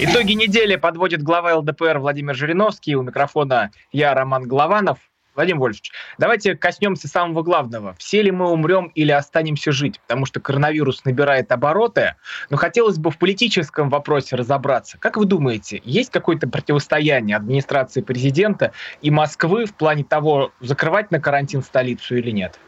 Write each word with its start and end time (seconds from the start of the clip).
Итоги 0.00 0.34
недели 0.34 0.76
подводит 0.76 1.24
глава 1.24 1.56
ЛДПР 1.56 1.98
Владимир 1.98 2.32
Жириновский. 2.32 2.94
У 2.94 3.02
микрофона 3.02 3.72
я, 3.90 4.14
Роман 4.14 4.46
Голованов. 4.46 4.98
Владимир 5.34 5.58
Вольфович, 5.58 5.90
давайте 6.18 6.54
коснемся 6.54 7.08
самого 7.08 7.42
главного. 7.42 7.96
Все 7.98 8.22
ли 8.22 8.30
мы 8.30 8.48
умрем 8.48 8.92
или 8.94 9.10
останемся 9.10 9.72
жить? 9.72 9.98
Потому 10.00 10.24
что 10.24 10.38
коронавирус 10.38 11.04
набирает 11.04 11.50
обороты. 11.50 12.14
Но 12.48 12.56
хотелось 12.56 12.96
бы 12.96 13.10
в 13.10 13.18
политическом 13.18 13.90
вопросе 13.90 14.36
разобраться. 14.36 14.98
Как 14.98 15.16
вы 15.16 15.24
думаете, 15.24 15.82
есть 15.84 16.12
какое-то 16.12 16.48
противостояние 16.48 17.36
администрации 17.36 18.00
президента 18.00 18.70
и 19.02 19.10
Москвы 19.10 19.64
в 19.64 19.74
плане 19.74 20.04
того, 20.04 20.52
закрывать 20.60 21.10
на 21.10 21.20
карантин 21.20 21.60
столицу 21.60 22.16
или 22.16 22.30
нет? 22.30 22.60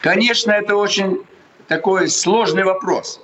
Конечно, 0.00 0.52
это 0.52 0.76
очень 0.76 1.24
такой 1.68 2.08
сложный 2.08 2.64
вопрос. 2.64 3.20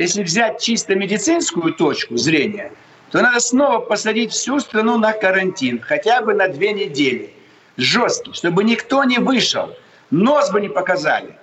Если 0.00 0.22
взять 0.22 0.62
чисто 0.62 0.94
медицинскую 0.94 1.74
точку 1.74 2.16
зрения, 2.16 2.72
то 3.10 3.20
надо 3.20 3.38
снова 3.38 3.80
посадить 3.80 4.32
всю 4.32 4.58
страну 4.58 4.96
на 4.96 5.12
карантин, 5.12 5.78
хотя 5.78 6.22
бы 6.22 6.32
на 6.32 6.48
две 6.48 6.72
недели. 6.72 7.34
Жесткий, 7.76 8.32
чтобы 8.32 8.64
никто 8.64 9.04
не 9.04 9.18
вышел, 9.18 9.76
нос 10.10 10.50
бы 10.52 10.62
не 10.62 10.70
показали. 10.70 11.36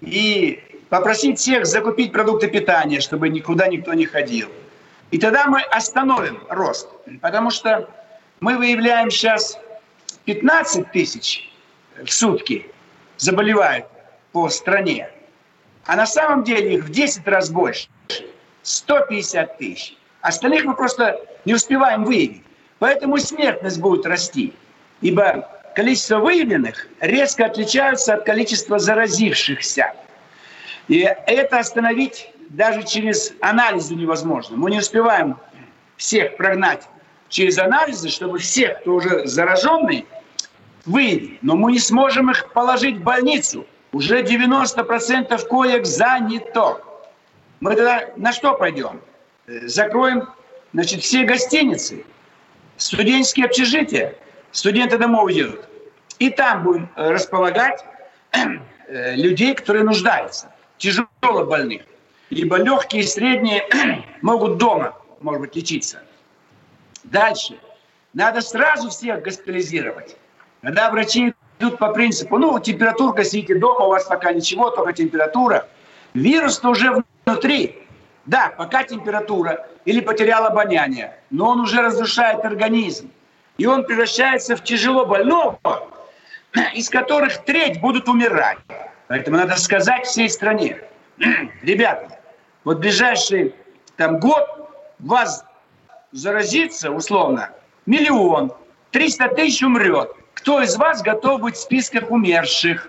И 0.00 0.58
попросить 0.88 1.38
всех 1.38 1.66
закупить 1.66 2.10
продукты 2.10 2.48
питания, 2.48 3.00
чтобы 3.00 3.28
никуда 3.28 3.68
никто 3.68 3.92
не 3.92 4.06
ходил. 4.06 4.48
И 5.10 5.18
тогда 5.18 5.44
мы 5.44 5.60
остановим 5.60 6.40
рост. 6.48 6.88
Потому 7.20 7.50
что 7.50 7.90
мы 8.40 8.56
выявляем 8.56 9.10
сейчас 9.10 9.58
15 10.24 10.92
тысяч 10.92 11.52
в 12.02 12.10
сутки 12.10 12.70
заболевают 13.18 13.84
по 14.32 14.48
стране. 14.48 15.10
А 15.88 15.96
на 15.96 16.04
самом 16.04 16.44
деле 16.44 16.74
их 16.74 16.84
в 16.84 16.90
10 16.90 17.26
раз 17.26 17.48
больше. 17.48 17.88
150 18.62 19.56
тысяч. 19.56 19.96
Остальных 20.20 20.64
мы 20.66 20.74
просто 20.74 21.18
не 21.46 21.54
успеваем 21.54 22.04
выявить. 22.04 22.42
Поэтому 22.78 23.16
смертность 23.16 23.80
будет 23.80 24.04
расти. 24.04 24.52
Ибо 25.00 25.48
количество 25.74 26.18
выявленных 26.18 26.88
резко 27.00 27.46
отличаются 27.46 28.14
от 28.14 28.26
количества 28.26 28.78
заразившихся. 28.78 29.94
И 30.88 30.98
это 30.98 31.58
остановить 31.58 32.34
даже 32.50 32.82
через 32.82 33.32
анализы 33.40 33.94
невозможно. 33.94 34.58
Мы 34.58 34.70
не 34.70 34.80
успеваем 34.80 35.38
всех 35.96 36.36
прогнать 36.36 36.86
через 37.30 37.56
анализы, 37.56 38.10
чтобы 38.10 38.40
всех, 38.40 38.80
кто 38.80 38.96
уже 38.96 39.26
зараженный, 39.26 40.04
выявить. 40.84 41.42
Но 41.42 41.56
мы 41.56 41.72
не 41.72 41.78
сможем 41.78 42.30
их 42.30 42.52
положить 42.52 42.98
в 42.98 43.02
больницу. 43.02 43.64
Уже 43.92 44.22
90% 44.22 45.46
коек 45.46 45.86
занято. 45.86 46.80
Мы 47.60 47.74
тогда 47.74 48.10
на 48.16 48.32
что 48.32 48.54
пойдем? 48.54 49.00
Закроем 49.46 50.28
значит, 50.72 51.02
все 51.02 51.24
гостиницы, 51.24 52.04
студенческие 52.76 53.46
общежития, 53.46 54.14
студенты 54.52 54.98
домой 54.98 55.32
уедут. 55.32 55.68
И 56.18 56.30
там 56.30 56.64
будем 56.64 56.90
располагать 56.96 57.84
э, 58.32 59.14
людей, 59.14 59.54
которые 59.54 59.84
нуждаются, 59.84 60.52
тяжело 60.76 61.06
больных. 61.46 61.82
Ибо 62.30 62.56
легкие 62.56 63.02
и 63.02 63.06
средние 63.06 63.66
могут 64.22 64.58
дома, 64.58 64.96
может 65.20 65.40
быть, 65.40 65.56
лечиться. 65.56 66.02
Дальше. 67.04 67.58
Надо 68.12 68.40
сразу 68.40 68.90
всех 68.90 69.22
госпитализировать. 69.22 70.16
Когда 70.60 70.90
врачи 70.90 71.34
идут 71.58 71.78
по 71.78 71.92
принципу, 71.92 72.38
ну, 72.38 72.58
температурка, 72.58 73.24
сидите 73.24 73.56
дома, 73.56 73.86
у 73.86 73.88
вас 73.90 74.04
пока 74.04 74.32
ничего, 74.32 74.70
только 74.70 74.92
температура. 74.92 75.68
Вирус-то 76.14 76.70
уже 76.70 77.02
внутри. 77.26 77.82
Да, 78.26 78.52
пока 78.56 78.84
температура 78.84 79.66
или 79.84 80.00
потерял 80.00 80.44
обоняние, 80.44 81.18
но 81.30 81.48
он 81.48 81.60
уже 81.60 81.80
разрушает 81.80 82.44
организм. 82.44 83.10
И 83.56 83.66
он 83.66 83.84
превращается 83.84 84.54
в 84.54 84.62
тяжело 84.62 85.06
больного, 85.06 85.58
из 86.74 86.88
которых 86.90 87.44
треть 87.44 87.80
будут 87.80 88.08
умирать. 88.08 88.58
Поэтому 89.08 89.38
надо 89.38 89.56
сказать 89.56 90.04
всей 90.04 90.28
стране, 90.28 90.78
ребята, 91.62 92.20
вот 92.64 92.78
ближайший 92.78 93.54
там 93.96 94.20
год 94.20 94.46
вас 94.98 95.44
заразится, 96.12 96.90
условно, 96.90 97.50
миллион, 97.86 98.52
300 98.90 99.28
тысяч 99.28 99.62
умрет. 99.62 100.17
Кто 100.38 100.62
из 100.62 100.76
вас 100.76 101.02
готов 101.02 101.40
быть 101.40 101.56
в 101.56 101.60
списках 101.60 102.12
умерших? 102.12 102.88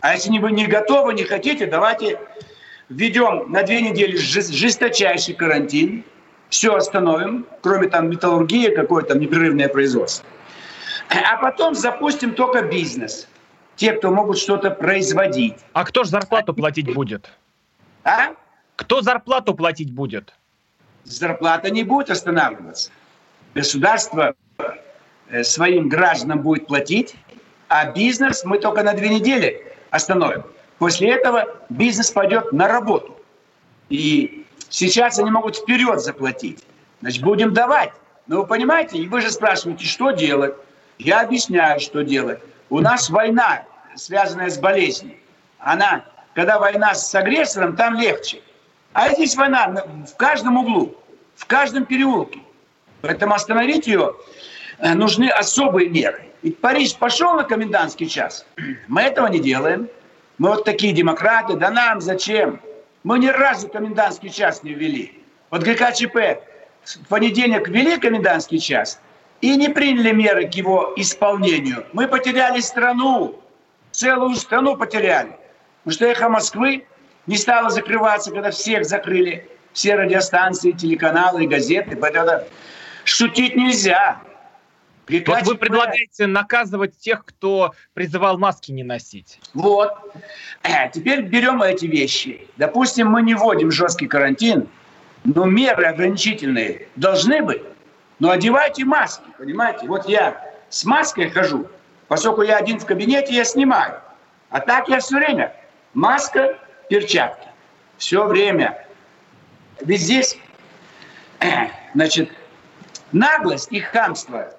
А 0.00 0.14
если 0.14 0.36
вы 0.36 0.50
не 0.50 0.66
готовы, 0.66 1.14
не 1.14 1.22
хотите, 1.22 1.66
давайте 1.66 2.18
введем 2.88 3.52
на 3.52 3.62
две 3.62 3.80
недели 3.80 4.16
жесточайший 4.16 5.34
карантин, 5.34 6.04
все 6.48 6.74
остановим, 6.74 7.46
кроме 7.62 7.88
там 7.88 8.10
металлургии, 8.10 8.74
какое-то 8.74 9.16
непрерывное 9.16 9.68
производство. 9.68 10.26
А 11.08 11.36
потом 11.36 11.76
запустим 11.76 12.34
только 12.34 12.62
бизнес. 12.62 13.28
Те, 13.76 13.92
кто 13.92 14.10
могут 14.10 14.36
что-то 14.36 14.72
производить. 14.72 15.54
А 15.72 15.84
кто 15.84 16.02
же 16.02 16.10
зарплату 16.10 16.52
платить 16.52 16.92
будет? 16.92 17.30
А? 18.02 18.34
Кто 18.74 19.02
зарплату 19.02 19.54
платить 19.54 19.92
будет? 19.92 20.34
Зарплата 21.04 21.70
не 21.70 21.84
будет 21.84 22.10
останавливаться. 22.10 22.90
Государство 23.54 24.34
своим 25.42 25.88
гражданам 25.88 26.40
будет 26.40 26.66
платить, 26.66 27.14
а 27.68 27.92
бизнес 27.92 28.44
мы 28.44 28.58
только 28.58 28.82
на 28.82 28.94
две 28.94 29.08
недели 29.08 29.64
остановим. 29.90 30.44
После 30.78 31.10
этого 31.10 31.46
бизнес 31.68 32.10
пойдет 32.10 32.52
на 32.52 32.66
работу. 32.68 33.16
И 33.90 34.46
сейчас 34.68 35.18
они 35.18 35.30
могут 35.30 35.56
вперед 35.56 36.00
заплатить. 36.00 36.64
Значит, 37.00 37.22
будем 37.22 37.52
давать. 37.52 37.92
Но 38.26 38.38
вы 38.38 38.46
понимаете, 38.46 38.98
и 38.98 39.08
вы 39.08 39.20
же 39.20 39.30
спрашиваете, 39.30 39.84
что 39.84 40.10
делать? 40.12 40.54
Я 40.98 41.20
объясняю, 41.20 41.80
что 41.80 42.02
делать. 42.02 42.40
У 42.68 42.80
нас 42.80 43.10
война, 43.10 43.64
связанная 43.96 44.50
с 44.50 44.58
болезнью. 44.58 45.16
Она, 45.58 46.04
когда 46.34 46.58
война 46.58 46.94
с 46.94 47.14
агрессором, 47.14 47.76
там 47.76 47.94
легче. 47.94 48.40
А 48.92 49.12
здесь 49.12 49.36
война 49.36 49.84
в 50.10 50.16
каждом 50.16 50.56
углу, 50.56 50.96
в 51.36 51.46
каждом 51.46 51.84
переулке. 51.84 52.40
Поэтому 53.02 53.34
остановить 53.34 53.86
ее 53.86 54.14
э, 54.14 54.39
нужны 54.82 55.28
особые 55.28 55.88
меры. 55.88 56.22
Ведь 56.42 56.58
Париж 56.58 56.96
пошел 56.96 57.34
на 57.34 57.44
комендантский 57.44 58.06
час. 58.06 58.46
Мы 58.88 59.02
этого 59.02 59.26
не 59.26 59.38
делаем. 59.38 59.88
Мы 60.38 60.50
вот 60.50 60.64
такие 60.64 60.92
демократы, 60.92 61.54
да 61.54 61.70
нам 61.70 62.00
зачем? 62.00 62.60
Мы 63.02 63.18
ни 63.18 63.28
разу 63.28 63.68
комендантский 63.68 64.30
час 64.30 64.62
не 64.62 64.72
ввели. 64.72 65.22
Вот 65.50 65.62
ГКЧП 65.62 66.42
в 66.84 67.08
понедельник 67.08 67.68
ввели 67.68 67.98
комендантский 67.98 68.58
час 68.58 69.00
и 69.40 69.56
не 69.56 69.68
приняли 69.68 70.12
меры 70.12 70.48
к 70.48 70.54
его 70.54 70.92
исполнению. 70.96 71.86
Мы 71.92 72.08
потеряли 72.08 72.60
страну, 72.60 73.40
целую 73.90 74.34
страну 74.36 74.76
потеряли. 74.76 75.36
Потому 75.84 75.94
что 75.94 76.06
эхо 76.06 76.28
Москвы 76.28 76.86
не 77.26 77.36
стало 77.36 77.70
закрываться, 77.70 78.30
когда 78.30 78.50
всех 78.50 78.84
закрыли, 78.84 79.48
все 79.72 79.94
радиостанции, 79.94 80.72
телеканалы, 80.72 81.46
газеты. 81.46 81.96
Поэтому 81.96 82.44
шутить 83.04 83.56
нельзя. 83.56 84.20
Вот 85.26 85.46
вы 85.46 85.56
предлагаете 85.56 86.26
наказывать 86.26 86.98
тех, 86.98 87.24
кто 87.24 87.74
призывал 87.94 88.38
маски 88.38 88.72
не 88.72 88.82
носить. 88.82 89.40
Вот. 89.54 89.92
Э, 90.62 90.90
теперь 90.92 91.22
берем 91.22 91.62
эти 91.62 91.86
вещи. 91.86 92.46
Допустим, 92.56 93.08
мы 93.08 93.22
не 93.22 93.34
вводим 93.34 93.70
жесткий 93.70 94.06
карантин, 94.06 94.68
но 95.24 95.44
меры 95.44 95.84
ограничительные 95.86 96.88
должны 96.96 97.42
быть. 97.42 97.62
Но 98.18 98.30
одевайте 98.30 98.84
маски, 98.84 99.24
понимаете? 99.38 99.86
Вот 99.86 100.08
я 100.08 100.54
с 100.68 100.84
маской 100.84 101.30
хожу, 101.30 101.66
поскольку 102.08 102.42
я 102.42 102.58
один 102.58 102.78
в 102.78 102.86
кабинете, 102.86 103.34
я 103.34 103.44
снимаю. 103.44 104.00
А 104.50 104.60
так 104.60 104.88
я 104.88 105.00
все 105.00 105.16
время. 105.16 105.54
Маска, 105.94 106.58
перчатки. 106.88 107.48
Все 107.96 108.26
время. 108.26 108.86
Ведь 109.80 110.00
здесь, 110.00 110.38
э, 111.40 111.68
значит, 111.94 112.30
наглость 113.12 113.72
и 113.72 113.80
хамство 113.80 114.54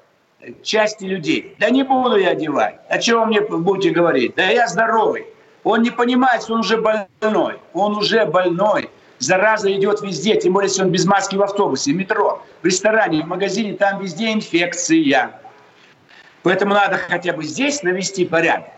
части 0.64 1.06
людей. 1.06 1.56
Да 1.60 1.70
не 1.70 1.84
буду 1.84 2.18
я 2.18 2.30
одевать. 2.30 2.80
О 2.90 2.98
чем 2.98 3.28
мне 3.28 3.42
будете 3.42 3.92
говорить? 3.92 4.36
Да 4.36 4.50
я 4.50 4.68
здоровый. 4.68 5.26
Он 5.64 5.82
не 5.82 5.92
понимает, 5.92 6.44
что 6.44 6.54
он 6.54 6.62
уже 6.62 6.78
больной. 6.78 7.60
Он 7.74 7.98
уже 7.98 8.26
больной. 8.26 8.90
зараза 9.22 9.72
идет 9.72 10.02
везде, 10.02 10.36
тем 10.36 10.54
более, 10.54 10.70
если 10.70 10.84
он 10.84 10.90
без 10.90 11.06
маски 11.06 11.36
в 11.36 11.44
автобусе, 11.44 11.92
в 11.92 11.96
метро, 11.96 12.44
в 12.62 12.66
ресторане, 12.66 13.24
в 13.24 13.28
магазине, 13.28 13.74
там 13.74 14.02
везде 14.02 14.34
инфекция. 14.34 15.40
Поэтому 16.44 16.74
надо 16.74 16.98
хотя 16.98 17.34
бы 17.34 17.44
здесь 17.44 17.84
навести 17.84 18.26
порядок. 18.26 18.70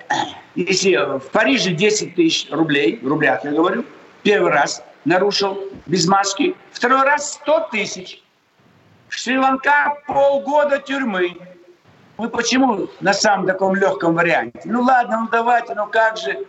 Если 0.55 0.95
в 0.95 1.23
Париже 1.31 1.71
10 1.71 2.15
тысяч 2.15 2.51
рублей, 2.51 2.99
в 3.01 3.07
рублях 3.07 3.45
я 3.45 3.51
говорю, 3.51 3.85
первый 4.21 4.51
раз 4.51 4.83
нарушил 5.05 5.57
без 5.85 6.07
маски, 6.07 6.55
второй 6.71 7.03
раз 7.03 7.33
100 7.33 7.69
тысяч. 7.71 8.21
Шри-Ланка 9.09 9.97
полгода 10.07 10.79
тюрьмы. 10.79 11.37
Мы 12.17 12.29
почему 12.29 12.87
на 13.01 13.13
самом 13.13 13.47
таком 13.47 13.75
легком 13.75 14.13
варианте? 14.15 14.61
Ну 14.65 14.81
ладно, 14.81 15.21
ну 15.21 15.29
давайте, 15.31 15.73
ну 15.73 15.87
как 15.87 16.17
же. 16.17 16.45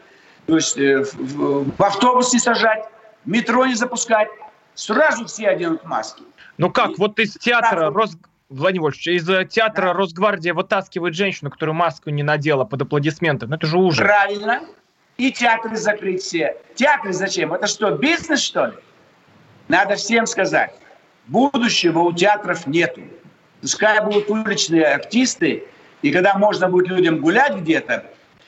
То 0.47 0.57
есть 0.57 0.77
э, 0.77 1.03
в, 1.03 1.15
в, 1.15 1.77
в 1.77 1.83
автобус 1.83 2.33
не 2.33 2.39
сажать, 2.39 2.85
метро 3.25 3.65
не 3.65 3.75
запускать. 3.75 4.29
Сразу 4.75 5.25
все 5.27 5.49
оденут 5.49 5.85
маски. 5.85 6.23
Ну 6.59 6.71
как, 6.71 6.91
И 6.91 6.95
вот 6.99 7.19
из 7.19 7.35
театра 7.35 7.91
сразу... 7.91 7.95
Рос... 7.95 8.17
Владимир 8.51 8.83
Вольфович, 8.83 9.09
из 9.09 9.29
э, 9.29 9.47
театра 9.47 9.87
да. 9.87 9.93
Росгвардия 9.95 10.53
вытаскивает 10.53 11.15
женщину, 11.15 11.51
которая 11.51 11.75
маску 11.75 12.11
не 12.11 12.23
надела 12.23 12.65
под 12.65 12.83
аплодисменты. 12.83 13.47
Ну 13.47 13.57
это 13.57 13.67
же 13.67 13.79
ужас. 13.79 14.01
Правильно. 14.01 14.61
И 15.17 15.33
театры 15.33 15.77
закрыть 15.77 16.23
все. 16.23 16.57
Театры 16.75 17.13
зачем? 17.13 17.55
Это 17.55 17.67
что, 17.67 17.93
бизнес, 17.93 18.41
что 18.41 18.67
ли? 18.67 18.73
Надо 19.69 19.95
всем 19.95 20.27
сказать. 20.27 20.75
Будущего 21.27 22.01
у 22.01 22.13
театров 22.13 22.67
нету. 22.67 23.01
Пускай 23.65 23.99
будут 24.05 24.29
уличные 24.29 24.85
артисты, 24.85 25.65
и 26.03 26.13
когда 26.13 26.35
можно 26.35 26.69
будет 26.69 26.89
людям 26.89 27.21
гулять 27.21 27.57
где-то, 27.57 28.05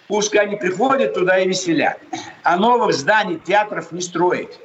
пускай 0.08 0.44
они 0.44 0.56
приходят 0.56 1.14
туда 1.14 1.38
и 1.38 1.48
веселят. 1.48 1.98
А 2.42 2.58
новых 2.58 2.92
зданий, 2.92 3.40
театров 3.42 3.92
не 3.92 4.02
строить. 4.02 4.60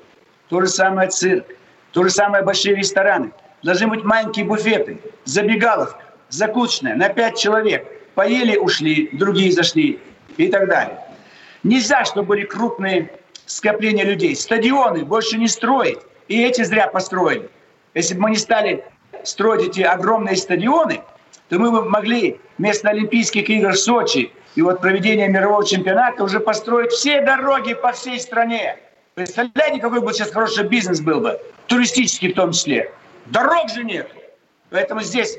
То 0.49 0.59
же 0.59 0.67
самое 0.67 1.09
цирк, 1.09 1.45
то 1.93 2.03
же 2.03 2.09
самое 2.09 2.43
большие 2.43 2.75
рестораны. 2.75 3.31
Должны 3.63 3.87
быть 3.87 4.03
маленькие 4.03 4.43
буфеты, 4.43 4.99
забегаловка, 5.23 6.03
закусочная 6.27 6.97
на 6.97 7.07
пять 7.07 7.39
человек. 7.39 7.87
Поели, 8.15 8.57
ушли, 8.57 9.07
другие 9.13 9.53
зашли 9.53 10.01
и 10.35 10.49
так 10.49 10.67
далее. 10.67 10.99
Нельзя, 11.63 12.03
чтобы 12.03 12.27
были 12.27 12.43
крупные 12.43 13.09
скопления 13.45 14.03
людей. 14.03 14.35
Стадионы 14.35 15.05
больше 15.05 15.37
не 15.37 15.47
строить. 15.47 15.99
И 16.27 16.43
эти 16.43 16.63
зря 16.63 16.87
построили. 16.87 17.49
Если 17.93 18.15
бы 18.15 18.23
мы 18.23 18.31
не 18.31 18.35
стали 18.37 18.83
строить 19.23 19.69
эти 19.69 19.81
огромные 19.81 20.35
стадионы, 20.35 21.01
то 21.49 21.59
мы 21.59 21.71
бы 21.71 21.83
могли 21.83 22.39
вместо 22.57 22.89
Олимпийских 22.89 23.49
игр 23.49 23.71
в 23.71 23.79
Сочи 23.79 24.31
и 24.55 24.61
вот 24.61 24.81
проведения 24.81 25.27
мирового 25.27 25.65
чемпионата 25.65 26.23
уже 26.23 26.39
построить 26.39 26.91
все 26.91 27.21
дороги 27.21 27.73
по 27.73 27.91
всей 27.91 28.19
стране. 28.19 28.77
Представляете, 29.15 29.79
какой 29.79 30.01
бы 30.01 30.13
сейчас 30.13 30.31
хороший 30.31 30.67
бизнес 30.67 31.01
был 31.01 31.21
бы, 31.21 31.39
туристический 31.67 32.31
в 32.31 32.35
том 32.35 32.51
числе. 32.51 32.91
Дорог 33.27 33.69
же 33.69 33.83
нет. 33.83 34.09
Поэтому 34.69 35.01
здесь 35.01 35.37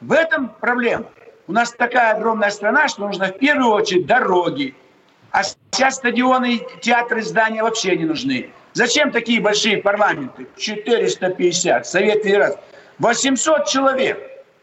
в 0.00 0.12
этом 0.12 0.48
проблема. 0.60 1.06
У 1.46 1.52
нас 1.52 1.72
такая 1.72 2.14
огромная 2.14 2.50
страна, 2.50 2.88
что 2.88 3.02
нужно 3.02 3.26
в 3.26 3.38
первую 3.38 3.72
очередь 3.72 4.06
дороги. 4.06 4.74
А 5.30 5.42
сейчас 5.44 5.96
стадионы, 5.96 6.60
театры, 6.80 7.22
здания 7.22 7.62
вообще 7.62 7.96
не 7.96 8.04
нужны. 8.04 8.50
Зачем 8.74 9.10
такие 9.10 9.40
большие 9.40 9.78
парламенты? 9.78 10.46
450, 10.56 11.86
Совет 11.86 12.22
Федерации. 12.22 12.60
800 12.98 13.66
человек. 13.66 14.18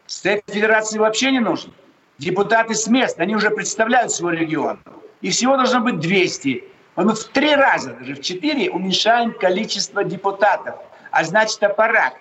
Совет 0.06 0.42
Федерации 0.46 0.98
вообще 0.98 1.30
не 1.30 1.40
нужен. 1.40 1.72
Депутаты 2.18 2.74
с 2.74 2.86
мест, 2.86 3.18
они 3.18 3.34
уже 3.34 3.50
представляют 3.50 4.12
свой 4.12 4.36
регион. 4.36 4.80
И 5.20 5.30
всего 5.30 5.56
должно 5.56 5.80
быть 5.80 6.00
200. 6.00 6.64
Мы 6.96 7.14
в 7.14 7.24
три 7.24 7.54
раза, 7.54 7.92
даже 7.94 8.14
в 8.14 8.20
четыре, 8.20 8.70
уменьшаем 8.70 9.32
количество 9.32 10.04
депутатов. 10.04 10.74
А 11.10 11.24
значит, 11.24 11.62
аппарат. 11.62 12.14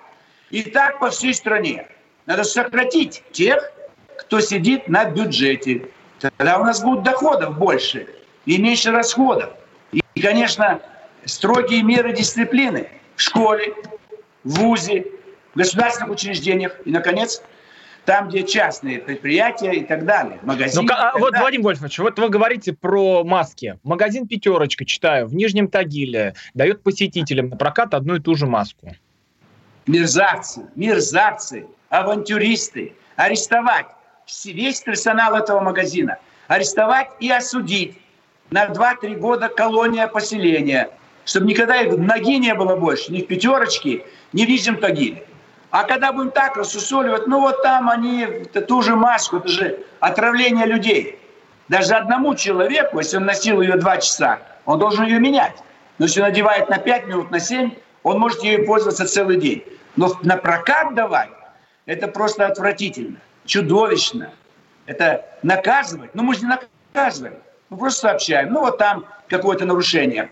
И 0.52 0.64
так 0.64 1.00
по 1.00 1.10
всей 1.10 1.34
стране. 1.34 1.88
Надо 2.26 2.44
сократить 2.44 3.24
тех, 3.32 3.72
кто 4.18 4.40
сидит 4.40 4.88
на 4.88 5.06
бюджете. 5.06 5.90
Тогда 6.20 6.60
у 6.60 6.64
нас 6.64 6.82
будет 6.82 7.04
доходов 7.04 7.58
больше 7.58 8.08
и 8.46 8.58
меньше 8.58 8.92
расходов. 8.92 9.50
И, 9.92 10.22
конечно, 10.22 10.80
строгие 11.26 11.84
меры 11.84 12.14
дисциплины 12.14 12.90
в 13.16 13.22
школе, 13.22 13.74
в 14.44 14.60
ВУЗе, 14.60 15.06
в 15.54 15.58
государственных 15.58 16.12
учреждениях 16.12 16.76
и, 16.86 16.92
наконец, 16.92 17.42
там, 18.06 18.30
где 18.30 18.44
частные 18.44 19.00
предприятия 19.00 19.74
и 19.74 19.86
так 19.86 20.06
далее, 20.06 20.40
магазины. 20.42 20.84
Ну, 20.84 20.94
а, 20.94 21.14
вот, 21.14 21.32
далее. 21.32 21.42
Владимир 21.42 21.66
Вольфович, 21.66 22.00
вот 22.00 22.18
вы 22.18 22.30
говорите 22.30 22.74
про 22.74 23.24
маски. 23.24 23.78
Магазин 23.84 24.28
«Пятерочка», 24.28 24.86
читаю, 24.86 25.28
в 25.28 25.36
Нижнем 25.36 25.68
Тагиле 25.68 26.34
дает 26.54 26.82
посетителям 26.82 27.50
на 27.50 27.58
прокат 27.58 27.94
одну 27.94 28.16
и 28.16 28.20
ту 28.20 28.36
же 28.36 28.48
маску. 28.48 28.96
Мерзавцы, 29.86 30.62
мерзавцы, 30.76 31.68
авантюристы. 31.90 32.94
Арестовать 33.16 33.88
весь 34.46 34.82
персонал 34.82 35.36
этого 35.36 35.60
магазина. 35.60 36.18
Арестовать 36.48 37.10
и 37.20 37.30
осудить 37.30 37.98
на 38.50 38.68
2-3 38.68 39.16
года 39.18 39.50
колония 39.50 40.08
поселения 40.08 40.90
чтобы 41.30 41.46
никогда 41.46 41.80
их 41.82 41.96
ноги 41.96 42.40
не 42.40 42.56
было 42.56 42.76
больше, 42.76 43.12
ни 43.12 43.22
в 43.22 43.28
пятерочке, 43.28 44.04
ни 44.34 44.46
в 44.46 44.50
нижнем 44.50 44.78
тагиле. 44.78 45.24
А 45.72 45.84
когда 45.84 46.12
будем 46.12 46.32
так 46.32 46.58
рассусоливать, 46.58 47.28
ну 47.28 47.42
вот 47.42 47.62
там 47.62 47.90
они, 47.90 48.22
это 48.22 48.62
ту 48.62 48.82
же 48.82 48.96
маску, 48.96 49.38
это 49.38 49.48
же 49.48 49.80
отравление 50.00 50.66
людей. 50.66 51.20
Даже 51.68 51.94
одному 51.94 52.34
человеку, 52.34 52.98
если 52.98 53.18
он 53.18 53.26
носил 53.26 53.62
ее 53.62 53.76
два 53.76 53.98
часа, 53.98 54.40
он 54.66 54.80
должен 54.80 55.06
ее 55.06 55.20
менять. 55.20 55.56
Но 56.00 56.06
если 56.06 56.22
он 56.22 56.30
надевает 56.30 56.70
на 56.70 56.80
5 56.80 57.08
минут, 57.08 57.30
на 57.30 57.40
7, 57.40 57.72
он 58.04 58.20
может 58.20 58.44
ее 58.44 58.64
пользоваться 58.64 59.06
целый 59.08 59.38
день. 59.38 59.64
Но 59.96 60.16
на 60.24 60.38
прокат 60.38 60.96
давать, 60.96 61.30
это 61.86 62.08
просто 62.08 62.48
отвратительно, 62.48 63.18
чудовищно. 63.46 64.32
Это 64.88 65.26
наказывать. 65.44 66.16
Ну 66.16 66.24
мы 66.24 66.34
же 66.34 66.42
не 66.42 66.58
наказываем, 66.94 67.36
мы 67.70 67.78
просто 67.78 68.02
сообщаем. 68.02 68.52
Ну 68.52 68.62
вот 68.62 68.80
там 68.80 69.06
какое-то 69.28 69.66
нарушение. 69.66 70.32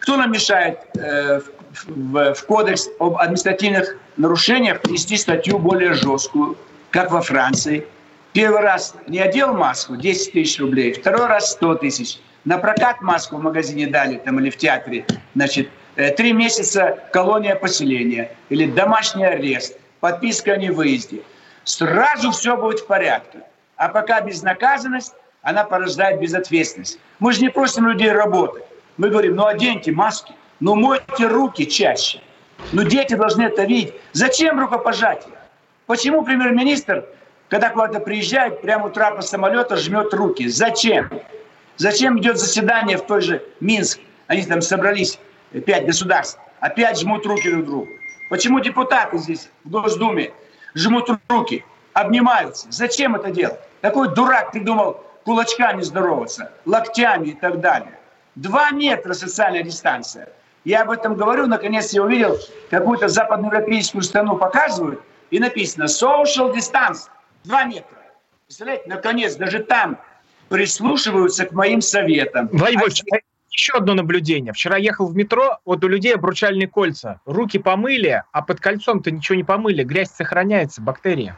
Кто 0.00 0.18
нам 0.18 0.32
мешает 0.32 0.80
э, 0.98 1.40
в, 1.40 1.53
в 1.86 2.34
кодекс 2.46 2.88
об 2.98 3.16
административных 3.16 3.96
нарушениях 4.16 4.80
внести 4.84 5.16
статью 5.16 5.58
более 5.58 5.94
жесткую, 5.94 6.56
как 6.90 7.10
во 7.10 7.20
Франции? 7.20 7.86
Первый 8.32 8.60
раз 8.62 8.94
не 9.06 9.20
одел 9.20 9.54
маску, 9.54 9.96
10 9.96 10.32
тысяч 10.32 10.58
рублей, 10.58 10.92
второй 10.92 11.26
раз 11.26 11.52
100 11.52 11.76
тысяч. 11.76 12.18
На 12.44 12.58
прокат 12.58 13.00
маску 13.00 13.36
в 13.36 13.42
магазине 13.42 13.86
дали 13.86 14.16
там 14.16 14.38
или 14.40 14.50
в 14.50 14.56
театре, 14.56 15.06
значит, 15.34 15.70
э, 15.96 16.10
три 16.10 16.32
месяца 16.32 16.98
колония 17.12 17.54
поселения 17.54 18.36
или 18.48 18.66
домашний 18.66 19.24
арест, 19.24 19.78
подписка 20.00 20.52
о 20.52 20.56
невыезде. 20.56 21.22
Сразу 21.64 22.32
все 22.32 22.56
будет 22.56 22.80
в 22.80 22.86
порядке. 22.86 23.38
А 23.76 23.88
пока 23.88 24.20
безнаказанность, 24.20 25.14
она 25.42 25.64
порождает 25.64 26.20
безответственность. 26.20 26.98
Мы 27.18 27.32
же 27.32 27.40
не 27.40 27.48
просим 27.48 27.86
людей 27.88 28.10
работать. 28.10 28.64
Мы 28.96 29.10
говорим, 29.10 29.36
ну 29.36 29.46
оденьте 29.46 29.92
маски, 29.92 30.34
ну 30.60 30.74
мойте 30.74 31.26
руки 31.26 31.66
чаще. 31.66 32.20
Ну 32.72 32.84
дети 32.84 33.14
должны 33.14 33.42
это 33.42 33.64
видеть. 33.64 33.94
Зачем 34.12 34.60
рукопожатие? 34.60 35.34
Почему 35.86 36.24
премьер-министр, 36.24 37.04
когда 37.48 37.70
куда-то 37.70 38.00
приезжает, 38.00 38.62
прямо 38.62 38.86
у 38.86 38.90
трапа 38.90 39.22
самолета 39.22 39.76
жмет 39.76 40.14
руки? 40.14 40.48
Зачем? 40.48 41.10
Зачем 41.76 42.18
идет 42.18 42.38
заседание 42.38 42.96
в 42.96 43.06
той 43.06 43.20
же 43.20 43.42
Минск? 43.60 44.00
Они 44.26 44.42
там 44.44 44.62
собрались, 44.62 45.18
пять 45.66 45.86
государств, 45.86 46.38
опять 46.60 47.00
жмут 47.00 47.26
руки 47.26 47.50
друг 47.50 47.64
другу. 47.66 47.88
Почему 48.30 48.60
депутаты 48.60 49.18
здесь, 49.18 49.50
в 49.64 49.70
Госдуме, 49.70 50.32
жмут 50.74 51.10
руки, 51.28 51.64
обнимаются? 51.92 52.68
Зачем 52.70 53.16
это 53.16 53.30
делать? 53.30 53.60
Такой 53.80 54.14
дурак 54.14 54.52
придумал 54.52 55.04
кулачками 55.24 55.82
здороваться, 55.82 56.52
локтями 56.64 57.28
и 57.28 57.32
так 57.34 57.60
далее. 57.60 57.98
Два 58.34 58.70
метра 58.70 59.12
социальная 59.12 59.62
дистанция. 59.62 60.28
Я 60.64 60.82
об 60.82 60.90
этом 60.90 61.14
говорю, 61.14 61.46
наконец 61.46 61.92
я 61.92 62.02
увидел, 62.02 62.38
какую-то 62.70 63.08
западноевропейскую 63.08 64.02
страну 64.02 64.36
показывают, 64.36 65.02
и 65.30 65.38
написано 65.38 65.84
social 65.84 66.54
distance, 66.54 67.08
два 67.44 67.64
метра. 67.64 67.98
Представляете, 68.46 68.84
наконец, 68.86 69.36
даже 69.36 69.58
там 69.58 69.98
прислушиваются 70.48 71.46
к 71.46 71.52
моим 71.52 71.80
советам. 71.80 72.48
Владимир 72.52 72.88
а... 73.12 73.16
еще 73.50 73.74
одно 73.74 73.94
наблюдение. 73.94 74.52
Вчера 74.52 74.76
ехал 74.76 75.06
в 75.08 75.16
метро, 75.16 75.58
вот 75.64 75.84
у 75.84 75.88
людей 75.88 76.14
обручальные 76.14 76.68
кольца. 76.68 77.20
Руки 77.26 77.58
помыли, 77.58 78.22
а 78.32 78.42
под 78.42 78.60
кольцом-то 78.60 79.10
ничего 79.10 79.36
не 79.36 79.44
помыли. 79.44 79.82
Грязь 79.82 80.10
сохраняется, 80.10 80.80
бактерии. 80.80 81.34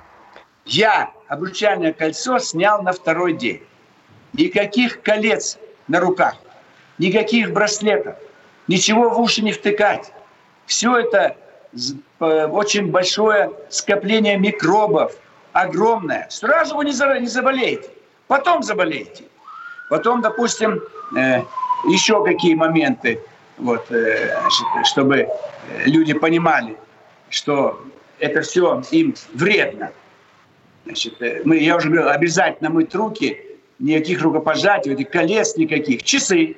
Я 0.65 1.13
обручальное 1.29 1.93
кольцо 1.93 2.39
снял 2.39 2.83
на 2.83 2.93
второй 2.93 3.33
день. 3.35 3.63
Никаких 4.33 5.01
колец 5.03 5.59
на 5.89 6.01
руках 6.01 6.37
никаких 6.99 7.53
браслетов, 7.53 8.17
ничего 8.69 9.11
в 9.11 9.21
уши 9.21 9.43
не 9.43 9.53
втыкать. 9.53 10.13
Все 10.67 10.99
это 10.99 11.37
э, 12.21 12.47
очень 12.47 12.91
большое 12.91 13.53
скопление 13.69 14.37
микробов, 14.39 15.17
огромное. 15.53 16.27
Сразу 16.31 16.77
вы 16.77 16.85
не 16.85 16.93
заболеете, 16.93 17.91
потом 18.27 18.63
заболеете. 18.63 19.25
Потом, 19.89 20.21
допустим, 20.21 20.83
э, 21.17 21.43
еще 21.89 22.25
какие 22.25 22.55
моменты. 22.55 23.21
вот, 23.59 23.91
э, 23.91 24.37
чтобы 24.85 25.29
люди 25.85 26.13
понимали, 26.13 26.77
что 27.31 27.81
это 28.19 28.43
все 28.43 28.83
им 28.91 29.15
вредно. 29.33 29.93
Значит, 30.85 31.15
мы, 31.45 31.59
я 31.59 31.77
уже 31.77 31.89
говорил, 31.89 32.11
обязательно 32.11 32.71
мыть 32.71 32.95
руки, 32.95 33.41
никаких 33.79 34.23
рукопожатий, 34.23 34.93
этих 34.93 35.11
колец 35.11 35.57
никаких. 35.57 36.03
Часы. 36.03 36.57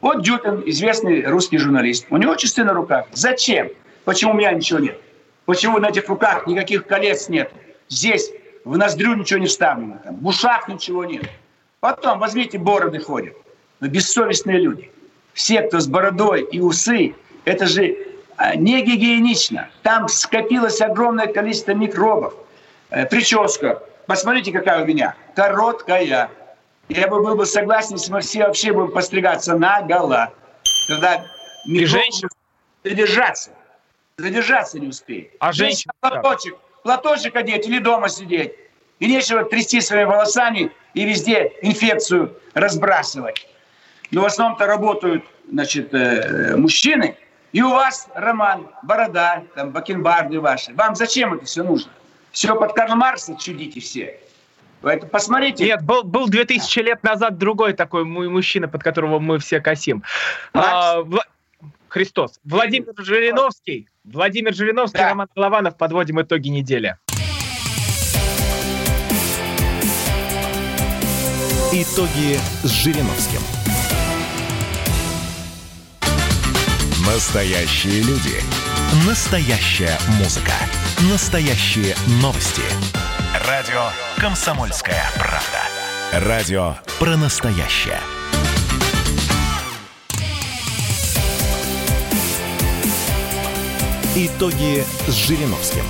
Вот 0.00 0.22
Дюпин, 0.22 0.62
известный 0.66 1.24
русский 1.24 1.58
журналист. 1.58 2.06
У 2.10 2.16
него 2.16 2.36
часы 2.36 2.62
на 2.62 2.72
руках. 2.72 3.06
Зачем? 3.12 3.68
Почему 4.04 4.32
у 4.32 4.34
меня 4.34 4.52
ничего 4.52 4.78
нет? 4.78 5.00
Почему 5.44 5.78
на 5.78 5.88
этих 5.88 6.08
руках 6.08 6.46
никаких 6.46 6.86
колец 6.86 7.28
нет? 7.28 7.52
Здесь 7.88 8.30
в 8.64 8.76
ноздрю 8.76 9.14
ничего 9.14 9.40
не 9.40 9.46
вставлено, 9.46 9.98
там, 10.04 10.16
в 10.16 10.26
ушах 10.26 10.68
ничего 10.68 11.04
нет. 11.04 11.24
Потом 11.80 12.18
возьмите 12.18 12.58
бороды 12.58 13.00
ходят. 13.00 13.34
Но 13.80 13.88
бессовестные 13.88 14.58
люди. 14.58 14.90
Все, 15.32 15.62
кто 15.62 15.80
с 15.80 15.86
бородой 15.86 16.42
и 16.42 16.60
усы, 16.60 17.14
это 17.44 17.66
же 17.66 17.96
а, 18.36 18.54
не 18.56 18.82
гигиенично. 18.82 19.68
Там 19.82 20.08
скопилось 20.08 20.80
огромное 20.80 21.26
количество 21.26 21.72
микробов. 21.72 22.34
Э, 22.90 23.06
прическа. 23.06 23.82
Посмотрите, 24.06 24.52
какая 24.52 24.82
у 24.82 24.86
меня. 24.86 25.14
Короткая. 25.34 26.30
Я 26.88 27.06
бы 27.08 27.22
был 27.22 27.36
бы 27.36 27.44
согласен, 27.44 27.96
если 27.96 28.10
мы 28.12 28.20
все 28.20 28.46
вообще 28.46 28.72
будем 28.72 28.92
постригаться 28.92 29.56
на 29.56 29.82
гола. 29.82 30.32
Тогда 30.88 31.24
женщина 31.66 32.30
задержаться. 32.82 33.50
Задержаться 34.16 34.78
не 34.78 34.88
успеет. 34.88 35.32
А 35.38 35.52
женщина? 35.52 35.92
Платочек, 36.00 36.56
платочек 36.82 37.36
одеть 37.36 37.66
или 37.66 37.78
дома 37.78 38.08
сидеть. 38.08 38.54
И 38.98 39.06
нечего 39.06 39.44
трясти 39.44 39.80
своими 39.80 40.04
волосами 40.04 40.72
и 40.94 41.04
везде 41.04 41.52
инфекцию 41.62 42.36
разбрасывать. 42.54 43.46
Но 44.10 44.22
в 44.22 44.24
основном-то 44.24 44.66
работают 44.66 45.24
значит, 45.50 45.92
э, 45.92 46.56
мужчины. 46.56 47.16
И 47.52 47.62
у 47.62 47.70
вас, 47.70 48.08
Роман, 48.14 48.68
борода, 48.82 49.44
там, 49.54 49.70
бакенбарды 49.70 50.40
ваши. 50.40 50.72
Вам 50.74 50.94
зачем 50.94 51.34
это 51.34 51.44
все 51.44 51.62
нужно? 51.62 51.92
Все 52.32 52.54
под 52.56 52.72
Карла 52.72 52.94
Маркса 52.94 53.36
чудите 53.36 53.80
все. 53.80 54.20
Поэтому 54.80 55.10
посмотрите. 55.10 55.64
Нет, 55.64 55.82
был, 55.82 56.04
был 56.04 56.28
2000 56.28 56.78
лет 56.80 57.02
назад 57.02 57.38
другой 57.38 57.72
такой 57.72 58.04
мужчина, 58.04 58.68
под 58.68 58.82
которого 58.82 59.18
мы 59.18 59.38
все 59.38 59.60
косим. 59.60 60.04
А, 60.54 61.00
Вла... 61.02 61.22
Христос. 61.88 62.38
Владимир 62.44 62.92
Жириновский. 62.98 63.88
Владимир 64.04 64.54
Жириновский, 64.54 64.98
да. 64.98 65.10
Роман 65.10 65.28
Голованов. 65.34 65.76
Подводим 65.76 66.20
итоги 66.20 66.48
недели. 66.48 66.96
Итоги 71.72 72.38
с 72.62 72.70
Жириновским. 72.70 73.40
Настоящие 77.06 78.02
люди. 78.02 78.40
Настоящая 79.06 79.98
музыка. 80.18 80.52
Настоящие 81.10 81.94
новости. 82.22 82.62
Радио 83.48 83.80
«Комсомольская 84.18 85.02
правда». 85.14 86.26
Радио 86.28 86.74
про 86.98 87.16
настоящее. 87.16 87.98
Итоги 94.14 94.84
с 95.06 95.14
Жириновским. 95.14 95.84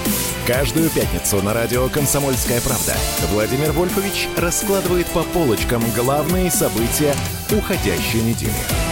Каждую 0.46 0.88
пятницу 0.90 1.42
на 1.42 1.52
радио 1.52 1.88
«Комсомольская 1.88 2.60
правда» 2.60 2.94
Владимир 3.32 3.72
Вольфович 3.72 4.28
раскладывает 4.36 5.08
по 5.08 5.24
полочкам 5.24 5.82
главные 5.96 6.52
события 6.52 7.12
уходящей 7.50 8.22
недели. 8.22 8.87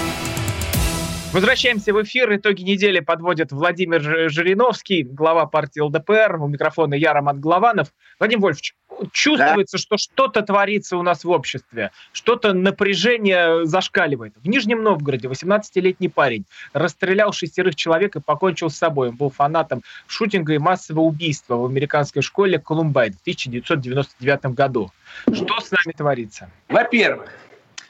Возвращаемся 1.33 1.93
в 1.93 2.03
эфир. 2.03 2.35
Итоги 2.37 2.63
недели 2.63 3.01
подводит 3.01 3.53
Владимир 3.53 4.31
Жириновский, 4.31 5.03
глава 5.03 5.47
партии 5.47 5.81
ЛДПР. 5.81 6.39
У 6.41 6.49
микрофона 6.49 6.95
я, 6.95 7.13
Роман 7.13 7.41
Голованов. 7.41 7.89
Вадим 8.19 8.41
Вольфович, 8.41 8.75
чувствуется, 9.13 9.77
да. 9.77 9.83
что 9.83 9.99
что-то 9.99 10.43
творится 10.43 10.97
у 10.97 11.03
нас 11.03 11.25
в 11.25 11.31
обществе, 11.31 11.91
что-то 12.13 12.53
напряжение 12.53 13.67
зашкаливает. 13.67 14.35
В 14.37 14.49
Нижнем 14.49 14.83
Новгороде 14.83 15.29
18-летний 15.29 16.09
парень 16.09 16.47
расстрелял 16.73 17.33
шестерых 17.33 17.75
человек 17.75 18.17
и 18.17 18.21
покончил 18.21 18.71
с 18.71 18.77
собой. 18.77 19.11
Он 19.11 19.17
был 19.17 19.31
фанатом 19.31 19.83
шутинга 20.07 20.55
и 20.55 20.59
массового 20.59 21.05
убийства 21.05 21.57
в 21.57 21.67
американской 21.67 22.23
школе 22.23 22.59
Колумбайн 22.59 23.13
в 23.13 23.21
1999 23.21 24.47
году. 24.55 24.91
Что 25.33 25.61
с 25.61 25.71
нами 25.71 25.93
творится? 25.93 26.51
Во-первых, 26.69 27.31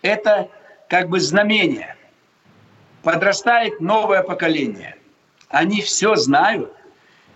это 0.03 0.49
как 0.89 1.09
бы 1.09 1.21
знамение– 1.21 1.97
подрастает 3.07 3.81
новое 3.81 4.25
поколение. 4.25 4.97
Они 5.49 5.81
все 5.81 6.17
знают. 6.17 6.73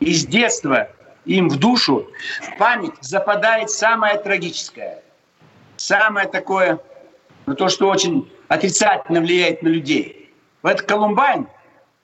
И 0.01 0.13
с 0.13 0.27
детства 0.27 0.91
им 1.27 1.49
в 1.49 1.61
душу, 1.61 2.09
в 2.43 2.59
память 2.59 2.95
западает 3.03 3.71
самое 3.71 4.19
трагическое. 4.19 5.01
Самое 5.77 6.27
такое, 6.27 6.81
ну, 7.47 7.55
то, 7.55 7.69
что 7.69 7.89
очень 7.89 8.29
отрицательно 8.49 9.21
влияет 9.21 9.63
на 9.63 9.69
людей. 9.69 10.35
В 10.63 10.67
этот 10.67 10.89
Колумбайн, 10.89 11.47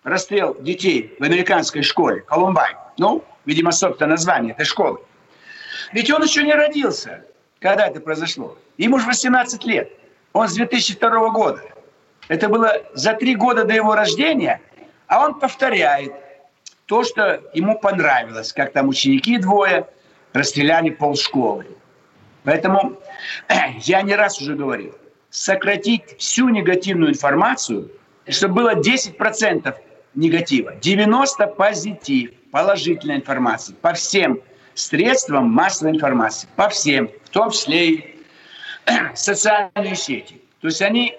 расстрел 0.04 0.56
детей 0.60 1.16
в 1.18 1.24
американской 1.24 1.82
школе, 1.82 2.20
Колумбайн, 2.20 2.76
ну, 2.98 3.24
видимо, 3.46 3.72
собственно, 3.72 4.10
название 4.10 4.52
этой 4.52 4.64
школы. 4.64 5.00
Ведь 5.92 6.08
он 6.08 6.22
еще 6.22 6.44
не 6.44 6.54
родился, 6.54 7.24
когда 7.58 7.88
это 7.88 7.98
произошло. 7.98 8.56
Ему 8.78 9.00
же 9.00 9.06
18 9.06 9.64
лет. 9.64 9.90
Он 10.32 10.48
с 10.48 10.54
2002 10.54 11.30
года. 11.30 11.62
Это 12.28 12.48
было 12.48 12.82
за 12.94 13.14
три 13.14 13.34
года 13.36 13.64
до 13.64 13.74
его 13.74 13.94
рождения, 13.94 14.60
а 15.06 15.24
он 15.24 15.38
повторяет 15.38 16.12
то, 16.86 17.04
что 17.04 17.42
ему 17.54 17.78
понравилось, 17.78 18.52
как 18.52 18.72
там 18.72 18.88
ученики 18.88 19.38
двое 19.38 19.86
расстреляли 20.32 20.90
полшколы. 20.90 21.66
Поэтому 22.44 22.98
я 23.80 24.02
не 24.02 24.14
раз 24.14 24.40
уже 24.40 24.54
говорил, 24.54 24.94
сократить 25.30 26.18
всю 26.18 26.48
негативную 26.48 27.12
информацию, 27.12 27.90
чтобы 28.28 28.54
было 28.54 28.74
10% 28.74 29.74
негатива, 30.14 30.74
90% 30.76 31.54
позитив, 31.54 32.32
положительная 32.50 33.16
информация 33.16 33.76
по 33.76 33.92
всем 33.92 34.40
средствам 34.74 35.50
массовой 35.50 35.92
информации, 35.92 36.48
по 36.56 36.68
всем, 36.68 37.10
в 37.24 37.30
том 37.30 37.50
числе 37.50 37.90
и 37.90 38.16
социальные 39.14 39.96
сети. 39.96 40.40
То 40.60 40.68
есть 40.68 40.82
они 40.82 41.18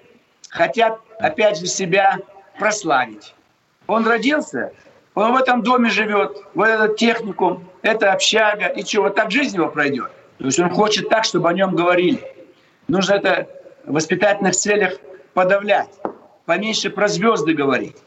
хотят, 0.57 0.99
опять 1.19 1.59
же, 1.59 1.67
себя 1.67 2.17
прославить. 2.59 3.33
Он 3.85 4.05
родился, 4.05 4.73
он 5.13 5.33
в 5.33 5.37
этом 5.37 5.61
доме 5.63 5.89
живет, 5.89 6.37
в 6.53 6.61
этот 6.61 6.97
техникум, 6.97 7.63
это 7.83 8.11
общага, 8.11 8.67
и 8.67 8.97
вот 8.97 9.15
так 9.15 9.31
жизнь 9.31 9.55
его 9.55 9.69
пройдет? 9.69 10.11
То 10.39 10.45
есть 10.45 10.59
он 10.59 10.69
хочет 10.69 11.09
так, 11.09 11.23
чтобы 11.23 11.49
о 11.49 11.53
нем 11.53 11.75
говорили. 11.75 12.19
Нужно 12.87 13.13
это 13.13 13.47
в 13.85 13.93
воспитательных 13.93 14.55
целях 14.55 14.93
подавлять. 15.33 15.89
Поменьше 16.45 16.89
про 16.89 17.07
звезды 17.07 17.53
говорить. 17.53 17.97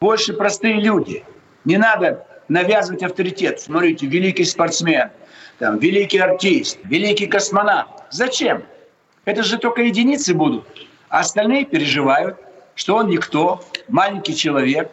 Больше 0.00 0.32
простые 0.32 0.74
люди. 0.74 1.24
Не 1.64 1.76
надо 1.76 2.26
навязывать 2.48 3.02
авторитет. 3.02 3.60
Смотрите, 3.60 4.06
великий 4.06 4.44
спортсмен, 4.44 5.10
там, 5.58 5.78
великий 5.78 6.18
артист, 6.18 6.78
великий 6.84 7.26
космонавт. 7.26 7.90
Зачем? 8.10 8.64
Это 9.24 9.42
же 9.42 9.58
только 9.58 9.82
единицы 9.82 10.34
будут. 10.34 10.64
А 11.10 11.20
остальные 11.20 11.66
переживают, 11.66 12.38
что 12.76 12.96
он 12.96 13.08
никто, 13.08 13.62
маленький 13.88 14.34
человек. 14.34 14.90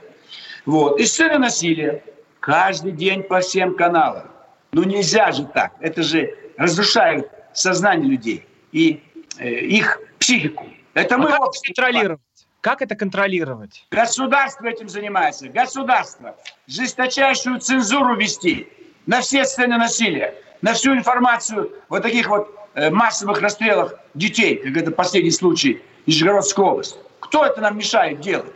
Вот. 0.65 0.99
И 0.99 1.05
сцены 1.05 1.37
насилия. 1.37 2.03
Каждый 2.39 2.91
день 2.91 3.23
по 3.23 3.39
всем 3.39 3.75
каналам. 3.75 4.29
Ну 4.71 4.83
нельзя 4.83 5.31
же 5.31 5.45
так. 5.45 5.73
Это 5.79 6.01
же 6.01 6.35
разрушает 6.57 7.29
сознание 7.53 8.09
людей 8.09 8.45
и 8.71 9.01
э, 9.37 9.49
их 9.49 9.99
психику. 10.19 10.65
Это 10.93 11.15
а 11.15 11.17
мы 11.19 11.29
как 11.29 11.41
это 11.41 11.59
контролировать? 11.65 12.21
Как 12.61 12.81
это 12.81 12.95
контролировать? 12.95 13.87
Государство 13.91 14.65
этим 14.65 14.89
занимается. 14.89 15.49
Государство. 15.49 16.35
Жесточайшую 16.67 17.59
цензуру 17.59 18.15
вести 18.15 18.67
на 19.05 19.21
все 19.21 19.45
сцены 19.45 19.77
насилия, 19.77 20.33
на 20.61 20.73
всю 20.73 20.93
информацию 20.93 21.71
вот 21.89 22.01
таких 22.01 22.27
вот 22.27 22.53
э, 22.73 22.89
массовых 22.89 23.41
расстрелах 23.41 23.93
детей, 24.15 24.55
как 24.55 24.75
это 24.77 24.91
последний 24.91 25.31
случай 25.31 25.81
Нижегородской 26.07 26.65
области. 26.65 26.97
Кто 27.19 27.45
это 27.45 27.61
нам 27.61 27.77
мешает 27.77 28.21
делать? 28.21 28.51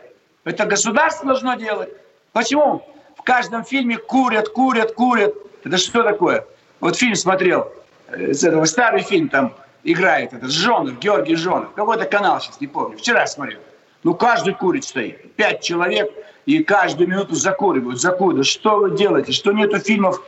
Это 0.45 0.65
государство 0.65 1.27
должно 1.27 1.55
делать. 1.55 1.89
Почему 2.31 2.81
в 3.17 3.21
каждом 3.23 3.63
фильме 3.63 3.97
курят, 3.97 4.49
курят, 4.49 4.93
курят? 4.93 5.35
Это 5.63 5.77
что 5.77 6.03
такое? 6.03 6.45
Вот 6.79 6.97
фильм 6.97 7.15
смотрел, 7.15 7.71
э, 8.07 8.33
с 8.33 8.43
этого 8.43 8.65
старый 8.65 9.01
фильм 9.01 9.29
там 9.29 9.53
играет 9.83 10.33
этот 10.33 10.51
Жонов, 10.51 10.99
Георгий 10.99 11.35
Жонов. 11.35 11.73
Какой-то 11.73 12.05
канал 12.05 12.39
сейчас, 12.39 12.59
не 12.61 12.67
помню. 12.67 12.97
Вчера 12.97 13.27
смотрел. 13.27 13.59
Ну, 14.03 14.15
каждый 14.15 14.55
курит 14.55 14.83
стоит. 14.83 15.35
Пять 15.35 15.61
человек, 15.61 16.11
и 16.45 16.63
каждую 16.63 17.09
минуту 17.09 17.35
закуривают, 17.35 17.99
закуривают. 17.99 18.47
Что 18.47 18.77
вы 18.77 18.97
делаете? 18.97 19.31
Что 19.31 19.51
нету 19.51 19.77
фильмов, 19.79 20.21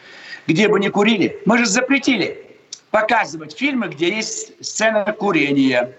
где 0.45 0.67
бы 0.67 0.79
не 0.79 0.89
курили? 0.89 1.41
Мы 1.45 1.57
же 1.59 1.65
запретили 1.65 2.57
показывать 2.91 3.57
фильмы, 3.57 3.87
где 3.87 4.13
есть 4.13 4.63
сцена 4.63 5.05
курения, 5.17 5.95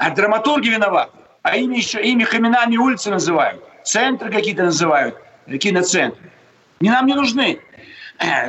а 0.00 0.10
драматурги 0.10 0.70
виноваты. 0.70 1.12
А 1.42 1.56
ими 1.56 1.76
еще, 1.76 2.02
ими 2.02 2.24
именами 2.24 2.76
улицы 2.78 3.10
называют. 3.10 3.62
центры 3.84 4.30
какие-то 4.30 4.64
называют, 4.64 5.16
киноцентры. 5.60 6.30
Не 6.80 6.90
нам 6.90 7.06
не 7.06 7.14
нужны. 7.14 7.60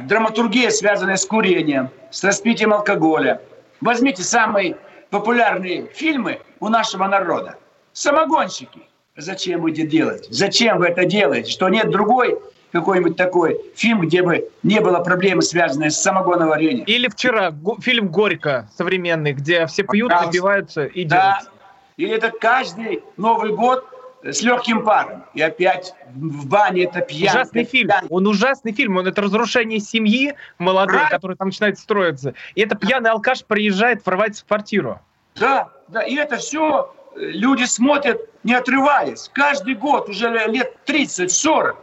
Драматургия, 0.04 0.70
связанная 0.70 1.18
с 1.18 1.26
курением, 1.26 1.90
с 2.10 2.24
распитием 2.24 2.74
алкоголя. 2.74 3.42
Возьмите 3.82 4.24
самые 4.24 4.78
популярные 5.10 5.88
фильмы 5.88 6.40
у 6.62 6.70
нашего 6.70 7.06
народа. 7.08 7.58
Самогонщики. 7.92 8.82
Зачем 9.18 9.62
вы 9.62 9.72
это 9.72 9.84
делаете? 9.84 10.28
Зачем 10.32 10.78
вы 10.78 10.88
это 10.88 11.04
делаете? 11.04 11.52
Что 11.52 11.68
нет 11.68 11.90
другой 11.90 12.40
какой-нибудь 12.72 13.16
такой 13.18 13.60
фильм, 13.76 14.02
где 14.02 14.24
бы 14.24 14.50
не 14.64 14.80
было 14.80 15.00
проблемы, 15.00 15.42
связанной 15.42 15.92
с 15.92 15.98
самогоноварением. 15.98 16.86
Или 16.86 17.08
вчера 17.10 17.54
фильм 17.82 18.08
«Горько» 18.10 18.70
современный, 18.78 19.34
где 19.34 19.66
все 19.68 19.84
пьют, 19.84 20.10
Пожалуйста. 20.10 20.28
напиваются 20.28 20.86
и 20.86 21.04
Да. 21.06 21.40
дерутся. 21.40 21.52
И 21.98 22.06
это 22.06 22.32
каждый 22.32 23.04
Новый 23.18 23.52
год 23.54 23.86
с 24.24 24.42
легким 24.42 24.84
паром. 24.84 25.24
И 25.34 25.42
опять 25.42 25.94
в 26.16 26.48
бане 26.48 26.84
это 26.86 27.02
пьянка. 27.02 27.38
Ужасный 27.40 27.64
фильм. 27.66 27.92
Он 28.10 28.28
ужасный 28.28 28.72
фильм. 28.72 28.98
Он 28.98 29.08
это 29.08 29.22
разрушение 29.22 29.80
семьи 29.80 30.36
молодой, 30.58 30.94
Правильно. 30.94 31.10
которая 31.10 31.38
там 31.38 31.48
начинает 31.50 31.78
строиться. 31.80 32.34
И 32.56 32.62
это 32.62 32.76
пьяный 32.76 33.10
алкаш 33.10 33.44
приезжает, 33.46 34.06
врывается 34.06 34.44
в 34.44 34.48
квартиру. 34.48 35.00
Да, 35.36 35.70
да, 35.88 36.02
и 36.04 36.16
это 36.16 36.38
все 36.38 36.94
люди 37.16 37.64
смотрят, 37.64 38.22
не 38.44 38.54
отрываясь. 38.54 39.30
Каждый 39.34 39.76
год, 39.76 40.08
уже 40.10 40.30
лет 40.30 40.76
30-40. 40.86 41.76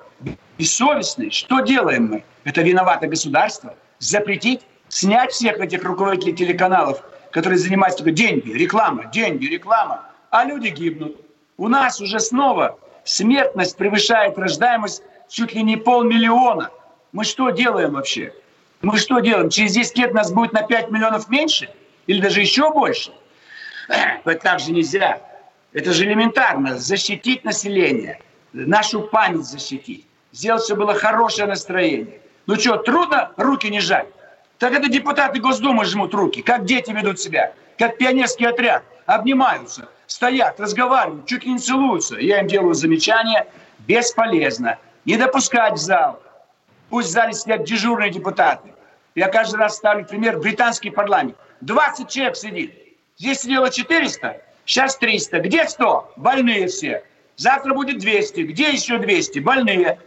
Бессовестные. 0.58 1.30
Что 1.30 1.60
делаем 1.60 2.06
мы? 2.06 2.24
Это 2.44 2.62
виновато 2.62 3.06
государство. 3.06 3.74
Запретить, 3.98 4.62
снять 4.88 5.32
всех 5.32 5.60
этих 5.60 5.84
руководителей 5.84 6.34
телеканалов, 6.34 7.02
которые 7.30 7.58
занимаются 7.58 7.98
только 7.98 8.12
деньги, 8.12 8.50
реклама, 8.50 9.06
деньги, 9.06 9.46
реклама. 9.46 10.06
А 10.30 10.44
люди 10.44 10.68
гибнут. 10.68 11.16
У 11.56 11.68
нас 11.68 12.00
уже 12.00 12.20
снова 12.20 12.78
смертность 13.04 13.76
превышает 13.76 14.38
рождаемость 14.38 15.02
чуть 15.28 15.54
ли 15.54 15.62
не 15.62 15.76
полмиллиона. 15.76 16.70
Мы 17.12 17.24
что 17.24 17.50
делаем 17.50 17.92
вообще? 17.92 18.32
Мы 18.82 18.98
что 18.98 19.20
делаем? 19.20 19.50
Через 19.50 19.72
10 19.72 19.98
лет 19.98 20.14
нас 20.14 20.32
будет 20.32 20.52
на 20.52 20.62
5 20.62 20.90
миллионов 20.90 21.28
меньше? 21.28 21.70
Или 22.06 22.20
даже 22.20 22.40
еще 22.40 22.72
больше? 22.72 23.12
Эх, 23.88 24.40
Так 24.40 24.60
же 24.60 24.72
нельзя. 24.72 25.20
Это 25.72 25.92
же 25.92 26.04
элементарно. 26.04 26.78
Защитить 26.78 27.44
население, 27.44 28.20
нашу 28.52 29.02
память 29.02 29.44
защитить, 29.44 30.06
сделать, 30.38 30.64
чтобы 30.64 30.84
было 30.84 30.94
хорошее 30.94 31.48
настроение. 31.48 32.20
Ну 32.46 32.54
что, 32.54 32.76
трудно 32.76 33.32
руки 33.36 33.68
не 33.68 33.80
жать? 33.80 34.06
Так 34.58 34.72
это 34.72 34.88
депутаты 34.88 35.40
Госдумы 35.40 35.84
жмут 35.84 36.14
руки, 36.14 36.42
как 36.42 36.64
дети 36.64 36.92
ведут 36.92 37.18
себя, 37.18 37.52
как 37.76 37.98
пионерский 37.98 38.46
отряд, 38.46 38.84
обнимаются, 39.06 39.88
стоят, 40.06 40.60
разговаривают, 40.60 41.26
чуть 41.26 41.44
ли 41.44 41.52
не 41.52 41.58
целуются. 41.58 42.16
Я 42.16 42.40
им 42.40 42.46
делаю 42.46 42.74
замечание, 42.74 43.48
бесполезно. 43.80 44.78
Не 45.04 45.16
допускать 45.16 45.74
в 45.74 45.78
зал. 45.78 46.20
Пусть 46.88 47.08
в 47.08 47.12
зале 47.12 47.32
сидят 47.32 47.64
дежурные 47.64 48.10
депутаты. 48.10 48.68
Я 49.16 49.28
каждый 49.28 49.56
раз 49.56 49.76
ставлю 49.76 50.04
пример 50.04 50.38
британский 50.38 50.90
парламент. 50.90 51.36
20 51.62 52.08
человек 52.08 52.36
сидит. 52.36 52.74
Здесь 53.16 53.40
сидело 53.40 53.70
400, 53.70 54.40
сейчас 54.64 54.96
300. 54.98 55.40
Где 55.40 55.66
100? 55.66 56.12
Больные 56.16 56.68
все. 56.68 57.02
Завтра 57.36 57.74
будет 57.74 57.98
200. 57.98 58.40
Где 58.42 58.70
еще 58.70 58.98
200? 58.98 59.40
Больные. 59.40 59.98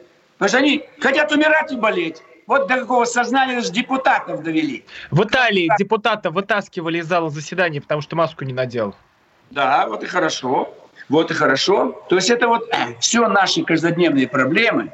Потому 0.41 0.49
что 0.49 0.57
они 0.57 0.83
хотят 0.99 1.31
умирать 1.31 1.71
и 1.71 1.75
болеть. 1.75 2.23
Вот 2.47 2.67
до 2.67 2.77
какого 2.77 3.05
сознания 3.05 3.57
даже 3.57 3.71
депутатов 3.71 4.41
довели. 4.41 4.83
В 5.11 5.23
Италии 5.23 5.69
депутата 5.77 6.31
вытаскивали 6.31 6.97
из 6.97 7.05
зала 7.05 7.29
заседания, 7.29 7.79
потому 7.79 8.01
что 8.01 8.15
маску 8.15 8.43
не 8.43 8.51
надел. 8.51 8.95
Да, 9.51 9.85
вот 9.87 10.03
и 10.03 10.07
хорошо. 10.07 10.73
Вот 11.09 11.29
и 11.29 11.35
хорошо. 11.35 11.91
То 12.09 12.15
есть 12.15 12.31
это 12.31 12.47
вот 12.47 12.67
все 12.99 13.27
наши 13.27 13.63
каждодневные 13.63 14.27
проблемы. 14.27 14.91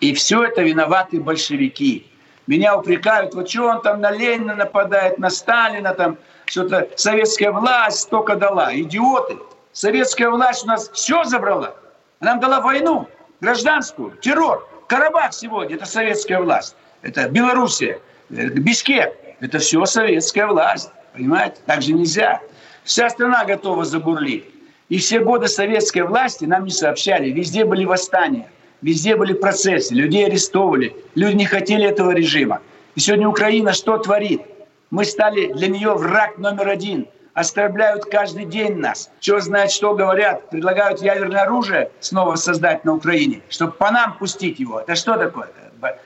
И 0.00 0.14
все 0.14 0.44
это 0.44 0.62
виноваты 0.62 1.20
большевики. 1.20 2.10
Меня 2.46 2.78
упрекают, 2.78 3.34
вот 3.34 3.50
что 3.50 3.64
он 3.64 3.82
там 3.82 4.00
на 4.00 4.10
Ленина 4.10 4.54
нападает, 4.54 5.18
на 5.18 5.28
Сталина, 5.28 5.92
там 5.92 6.16
что-то 6.46 6.88
советская 6.96 7.52
власть 7.52 7.98
столько 7.98 8.36
дала. 8.36 8.74
Идиоты. 8.74 9.36
Советская 9.72 10.30
власть 10.30 10.64
у 10.64 10.68
нас 10.68 10.88
все 10.94 11.24
забрала. 11.24 11.74
Она 12.20 12.30
нам 12.30 12.40
дала 12.40 12.60
войну, 12.62 13.06
гражданскую, 13.40 14.12
террор. 14.20 14.68
Карабах 14.88 15.32
сегодня– 15.32 15.76
это 15.76 15.86
советская 15.86 16.40
власть. 16.40 16.76
Это 17.02 17.28
Белоруссия, 17.28 18.00
э, 18.30 18.48
Бишкек– 18.48 19.12
это 19.40 19.58
все 19.58 19.84
советская 19.84 20.46
власть. 20.46 20.90
Понимаете? 21.12 21.56
Так 21.66 21.82
же 21.82 21.92
нельзя. 21.92 22.40
Вся 22.84 23.10
страна 23.10 23.44
готова 23.44 23.84
забурлить. 23.84 24.44
И 24.88 24.98
все 24.98 25.20
годы 25.20 25.48
советской 25.48 26.02
власти 26.02 26.44
нам 26.44 26.64
не 26.64 26.70
сообщали. 26.70 27.30
Везде 27.30 27.64
были 27.64 27.84
восстания, 27.84 28.48
везде 28.82 29.16
были 29.16 29.32
процессы, 29.32 29.94
людей 29.94 30.26
арестовывали. 30.26 30.94
Люди 31.16 31.36
не 31.36 31.46
хотели 31.46 31.86
этого 31.86 32.12
режима. 32.12 32.60
И 32.94 33.00
сегодня 33.00 33.28
Украина 33.28 33.72
что 33.72 33.98
творит? 33.98 34.42
Мы 34.90 35.04
стали 35.04 35.52
для 35.52 35.66
нее 35.66 35.94
враг 35.94 36.38
номер 36.38 36.68
один. 36.68 37.08
Оскорбляют 37.36 38.06
каждый 38.06 38.46
день 38.46 38.78
нас. 38.78 39.10
Что 39.20 39.40
знает, 39.40 39.70
что 39.70 39.94
говорят. 39.94 40.48
Предлагают 40.48 41.02
ядерное 41.02 41.42
оружие 41.42 41.90
снова 42.00 42.34
создать 42.36 42.86
на 42.86 42.94
Украине, 42.94 43.42
чтобы 43.50 43.72
по 43.72 43.90
нам 43.90 44.16
пустить 44.16 44.58
его. 44.58 44.80
Это 44.80 44.94
что 44.94 45.18
такое? 45.18 45.50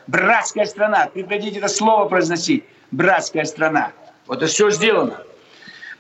Братская 0.09 0.65
страна. 0.65 1.09
Прекратите 1.15 1.59
это 1.59 1.69
слово 1.69 2.09
произносить. 2.09 2.65
Братская 2.91 3.45
страна. 3.45 3.93
Вот 4.27 4.39
это 4.39 4.47
все 4.47 4.71
сделано. 4.71 5.23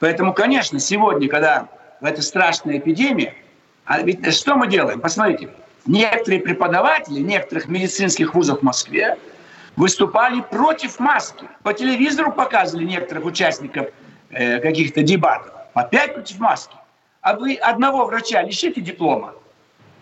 Поэтому, 0.01 0.35
конечно, 0.35 0.81
сегодня, 0.81 1.29
когда 1.29 1.69
в 2.01 2.07
этой 2.07 2.25
страшной 2.25 2.79
эпидемии, 2.79 3.33
а 3.85 4.03
ведь 4.03 4.35
что 4.35 4.57
мы 4.57 4.67
делаем? 4.67 5.01
Посмотрите, 5.01 5.51
некоторые 5.87 6.41
преподаватели 6.41 7.21
некоторых 7.21 7.69
медицинских 7.69 8.35
вузов 8.35 8.59
в 8.59 8.63
Москве 8.63 9.17
выступали 9.77 10.41
против 10.41 10.99
маски. 10.99 11.49
По 11.63 11.73
телевизору 11.73 12.33
показывали 12.33 12.85
некоторых 12.85 13.25
участников 13.27 13.91
э, 14.31 14.61
каких-то 14.61 15.03
дебатов. 15.03 15.53
Опять 15.75 16.15
против 16.15 16.39
маски. 16.39 16.75
А 17.21 17.37
вы 17.37 17.55
одного 17.55 18.07
врача 18.07 18.43
лишите 18.43 18.81
диплома. 18.81 19.35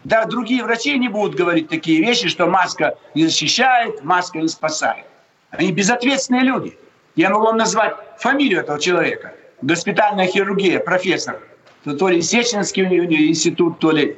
Да, 0.05 0.25
другие 0.25 0.63
врачи 0.63 0.97
не 0.99 1.09
будут 1.09 1.35
говорить 1.35 1.69
такие 1.69 2.01
вещи, 2.01 2.29
что 2.29 2.47
маска 2.47 2.97
не 3.15 3.25
защищает, 3.27 4.03
маска 4.05 4.39
не 4.39 4.49
спасает. 4.49 5.05
Они 5.51 5.73
безответственные 5.73 6.43
люди. 6.43 6.79
Я 7.17 7.31
могу 7.31 7.47
вам 7.47 7.57
назвать 7.57 7.95
фамилию 8.19 8.61
этого 8.61 8.79
человека. 8.79 9.35
Госпитальная 9.61 10.27
хирургия, 10.27 10.79
профессор. 10.79 11.43
То 11.85 12.09
ли 12.09 12.23
Сеченский 12.23 12.85
институт, 12.85 13.79
то 13.81 13.91
ли 13.91 14.17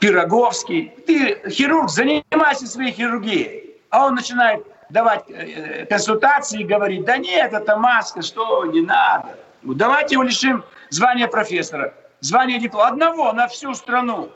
Пироговский. 0.00 0.92
Ты 1.06 1.40
хирург, 1.50 1.88
занимайся 1.88 2.66
своей 2.66 2.92
хирургией. 2.92 3.76
А 3.90 4.06
он 4.06 4.16
начинает 4.16 4.66
давать 4.90 5.24
консультации 5.88 6.60
и 6.60 6.64
говорить, 6.64 7.04
да 7.04 7.16
нет, 7.16 7.52
это 7.52 7.76
маска, 7.76 8.22
что, 8.22 8.64
не 8.66 8.80
надо. 8.80 9.36
Давайте 9.62 10.14
его 10.14 10.22
лишим 10.22 10.64
звания 10.90 11.26
профессора, 11.28 11.94
звания 12.20 12.58
диплома. 12.58 12.88
Одного 12.88 13.32
на 13.32 13.48
всю 13.48 13.74
страну. 13.74 14.30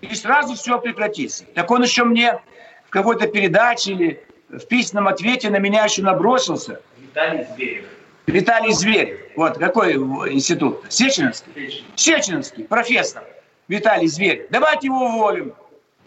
И 0.00 0.14
сразу 0.14 0.54
все 0.54 0.78
прекратится. 0.78 1.44
Так 1.54 1.70
он 1.70 1.82
еще 1.82 2.04
мне 2.04 2.40
в 2.86 2.90
какой-то 2.90 3.28
передаче 3.28 3.92
или 3.92 4.24
в 4.48 4.66
письменном 4.66 5.08
ответе 5.08 5.50
на 5.50 5.58
меня 5.58 5.84
еще 5.84 6.02
набросился. 6.02 6.80
Виталий 6.96 7.44
Зверев. 7.54 7.84
Виталий 8.26 8.72
Зверев. 8.72 9.20
Вот 9.36 9.58
какой 9.58 9.96
институт? 10.32 10.84
Сеченовский? 10.88 11.52
Сеченовский. 11.54 11.84
Сеченовский, 11.96 12.64
профессор 12.64 13.24
Виталий 13.68 14.06
Зверев. 14.06 14.46
Давайте 14.50 14.86
его 14.86 15.04
уволим. 15.04 15.52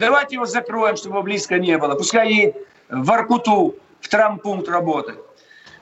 Давайте 0.00 0.34
его 0.34 0.44
закроем, 0.44 0.96
чтобы 0.96 1.14
его 1.14 1.22
близко 1.22 1.58
не 1.58 1.78
было. 1.78 1.94
Пускай 1.94 2.28
едет 2.28 2.56
в 2.88 3.12
Аркуту, 3.12 3.76
в 4.04 4.08
травмпункт 4.08 4.68
работать. 4.68 5.18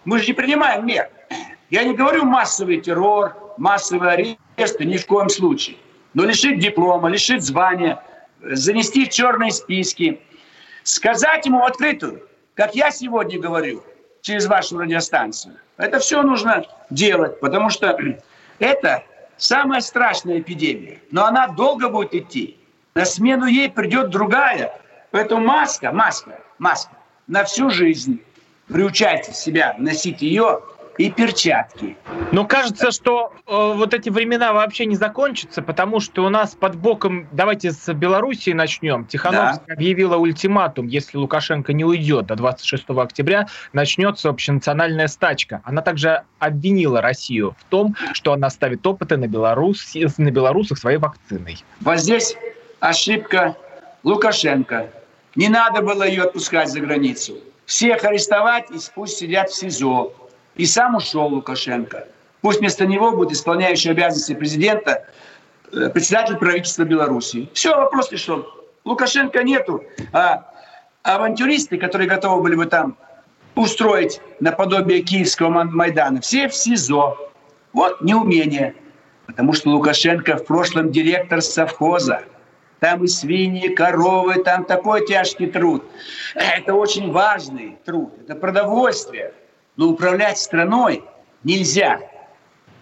Мы 0.05 0.21
же 0.21 0.29
не 0.29 0.33
принимаем 0.33 0.87
мер. 0.87 1.11
Я 1.71 1.85
не 1.85 1.95
говорю 1.95 2.25
массовый 2.25 2.81
террор, 2.81 3.37
массовые 3.59 4.37
аресты, 4.57 4.85
ни 4.85 4.97
в 4.97 5.07
коем 5.07 5.29
случае. 5.29 5.77
Но 6.15 6.25
лишить 6.25 6.61
диплома, 6.61 7.09
лишить 7.09 7.43
звания, 7.43 8.03
занести 8.41 9.07
в 9.07 9.09
черные 9.09 9.51
списки, 9.51 10.21
сказать 10.85 11.47
ему 11.47 11.65
открытую, 11.65 12.29
как 12.55 12.75
я 12.75 12.91
сегодня 12.91 13.41
говорю, 13.41 13.83
через 14.21 14.47
вашу 14.47 14.79
радиостанцию. 14.79 15.57
Это 15.77 15.99
все 15.99 16.23
нужно 16.23 16.65
делать, 16.91 17.41
потому 17.41 17.71
что 17.71 17.99
это 18.61 19.03
самая 19.37 19.81
страшная 19.81 20.39
эпидемия. 20.39 21.01
Но 21.11 21.25
она 21.25 21.49
долго 21.49 21.89
будет 21.89 22.15
идти. 22.15 22.57
На 22.95 23.05
смену 23.05 23.47
ей 23.47 23.69
придет 23.71 24.11
другая. 24.11 24.81
Поэтому 25.11 25.45
маска, 25.45 25.91
маска, 25.93 26.39
маска 26.59 27.02
на 27.27 27.45
всю 27.45 27.71
жизнь. 27.71 28.21
Приучайте 28.69 29.33
себя 29.33 29.75
носить 29.79 30.23
ее 30.23 30.61
и 30.99 31.11
перчатки. 31.11 31.97
Но 32.33 32.47
кажется, 32.47 32.91
что 32.91 33.33
э, 33.47 33.73
вот 33.75 33.95
эти 33.95 34.11
времена 34.11 34.53
вообще 34.53 34.87
не 34.87 34.97
закончатся, 34.97 35.63
потому 35.63 36.01
что 36.01 36.25
у 36.25 36.29
нас 36.29 36.55
под 36.55 36.77
боком, 36.77 37.29
давайте 37.33 37.73
с 37.73 37.93
Белоруссии 37.93 38.53
начнем. 38.53 39.07
Тихановская 39.07 39.67
да. 39.67 39.75
объявила 39.75 40.17
ультиматум, 40.17 40.87
если 40.87 41.17
Лукашенко 41.17 41.73
не 41.73 41.85
уйдет 41.85 42.27
до 42.27 42.37
26 42.37 42.91
октября, 42.91 43.49
начнется 43.73 44.29
общенациональная 44.29 45.09
стачка. 45.09 45.63
Она 45.65 45.83
также 45.83 46.23
обвинила 46.39 47.01
Россию 47.01 47.57
в 47.59 47.65
том, 47.65 47.97
что 48.13 48.33
она 48.33 48.51
ставит 48.51 48.87
опыты 48.87 49.17
на, 49.17 49.27
Беларусь, 49.27 49.97
на 50.19 50.31
белорусах 50.31 50.79
своей 50.79 50.99
вакциной. 50.99 51.59
Вот 51.81 51.99
здесь 51.99 52.37
ошибка 52.81 53.57
Лукашенко. 54.03 54.91
Не 55.35 55.49
надо 55.49 55.83
было 55.83 56.03
ее 56.03 56.25
отпускать 56.25 56.69
за 56.69 56.81
границу. 56.81 57.39
Всех 57.65 58.05
арестовать 58.05 58.71
и 58.71 58.79
пусть 58.95 59.17
сидят 59.17 59.51
в 59.51 59.55
СИЗО. 59.55 60.13
И 60.57 60.67
сам 60.67 60.97
ушел 60.97 61.29
Лукашенко. 61.29 62.07
Пусть 62.43 62.59
вместо 62.59 62.85
него 62.85 63.13
будет 63.13 63.33
исполняющий 63.33 63.91
обязанности 63.91 64.35
президента 64.35 65.07
э, 65.73 65.89
председатель 65.89 66.37
правительства 66.37 66.83
Беларуси. 66.83 67.49
Все, 67.55 67.75
вопрос 67.75 68.11
решен. 68.13 68.45
Лукашенко 68.85 69.43
нету, 69.45 69.83
а 70.13 70.51
авантюристы, 71.03 71.79
которые 71.79 72.09
готовы 72.09 72.43
были 72.43 72.57
бы 72.57 72.67
там 72.67 72.97
устроить 73.55 74.21
наподобие 74.41 75.03
киевского 75.03 75.65
Майдана, 75.65 76.21
все 76.21 76.49
в 76.49 76.55
СИЗО. 76.55 77.17
Вот 77.73 78.03
неумение. 78.03 78.75
Потому 79.27 79.53
что 79.53 79.71
Лукашенко 79.71 80.37
в 80.37 80.45
прошлом 80.45 80.91
директор 80.91 81.41
совхоза. 81.41 82.23
Там 82.83 83.05
и 83.05 83.07
свиньи, 83.07 83.67
и 83.67 83.75
коровы, 83.77 84.43
там 84.43 84.65
такой 84.65 85.07
тяжкий 85.07 85.47
труд. 85.47 85.85
Это 86.35 86.75
очень 86.75 87.13
важный 87.13 87.79
труд, 87.85 88.13
это 88.21 88.35
продовольствие. 88.35 89.35
Но 89.77 89.91
управлять 89.91 90.39
страной 90.39 91.05
нельзя, 91.45 92.01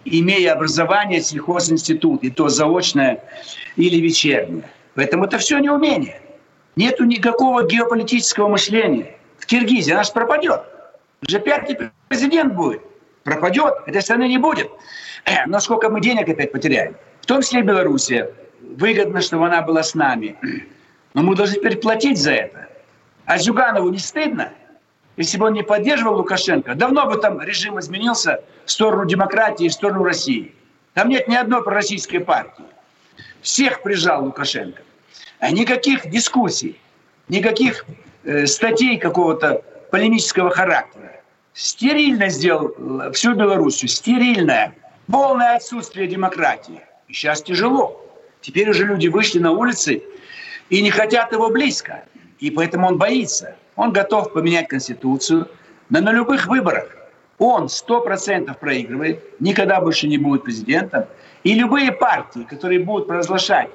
имея 0.03 0.53
образование 0.53 1.21
сельхозинститут, 1.21 2.23
и 2.23 2.31
то 2.31 2.49
заочное 2.49 3.23
или 3.75 3.97
вечернее. 3.97 4.63
Поэтому 4.95 5.25
это 5.25 5.37
все 5.37 5.59
неумение. 5.59 6.19
Нету 6.75 7.03
никакого 7.03 7.67
геополитического 7.67 8.47
мышления. 8.47 9.19
В 9.37 9.45
Киргизии 9.45 9.93
она 9.93 10.01
же 10.01 10.13
пропадет. 10.13 10.63
Уже 11.27 11.39
пятый 11.39 11.91
президент 12.07 12.55
будет. 12.55 12.81
Пропадет, 13.23 13.75
этой 13.85 14.01
страны 14.01 14.27
не 14.27 14.39
будет. 14.39 14.67
Э, 15.25 15.45
но 15.45 15.59
сколько 15.59 15.91
мы 15.91 16.01
денег 16.01 16.27
опять 16.27 16.51
потеряем? 16.51 16.95
В 17.21 17.27
том 17.27 17.43
числе 17.43 17.59
и 17.59 17.63
Белоруссия. 17.63 18.33
Выгодно, 18.71 19.21
чтобы 19.21 19.47
она 19.47 19.61
была 19.61 19.83
с 19.83 19.95
нами. 19.95 20.35
Но 21.13 21.23
мы 21.23 21.35
должны 21.35 21.55
теперь 21.55 21.77
платить 21.77 22.17
за 22.17 22.31
это. 22.31 22.69
А 23.25 23.37
Зюганову 23.37 23.89
не 23.89 23.99
стыдно? 23.99 24.53
Если 25.17 25.37
бы 25.37 25.47
он 25.47 25.53
не 25.53 25.63
поддерживал 25.63 26.15
Лукашенко, 26.17 26.73
давно 26.73 27.05
бы 27.05 27.17
там 27.17 27.41
режим 27.41 27.79
изменился 27.79 28.43
в 28.65 28.71
сторону 28.71 29.05
демократии, 29.05 29.67
в 29.67 29.73
сторону 29.73 30.03
России. 30.03 30.55
Там 30.93 31.09
нет 31.09 31.27
ни 31.27 31.35
одной 31.35 31.63
пророссийской 31.63 32.21
партии. 32.21 32.65
Всех 33.41 33.83
прижал 33.83 34.23
Лукашенко. 34.25 34.81
А 35.39 35.51
никаких 35.51 36.09
дискуссий, 36.09 36.79
никаких 37.27 37.85
э, 38.23 38.45
статей 38.45 38.97
какого-то 38.97 39.63
полемического 39.91 40.49
характера. 40.49 41.21
Стерильно 41.53 42.29
сделал 42.29 42.73
э, 42.77 43.11
всю 43.11 43.33
Белоруссию, 43.33 43.89
стерильная, 43.89 44.73
полное 45.11 45.55
отсутствие 45.55 46.07
демократии. 46.07 46.81
И 47.07 47.13
сейчас 47.13 47.41
тяжело. 47.41 48.00
Теперь 48.41 48.69
уже 48.69 48.85
люди 48.85 49.07
вышли 49.07 49.39
на 49.39 49.51
улицы 49.51 50.03
и 50.69 50.81
не 50.81 50.89
хотят 50.89 51.31
его 51.31 51.49
близко. 51.49 52.03
И 52.39 52.49
поэтому 52.49 52.87
он 52.87 52.97
боится. 52.97 53.55
Он 53.75 53.93
готов 53.93 54.33
поменять 54.33 54.67
Конституцию, 54.67 55.47
но 55.89 56.01
на 56.01 56.11
любых 56.11 56.47
выборах 56.47 56.95
он 57.37 57.65
100% 57.65 58.55
проигрывает, 58.59 59.39
никогда 59.39 59.81
больше 59.81 60.07
не 60.07 60.17
будет 60.17 60.43
президентом. 60.43 61.05
И 61.43 61.55
любые 61.55 61.91
партии, 61.91 62.45
которые 62.47 62.79
будут 62.79 63.07
провозглашать 63.07 63.69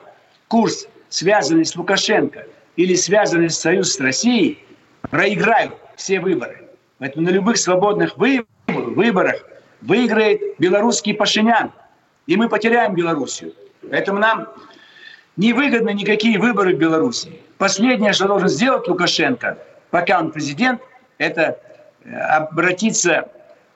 курс, 0.47 0.87
связанный 1.09 1.65
с 1.65 1.75
Лукашенко 1.75 2.47
или 2.77 2.95
связанный 2.95 3.51
с 3.51 3.59
союз 3.59 3.95
с 3.95 4.01
Россией, 4.01 4.65
проиграют 5.11 5.75
все 5.97 6.21
выборы. 6.21 6.69
Поэтому 6.99 7.27
на 7.27 7.31
любых 7.31 7.57
свободных 7.57 8.17
выборах 8.17 9.45
выиграет 9.81 10.41
белорусский 10.59 11.15
Пашинян. 11.15 11.73
И 12.27 12.37
мы 12.37 12.49
потеряем 12.49 12.95
Белоруссию. 12.95 13.53
Поэтому 13.91 14.19
нам 14.19 14.49
невыгодны 15.37 15.93
никакие 15.93 16.39
выборы 16.39 16.75
в 16.75 16.79
Беларуси. 16.79 17.41
Последнее, 17.59 18.13
что 18.13 18.27
должен 18.27 18.49
сделать 18.49 18.87
Лукашенко, 18.89 19.59
пока 19.91 20.19
он 20.21 20.31
президент, 20.31 20.81
это 21.19 21.59
э, 22.05 22.15
обратиться 22.15 23.31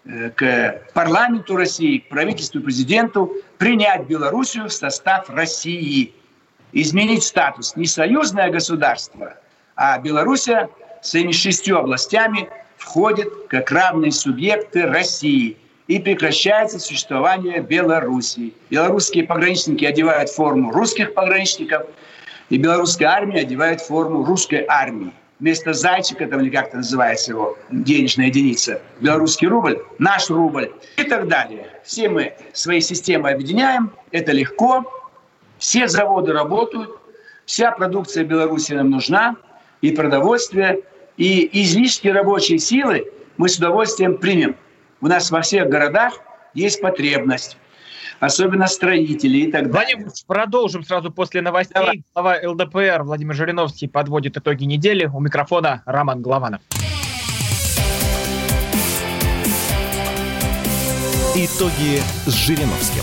э, 0.05 0.31
к 0.31 0.83
парламенту 0.93 1.57
России, 1.57 1.99
к 1.99 2.09
правительству, 2.09 2.61
президенту, 2.61 3.33
принять 3.59 4.07
Белоруссию 4.07 4.69
в 4.69 4.73
состав 4.73 5.31
России, 5.31 6.15
изменить 6.73 7.25
статус. 7.25 7.77
Не 7.77 7.87
союзное 7.87 8.51
государство, 8.51 9.35
а 9.77 9.99
Белоруссия 9.99 10.69
своими 11.03 11.33
шестью 11.33 11.79
областями 11.79 12.49
входит 12.77 13.29
как 13.49 13.71
равные 13.71 14.13
субъекты 14.13 14.87
России 14.87 15.57
и 15.91 15.99
прекращается 15.99 16.79
существование 16.79 17.61
Белоруссии. 17.61 18.55
Белорусские 18.71 19.25
пограничники 19.25 19.85
одевают 19.85 20.31
форму 20.31 20.71
русских 20.71 21.15
пограничников, 21.15 21.85
и 22.49 22.59
белорусская 22.59 23.07
армия 23.07 23.41
одевает 23.41 23.81
форму 23.81 24.25
русской 24.25 24.65
армии. 24.69 25.13
Вместо 25.41 25.73
зайчика, 25.73 26.29
там 26.29 26.43
или 26.43 26.51
как-то 26.51 26.77
называется 26.77 27.33
его 27.33 27.59
денежная 27.73 28.27
единица, 28.27 28.81
белорусский 29.01 29.49
рубль, 29.49 29.83
наш 29.99 30.31
рубль 30.31 30.71
и 30.97 31.03
так 31.03 31.27
далее. 31.27 31.67
Все 31.83 32.09
мы 32.09 32.35
свои 32.53 32.81
системы 32.81 33.31
объединяем, 33.31 33.91
это 34.13 34.31
легко, 34.31 34.85
все 35.59 35.89
заводы 35.89 36.33
работают, 36.33 36.91
вся 37.47 37.73
продукция 37.73 38.23
Беларуси 38.23 38.75
нам 38.75 38.91
нужна, 38.91 39.35
и 39.81 39.91
продовольствие, 39.91 40.83
и 41.17 41.51
излишки 41.65 42.07
рабочей 42.07 42.59
силы 42.59 43.11
мы 43.39 43.49
с 43.49 43.57
удовольствием 43.57 44.19
примем. 44.19 44.55
У 45.01 45.07
нас 45.07 45.31
во 45.31 45.41
всех 45.41 45.69
городах 45.69 46.21
есть 46.55 46.81
потребность 46.81 47.57
особенно 48.19 48.67
строители 48.67 49.39
и 49.39 49.51
так 49.51 49.71
далее. 49.71 49.97
Владимир, 49.97 50.13
продолжим 50.27 50.85
сразу 50.85 51.11
после 51.11 51.41
новостей. 51.41 51.75
Давай. 51.75 52.05
Глава 52.15 52.37
ЛДПР 52.51 53.03
Владимир 53.03 53.35
Жириновский 53.35 53.89
подводит 53.89 54.37
итоги 54.37 54.65
недели. 54.65 55.07
У 55.07 55.21
микрофона 55.21 55.83
Роман 55.87 56.21
Главанов. 56.21 56.61
Итоги 61.35 62.03
с 62.27 62.35
Жириновским. 62.35 63.03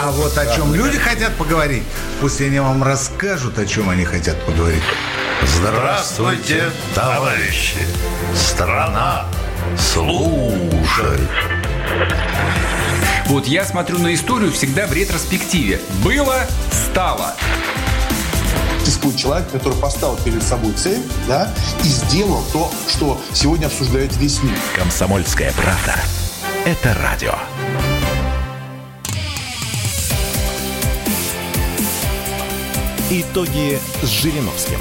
А 0.00 0.10
вот 0.12 0.38
о 0.38 0.54
чем 0.54 0.74
люди 0.74 0.96
хотят 0.96 1.32
поговорить, 1.36 1.82
пусть 2.20 2.40
они 2.40 2.60
вам 2.60 2.84
расскажут, 2.84 3.58
о 3.58 3.66
чем 3.66 3.90
они 3.90 4.04
хотят 4.04 4.40
поговорить. 4.46 4.82
Здравствуйте, 5.46 6.70
товарищи! 6.94 7.78
Страна 8.34 9.26
слушает! 9.78 11.28
Вот 13.26 13.46
я 13.46 13.64
смотрю 13.64 13.98
на 13.98 14.14
историю 14.14 14.52
всегда 14.52 14.86
в 14.86 14.92
ретроспективе. 14.92 15.80
Было, 16.04 16.46
стало. 16.70 17.34
Существует 18.80 19.16
человек, 19.16 19.50
который 19.50 19.78
поставил 19.78 20.16
перед 20.16 20.42
собой 20.42 20.72
цель, 20.74 21.02
да, 21.26 21.52
и 21.82 21.88
сделал 21.88 22.44
то, 22.52 22.70
что 22.88 23.20
сегодня 23.32 23.66
обсуждает 23.66 24.16
весь 24.16 24.42
мир. 24.42 24.56
Комсомольская 24.76 25.52
правда. 25.52 25.96
Это 26.64 26.94
радио. 26.94 27.34
Итоги 33.10 33.78
с 34.02 34.08
Жириновским. 34.08 34.78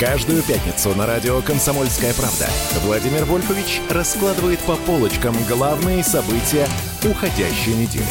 Каждую 0.00 0.42
пятницу 0.42 0.96
на 0.96 1.04
радио 1.06 1.42
«Комсомольская 1.42 2.14
правда» 2.14 2.46
Владимир 2.86 3.26
Вольфович 3.26 3.82
раскладывает 3.90 4.58
по 4.60 4.74
полочкам 4.76 5.34
главные 5.46 6.02
события 6.02 6.64
уходящей 7.04 7.74
недели. 7.74 8.06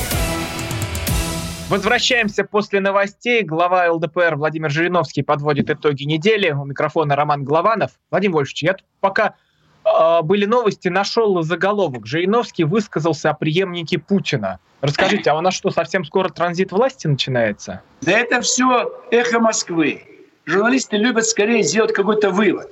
Возвращаемся 1.67 2.43
после 2.43 2.80
новостей. 2.80 3.41
Глава 3.41 3.91
ЛДПР 3.91 4.36
Владимир 4.36 4.69
Жириновский 4.69 5.23
подводит 5.23 5.71
итоги 5.71 6.04
недели. 6.04 6.52
У 6.52 6.63
микрофона 6.63 7.15
Роман 7.15 7.43
Главанов. 7.43 7.93
Владимир 8.12 8.36
Вольфович, 8.36 8.62
я 8.62 8.75
пока 8.99 9.34
э, 9.84 10.21
были 10.21 10.45
новости, 10.45 10.89
нашел 10.89 11.41
заголовок. 11.41 12.06
Жириновский 12.06 12.65
высказался 12.65 13.32
о 13.32 13.34
преемнике 13.34 13.97
Путина. 13.97 14.60
Расскажите, 14.82 15.32
а 15.32 15.36
у 15.36 15.41
нас 15.41 15.56
что, 15.56 15.71
совсем 15.71 16.06
скоро 16.06 16.30
транзит 16.30 16.71
власти 16.71 17.08
начинается? 17.08 17.82
Да 18.02 18.12
это 18.12 18.41
все 18.41 18.93
эхо 19.10 19.39
Москвы. 19.39 20.04
Журналисты 20.50 20.98
любят 20.98 21.28
скорее 21.28 21.62
сделать 21.62 21.94
какой-то 21.94 22.32
вывод. 22.32 22.72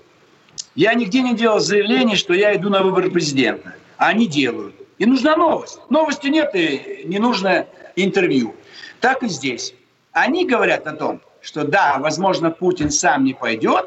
Я 0.73 0.95
нигде 0.95 1.21
не 1.21 1.35
делал 1.35 1.59
заявление, 1.59 2.17
что 2.17 2.33
я 2.33 2.55
иду 2.55 2.69
на 2.69 2.81
выборы 2.81 3.11
президента. 3.11 3.75
А 3.97 4.07
они 4.07 4.25
делают. 4.25 4.73
И 4.97 5.05
нужна 5.05 5.35
новость. 5.35 5.79
Новости 5.91 6.25
нет, 6.25 6.55
и 6.55 7.03
не 7.05 7.19
нужно 7.19 7.67
интервью. 7.95 8.55
Так 8.99 9.21
и 9.21 9.27
здесь. 9.27 9.75
Они 10.11 10.47
говорят 10.47 10.87
о 10.87 10.93
том, 10.93 11.21
что 11.39 11.65
да, 11.65 11.97
возможно, 11.99 12.49
Путин 12.49 12.89
сам 12.89 13.23
не 13.23 13.35
пойдет, 13.35 13.85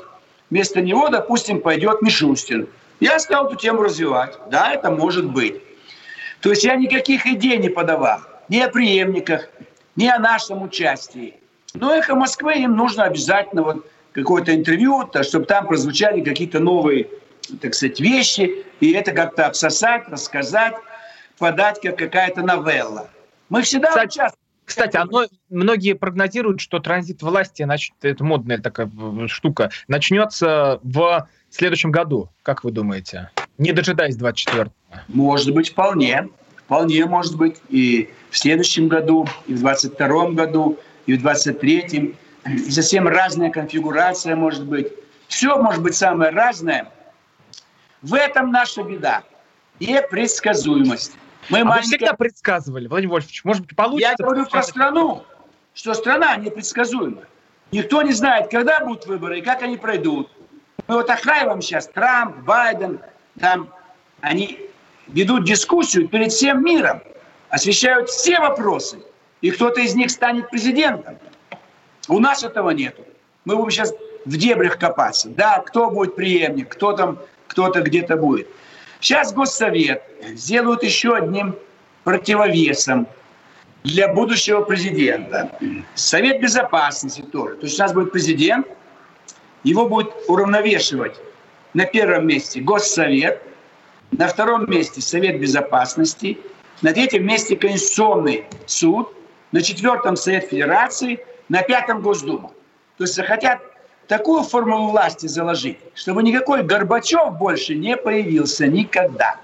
вместо 0.50 0.80
него, 0.80 1.08
допустим, 1.08 1.60
пойдет 1.60 2.00
Мишустин. 2.00 2.68
Я 3.00 3.18
стал 3.18 3.48
эту 3.48 3.56
тему 3.56 3.82
развивать. 3.82 4.38
Да, 4.52 4.72
это 4.72 4.92
может 4.92 5.24
быть. 5.24 5.60
То 6.42 6.50
есть 6.50 6.62
я 6.62 6.76
никаких 6.76 7.26
идей 7.26 7.58
не 7.58 7.70
подавал. 7.70 8.20
Ни 8.48 8.60
о 8.60 8.68
преемниках, 8.68 9.48
ни 9.96 10.06
о 10.06 10.20
нашем 10.20 10.62
участии. 10.62 11.39
Но 11.74 11.94
«Эхо 11.94 12.14
Москвы» 12.14 12.54
им 12.54 12.76
нужно 12.76 13.04
обязательно 13.04 13.62
вот 13.62 13.86
какое-то 14.12 14.54
интервью, 14.54 15.04
то, 15.04 15.22
чтобы 15.22 15.44
там 15.44 15.66
прозвучали 15.66 16.20
какие-то 16.20 16.58
новые, 16.58 17.08
так 17.60 17.74
сказать, 17.74 18.00
вещи, 18.00 18.64
и 18.80 18.92
это 18.92 19.12
как-то 19.12 19.46
обсосать, 19.46 20.08
рассказать, 20.08 20.74
подать 21.38 21.80
как 21.80 21.96
какая-то 21.96 22.42
новелла. 22.42 23.08
Мы 23.48 23.62
всегда 23.62 23.88
Кстати, 23.88 24.20
Кстати, 24.64 24.96
оно, 24.96 25.26
многие 25.48 25.94
прогнозируют, 25.94 26.60
что 26.60 26.78
транзит 26.78 27.22
власти, 27.22 27.62
нач... 27.62 27.90
это 28.02 28.22
модная 28.24 28.58
такая 28.58 28.90
штука, 29.26 29.70
начнется 29.88 30.80
в 30.82 31.28
следующем 31.50 31.90
году. 31.90 32.28
Как 32.42 32.64
вы 32.64 32.72
думаете? 32.72 33.30
Не 33.58 33.72
дожидаясь 33.72 34.16
24 34.16 34.70
Может 35.08 35.52
быть, 35.54 35.70
вполне. 35.70 36.28
Вполне 36.56 37.04
может 37.06 37.36
быть 37.36 37.56
и 37.68 38.10
в 38.30 38.38
следующем 38.38 38.86
году, 38.86 39.26
и 39.48 39.54
в 39.54 39.60
22 39.60 40.30
году, 40.30 40.78
и 41.10 41.16
в 41.16 41.22
23 41.22 42.16
и 42.46 42.70
совсем 42.70 43.08
разная 43.08 43.50
конфигурация 43.50 44.36
может 44.36 44.64
быть. 44.64 44.92
Все 45.26 45.56
может 45.60 45.82
быть 45.82 45.96
самое 45.96 46.30
разное. 46.30 46.90
В 48.02 48.14
этом 48.14 48.50
наша 48.50 48.82
беда. 48.82 49.24
Непредсказуемость. 49.80 51.12
Мы 51.48 51.60
а 51.60 51.64
маленькая... 51.64 51.82
вы 51.82 51.96
всегда 51.96 52.12
предсказывали, 52.14 52.86
Владимир 52.86 53.14
Вольфович, 53.14 53.44
может 53.44 53.66
быть, 53.66 53.76
получится? 53.76 54.10
Я 54.10 54.24
говорю 54.24 54.46
про 54.46 54.62
страну, 54.62 55.24
что 55.74 55.94
страна 55.94 56.36
непредсказуема. 56.36 57.22
Никто 57.72 58.02
не 58.02 58.12
знает, 58.12 58.50
когда 58.50 58.84
будут 58.84 59.06
выборы 59.06 59.38
и 59.38 59.42
как 59.42 59.62
они 59.62 59.76
пройдут. 59.76 60.30
Мы 60.86 60.94
вот 60.96 61.10
охраиваем 61.10 61.60
сейчас 61.60 61.88
Трамп, 61.88 62.36
Байден, 62.38 63.00
там 63.38 63.72
они 64.20 64.60
ведут 65.08 65.44
дискуссию 65.44 66.08
перед 66.08 66.32
всем 66.32 66.64
миром, 66.64 67.02
освещают 67.48 68.08
все 68.08 68.38
вопросы, 68.38 68.98
и 69.40 69.50
кто-то 69.50 69.80
из 69.80 69.94
них 69.94 70.10
станет 70.10 70.50
президентом. 70.50 71.18
У 72.08 72.18
нас 72.18 72.44
этого 72.44 72.70
нету. 72.70 73.04
Мы 73.44 73.56
будем 73.56 73.70
сейчас 73.70 73.94
в 74.24 74.36
дебрях 74.36 74.78
копаться. 74.78 75.28
Да, 75.28 75.58
кто 75.60 75.90
будет 75.90 76.14
преемник, 76.16 76.68
кто 76.68 76.92
там, 76.92 77.18
кто-то 77.46 77.80
где-то 77.80 78.16
будет. 78.16 78.48
Сейчас 79.00 79.32
Госсовет 79.32 80.02
сделают 80.22 80.82
еще 80.82 81.14
одним 81.14 81.56
противовесом 82.04 83.06
для 83.82 84.12
будущего 84.12 84.62
президента. 84.62 85.50
Совет 85.94 86.40
Безопасности 86.40 87.22
тоже. 87.22 87.56
То 87.56 87.66
есть 87.66 87.78
у 87.78 87.82
нас 87.82 87.92
будет 87.94 88.12
президент, 88.12 88.66
его 89.62 89.88
будет 89.88 90.12
уравновешивать 90.28 91.16
на 91.72 91.86
первом 91.86 92.26
месте 92.26 92.60
Госсовет, 92.60 93.40
на 94.10 94.26
втором 94.26 94.68
месте 94.70 95.00
Совет 95.00 95.40
Безопасности, 95.40 96.38
на 96.82 96.92
третьем 96.92 97.26
месте 97.26 97.56
Конституционный 97.56 98.44
суд, 98.66 99.14
на 99.52 99.62
четвертом 99.62 100.16
Совет 100.16 100.48
Федерации, 100.48 101.24
на 101.48 101.62
пятом 101.62 102.02
Госдума. 102.02 102.52
То 102.96 103.04
есть 103.04 103.14
захотят 103.14 103.60
такую 104.06 104.42
формулу 104.42 104.90
власти 104.90 105.26
заложить, 105.26 105.78
чтобы 105.94 106.22
никакой 106.22 106.62
Горбачев 106.62 107.32
больше 107.38 107.74
не 107.74 107.96
появился 107.96 108.66
никогда. 108.66 109.36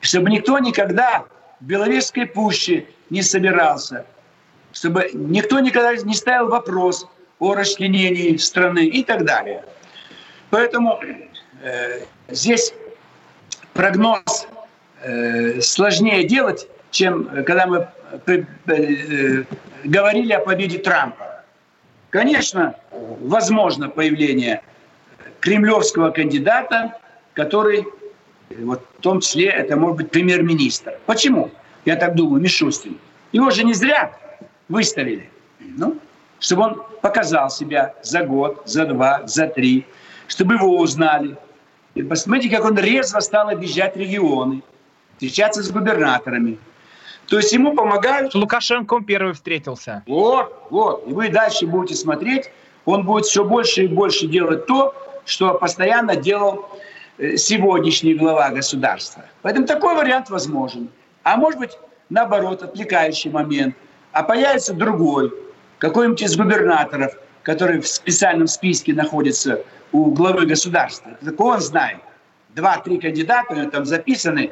Чтобы 0.00 0.30
никто 0.30 0.58
никогда 0.58 1.24
в 1.60 1.64
Беловежской 1.64 2.26
пуще 2.26 2.86
не 3.10 3.22
собирался. 3.22 4.06
Чтобы 4.72 5.10
никто 5.12 5.60
никогда 5.60 5.94
не 5.96 6.14
ставил 6.14 6.48
вопрос 6.48 7.06
о 7.38 7.54
расчленении 7.54 8.36
страны 8.36 8.86
и 8.86 9.02
так 9.04 9.24
далее. 9.24 9.64
Поэтому 10.50 11.00
э, 11.62 12.00
здесь 12.28 12.72
прогноз 13.74 14.48
э, 15.02 15.60
сложнее 15.60 16.24
делать, 16.24 16.68
чем 16.90 17.24
когда 17.44 17.66
мы 17.66 17.78
э, 17.78 17.86
э, 17.86 17.99
говорили 19.84 20.32
о 20.32 20.40
победе 20.40 20.78
Трампа. 20.78 21.44
Конечно, 22.10 22.74
возможно 22.90 23.88
появление 23.88 24.62
кремлевского 25.40 26.10
кандидата, 26.10 26.98
который, 27.34 27.86
вот, 28.58 28.84
в 28.98 29.02
том 29.02 29.20
числе, 29.20 29.46
это 29.46 29.76
может 29.76 29.96
быть 29.98 30.10
премьер-министр. 30.10 30.98
Почему? 31.06 31.50
Я 31.84 31.96
так 31.96 32.14
думаю, 32.14 32.42
Мишустин. 32.42 32.98
Его 33.32 33.50
же 33.50 33.64
не 33.64 33.74
зря 33.74 34.12
выставили. 34.68 35.30
Ну, 35.60 35.98
чтобы 36.40 36.62
он 36.62 36.82
показал 37.00 37.48
себя 37.50 37.94
за 38.02 38.24
год, 38.24 38.62
за 38.64 38.86
два, 38.86 39.22
за 39.26 39.46
три, 39.46 39.86
чтобы 40.26 40.54
его 40.54 40.78
узнали. 40.78 41.36
И 41.94 42.02
посмотрите, 42.02 42.56
как 42.56 42.64
он 42.64 42.76
резво 42.76 43.20
стал 43.20 43.48
объезжать 43.50 43.96
регионы, 43.96 44.62
встречаться 45.12 45.62
с 45.62 45.70
губернаторами, 45.70 46.58
то 47.30 47.36
есть 47.36 47.52
ему 47.52 47.74
помогают... 47.74 48.32
С 48.32 48.34
Лукашенко 48.34 48.94
он 48.94 49.04
первый 49.04 49.34
встретился. 49.34 50.02
Вот, 50.08 50.66
вот. 50.70 51.06
И 51.06 51.12
вы 51.12 51.28
дальше 51.28 51.64
будете 51.64 51.94
смотреть, 51.94 52.50
он 52.84 53.06
будет 53.06 53.24
все 53.24 53.44
больше 53.44 53.84
и 53.84 53.86
больше 53.86 54.26
делать 54.26 54.66
то, 54.66 54.92
что 55.24 55.54
постоянно 55.54 56.16
делал 56.16 56.68
э, 57.18 57.36
сегодняшний 57.36 58.14
глава 58.14 58.50
государства. 58.50 59.24
Поэтому 59.42 59.64
такой 59.64 59.94
вариант 59.94 60.28
возможен. 60.28 60.88
А 61.22 61.36
может 61.36 61.60
быть, 61.60 61.78
наоборот, 62.08 62.64
отвлекающий 62.64 63.30
момент. 63.30 63.76
А 64.10 64.24
появится 64.24 64.74
другой, 64.74 65.32
какой-нибудь 65.78 66.22
из 66.22 66.36
губернаторов, 66.36 67.16
который 67.44 67.80
в 67.80 67.86
специальном 67.86 68.48
списке 68.48 68.92
находится 68.92 69.62
у 69.92 70.10
главы 70.10 70.46
государства. 70.46 71.12
Такого 71.24 71.54
он 71.54 71.60
знает. 71.60 72.00
Два-три 72.56 72.98
кандидата 72.98 73.70
там 73.70 73.84
записаны. 73.84 74.50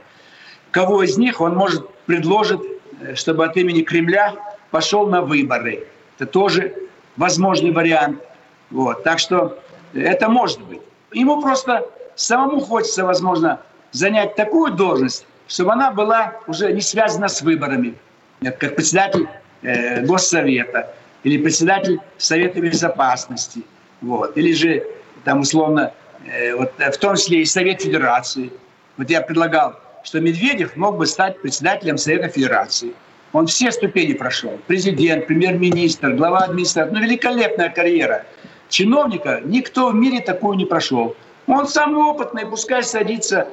Кого 0.71 1.03
из 1.03 1.17
них 1.17 1.41
он 1.41 1.55
может 1.55 1.89
предложит, 2.07 2.61
э, 3.01 3.15
чтобы 3.15 3.45
от 3.45 3.57
имени 3.57 3.83
Кремля 3.83 4.35
пошел 4.71 5.07
на 5.07 5.23
выборы. 5.23 5.87
Это 6.19 6.27
тоже 6.27 6.75
возможный 7.17 7.71
вариант. 7.71 8.23
Вот. 8.71 9.03
Так 9.03 9.19
что 9.19 9.59
это 9.95 10.29
может 10.29 10.61
быть. 10.63 10.81
Ему 11.13 11.41
просто 11.41 11.87
самому 12.17 12.61
хочется, 12.61 13.05
возможно, 13.05 13.61
занять 13.93 14.35
такую 14.37 14.73
должность, 14.73 15.27
чтобы 15.47 15.73
она 15.73 15.91
была 15.91 16.35
уже 16.47 16.73
не 16.73 16.83
связана 16.83 17.29
с 17.29 17.41
выборами, 17.41 17.95
как 18.43 18.77
председатель 18.77 19.27
э, 19.63 20.05
Госсовета 20.05 20.95
или 21.25 21.39
председатель 21.39 21.99
Совета 22.19 22.61
Безопасности, 22.61 23.63
вот. 24.03 24.37
или 24.37 24.53
же 24.53 24.85
там 25.25 25.41
условно 25.41 25.93
э, 26.27 26.55
вот, 26.55 26.73
в 26.79 26.99
том 26.99 27.17
числе 27.17 27.43
и 27.43 27.45
Совет 27.47 27.81
Федерации. 27.81 28.53
Вот 28.99 29.09
я 29.09 29.23
предлагал 29.23 29.81
что 30.09 30.21
Медведев 30.21 30.75
мог 30.75 30.97
бы 30.97 31.07
стать 31.07 31.39
председателем 31.43 31.99
Совета 31.99 32.29
Федерации. 32.29 32.95
Он 33.35 33.47
все 33.47 33.71
ступени 33.71 34.15
прошел. 34.15 34.59
Президент, 34.67 35.27
премьер-министр, 35.27 36.15
глава 36.15 36.39
администрации. 36.45 36.95
Ну, 36.95 37.01
великолепная 37.03 37.69
карьера. 37.69 38.25
Чиновника 38.71 39.43
никто 39.45 39.91
в 39.91 39.95
мире 39.95 40.21
такую 40.23 40.57
не 40.57 40.65
прошел. 40.65 41.15
Он 41.47 41.69
самый 41.69 42.03
опытный, 42.03 42.47
пускай 42.47 42.83
садится. 42.83 43.49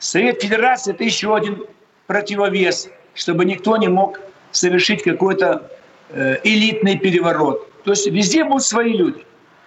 Совет 0.00 0.42
Федерации– 0.42 0.92
это 0.94 1.04
еще 1.04 1.36
один 1.36 1.64
противовес, 2.08 2.88
чтобы 3.14 3.44
никто 3.44 3.76
не 3.76 3.86
мог 3.86 4.18
совершить 4.50 5.04
какой-то 5.04 5.70
э, 6.10 6.38
элитный 6.42 6.98
переворот. 6.98 7.70
То 7.84 7.92
есть 7.92 8.08
везде 8.08 8.42
будут 8.42 8.64
свои 8.64 8.94
люди, 8.94 9.24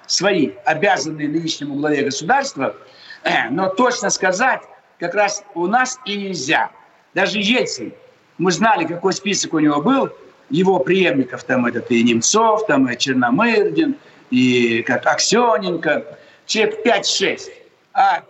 свои, 0.08 0.52
обязанные 0.66 1.30
нынешнему 1.30 1.76
главе 1.76 2.02
государства. 2.04 2.76
Э, 3.24 3.50
но 3.50 3.70
точно 3.70 4.10
сказать, 4.10 4.62
как 5.00 5.14
раз 5.14 5.44
у 5.56 5.68
нас 5.68 6.00
и 6.06 6.18
нельзя. 6.18 6.72
Даже 7.14 7.40
Ельцин, 7.40 7.94
мы 8.38 8.52
знали, 8.52 8.86
какой 8.86 9.14
список 9.14 9.54
у 9.54 9.60
него 9.60 9.82
был, 9.82 10.10
его 10.50 10.80
преемников, 10.80 11.44
там 11.44 11.66
этот 11.66 11.92
и 11.92 12.04
Немцов, 12.04 12.66
там 12.68 12.90
и 12.90 12.98
Черномырдин, 12.98 13.98
и 14.30 14.82
как 14.84 15.06
Аксененко, 15.06 16.18
человек 16.46 16.86
5-6. 16.86 17.52
А 17.94 18.24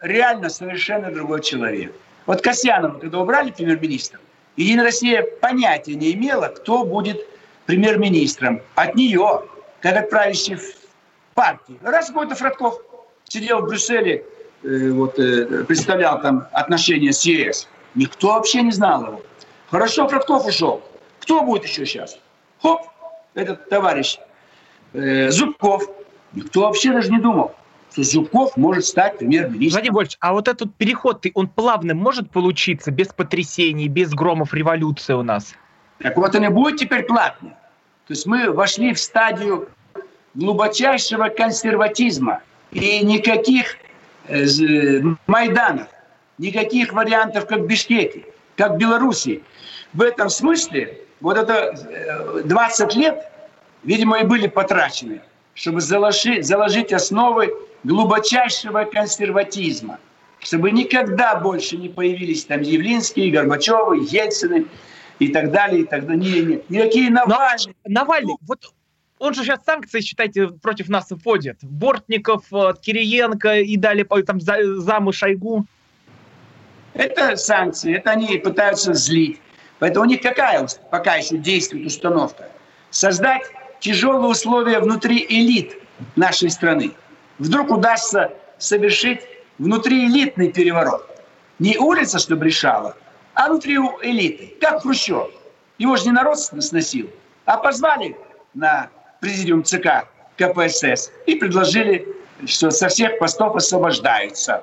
реально 0.00 0.50
совершенно 0.50 1.10
другой 1.10 1.42
человек. 1.42 1.92
Вот 2.26 2.42
Касьянова, 2.42 2.98
когда 2.98 3.18
убрали 3.18 3.50
премьер-министром, 3.50 4.20
Единая 4.56 4.84
Россия 4.84 5.22
понятия 5.40 5.94
не 5.94 6.12
имела, 6.12 6.46
кто 6.46 6.84
будет 6.84 7.26
премьер-министром. 7.66 8.62
От 8.76 8.94
нее, 8.94 9.42
как 9.80 9.96
от 9.96 10.10
правящей 10.10 10.58
партии. 11.34 11.78
Раз 11.82 12.08
какой-то 12.08 12.36
Фродков 12.36 12.80
сидел 13.24 13.62
в 13.62 13.66
Брюсселе 13.66 14.24
вот, 14.64 15.18
э, 15.18 15.64
представлял 15.64 16.20
там 16.20 16.48
отношения 16.52 17.12
с 17.12 17.22
ЕС. 17.24 17.68
Никто 17.94 18.28
вообще 18.28 18.62
не 18.62 18.72
знал 18.72 19.06
его. 19.06 19.22
Хорошо, 19.70 20.08
Фродков 20.08 20.46
ушел. 20.46 20.82
Кто 21.20 21.42
будет 21.42 21.64
еще 21.64 21.86
сейчас? 21.86 22.18
Хоп, 22.62 22.82
этот 23.34 23.68
товарищ 23.68 24.18
э, 24.94 25.30
Зубков. 25.30 25.84
Никто 26.32 26.62
вообще 26.62 26.92
даже 26.92 27.10
не 27.10 27.18
думал, 27.18 27.54
что 27.92 28.02
Зубков 28.02 28.56
может 28.56 28.86
стать 28.86 29.18
премьер-министром. 29.18 29.70
Владимир 29.70 29.94
Вольфович, 29.94 30.16
а 30.20 30.32
вот 30.32 30.48
этот 30.48 30.74
переход, 30.74 31.24
он 31.34 31.48
плавным 31.48 31.98
может 31.98 32.30
получиться, 32.30 32.90
без 32.90 33.08
потрясений, 33.08 33.88
без 33.88 34.10
громов 34.10 34.54
революции 34.54 35.12
у 35.12 35.22
нас? 35.22 35.54
Так 35.98 36.16
вот 36.16 36.34
он 36.34 36.44
и 36.44 36.48
будет 36.48 36.78
теперь 36.78 37.04
платным. 37.04 37.52
То 38.06 38.12
есть 38.12 38.26
мы 38.26 38.50
вошли 38.50 38.92
в 38.92 38.98
стадию 38.98 39.68
глубочайшего 40.34 41.28
консерватизма. 41.28 42.40
И 42.72 43.04
никаких 43.04 43.76
Э, 44.28 45.00
Майданах, 45.26 45.88
никаких 46.38 46.92
вариантов, 46.92 47.46
как 47.46 47.60
в 47.60 47.66
Бишкеке, 47.66 48.24
как 48.56 48.72
в 48.72 48.76
Белоруссии. 48.78 49.42
В 49.92 50.02
этом 50.02 50.28
смысле 50.30 50.98
вот 51.20 51.36
это 51.36 52.42
20 52.44 52.96
э, 52.96 52.98
лет, 52.98 53.30
видимо, 53.82 54.20
и 54.20 54.24
были 54.24 54.46
потрачены, 54.46 55.20
чтобы 55.54 55.80
заложить, 55.80 56.46
заложить 56.46 56.92
основы 56.92 57.54
глубочайшего 57.84 58.84
консерватизма, 58.84 59.98
чтобы 60.38 60.70
никогда 60.70 61.36
больше 61.36 61.76
не 61.76 61.88
появились 61.88 62.44
там 62.44 62.62
Явлинские, 62.62 63.30
Горбачевы, 63.30 63.98
Ельцины, 63.98 64.66
и 65.18 65.28
так 65.28 65.52
далее, 65.52 65.82
и 65.82 65.84
так 65.84 66.06
далее. 66.06 66.22
Не, 66.22 66.40
не, 66.40 66.62
никакие 66.68 67.10
Навальные. 67.10 67.74
Но, 67.84 68.00
Навальный, 68.00 68.34
вот 68.42 68.72
он 69.18 69.34
же 69.34 69.42
сейчас 69.42 69.64
санкции, 69.64 70.00
считайте, 70.00 70.48
против 70.48 70.88
нас 70.88 71.06
вводит. 71.10 71.58
Бортников, 71.62 72.44
э, 72.52 72.74
Кириенко 72.80 73.60
и 73.60 73.76
далее 73.76 74.04
там 74.04 74.40
замы 74.40 75.12
Шойгу. 75.12 75.66
Это 76.94 77.36
санкции, 77.36 77.96
это 77.96 78.10
они 78.10 78.38
пытаются 78.38 78.94
злить. 78.94 79.40
Поэтому 79.78 80.06
у 80.06 80.08
них 80.08 80.20
какая 80.20 80.66
пока 80.90 81.16
еще 81.16 81.36
действует 81.36 81.86
установка? 81.86 82.50
Создать 82.90 83.42
тяжелые 83.80 84.28
условия 84.28 84.78
внутри 84.78 85.26
элит 85.28 85.76
нашей 86.16 86.50
страны. 86.50 86.92
Вдруг 87.38 87.70
удастся 87.70 88.32
совершить 88.58 89.20
внутриэлитный 89.58 90.52
переворот. 90.52 91.08
Не 91.58 91.76
улица, 91.78 92.18
чтобы 92.18 92.46
решала, 92.46 92.96
а 93.34 93.48
внутри 93.48 93.78
элиты. 94.02 94.54
Как 94.60 94.82
Хрущев. 94.82 95.28
Его 95.78 95.96
же 95.96 96.06
не 96.06 96.12
народ 96.12 96.38
сносил, 96.38 97.10
а 97.44 97.56
позвали 97.56 98.16
на 98.54 98.90
президиум 99.24 99.64
ЦК 99.64 100.06
КПСС 100.36 101.10
и 101.24 101.36
предложили, 101.36 102.06
что 102.46 102.70
со 102.70 102.88
всех 102.88 103.18
постов 103.18 103.56
освобождаются. 103.56 104.62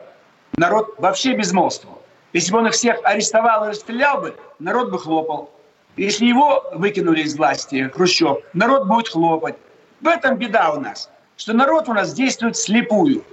Народ 0.56 0.94
вообще 1.00 1.34
безмолвствовал. 1.34 2.00
Если 2.34 2.52
бы 2.52 2.60
он 2.60 2.68
их 2.68 2.74
всех 2.74 3.00
арестовал 3.04 3.66
и 3.66 3.70
расстрелял 3.70 4.22
бы, 4.22 4.36
народ 4.60 4.92
бы 4.92 5.00
хлопал. 5.00 5.50
Если 5.98 6.26
его 6.28 6.64
выкинули 6.76 7.22
из 7.22 7.36
власти, 7.36 7.90
Хрущев, 7.94 8.38
народ 8.54 8.88
будет 8.88 9.08
хлопать. 9.10 9.56
В 10.00 10.08
этом 10.08 10.38
беда 10.38 10.74
у 10.74 10.80
нас, 10.80 11.10
что 11.38 11.54
народ 11.54 11.90
у 11.90 11.94
нас 11.94 12.14
действует 12.14 12.56
слепую. 12.56 13.24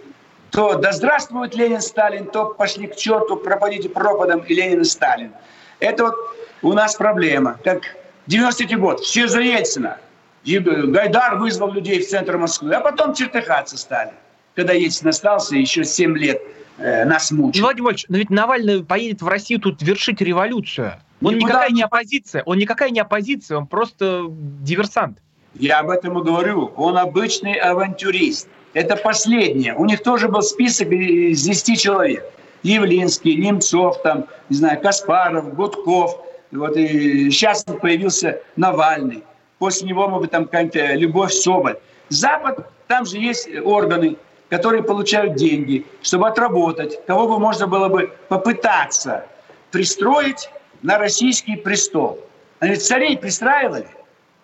То 0.50 0.76
да 0.76 0.92
здравствует 0.92 1.54
Ленин, 1.54 1.82
Сталин, 1.82 2.24
то 2.24 2.46
пошли 2.46 2.86
к 2.86 2.96
черту, 2.96 3.36
пропадите 3.36 3.90
пропадом 3.90 4.40
и 4.40 4.54
Ленин 4.54 4.80
и 4.80 4.84
Сталин. 4.84 5.32
Это 5.78 6.04
вот 6.04 6.14
у 6.62 6.72
нас 6.72 6.94
проблема. 6.96 7.58
Как 7.64 7.82
93 8.28 8.76
год, 8.76 9.00
все 9.00 9.28
за 9.28 9.40
Ельцина. 9.40 9.98
Гайдар 10.44 11.36
вызвал 11.36 11.72
людей 11.72 12.00
в 12.00 12.08
центр 12.08 12.38
Москвы, 12.38 12.74
а 12.74 12.80
потом 12.80 13.14
чертыхаться 13.14 13.76
стали. 13.76 14.12
Когда 14.54 14.72
Ельцин 14.72 15.08
остался, 15.08 15.56
еще 15.56 15.84
7 15.84 16.16
лет 16.16 16.40
э, 16.78 17.04
нас 17.04 17.30
мучил. 17.30 17.62
Владимир 17.62 17.84
Владимирович, 17.84 18.06
но 18.08 18.18
ведь 18.18 18.30
Навальный 18.30 18.84
поедет 18.84 19.22
в 19.22 19.28
Россию 19.28 19.60
тут 19.60 19.82
вершить 19.82 20.20
революцию. 20.20 20.94
Он 21.20 21.34
Никуда 21.34 21.48
никакая 21.50 21.70
не 21.70 21.82
оппозиция, 21.82 22.42
он 22.44 22.58
никакая 22.58 22.90
не 22.90 23.00
оппозиция, 23.00 23.58
он 23.58 23.66
просто 23.66 24.26
диверсант. 24.28 25.18
Я 25.54 25.80
об 25.80 25.90
этом 25.90 26.18
и 26.18 26.24
говорю. 26.24 26.72
Он 26.76 26.96
обычный 26.98 27.54
авантюрист. 27.54 28.48
Это 28.74 28.96
последнее. 28.96 29.74
У 29.74 29.84
них 29.84 30.02
тоже 30.02 30.28
был 30.28 30.42
список 30.42 30.88
из 30.92 31.42
10 31.42 31.80
человек. 31.80 32.24
Явлинский, 32.62 33.36
Немцов, 33.36 34.02
там, 34.02 34.26
не 34.48 34.56
знаю, 34.56 34.80
Каспаров, 34.80 35.54
Гудков. 35.54 36.20
Вот 36.52 36.76
и 36.76 37.30
сейчас 37.30 37.64
появился 37.64 38.40
Навальный. 38.56 39.22
После 39.58 39.88
него, 39.88 40.08
может 40.08 40.22
быть, 40.22 40.30
там 40.30 40.44
какая-то 40.44 40.94
Любовь 40.94 41.32
Соболь. 41.32 41.78
Запад, 42.08 42.70
там 42.86 43.04
же 43.04 43.18
есть 43.18 43.48
органы, 43.64 44.16
которые 44.48 44.82
получают 44.82 45.34
деньги, 45.34 45.84
чтобы 46.02 46.28
отработать, 46.28 47.04
кого 47.06 47.28
бы 47.28 47.38
можно 47.38 47.66
было 47.66 47.88
бы 47.88 48.12
попытаться 48.28 49.26
пристроить 49.70 50.48
на 50.82 50.98
российский 50.98 51.56
престол. 51.56 52.20
Они 52.60 52.76
царей 52.76 53.18
пристраивали. 53.18 53.88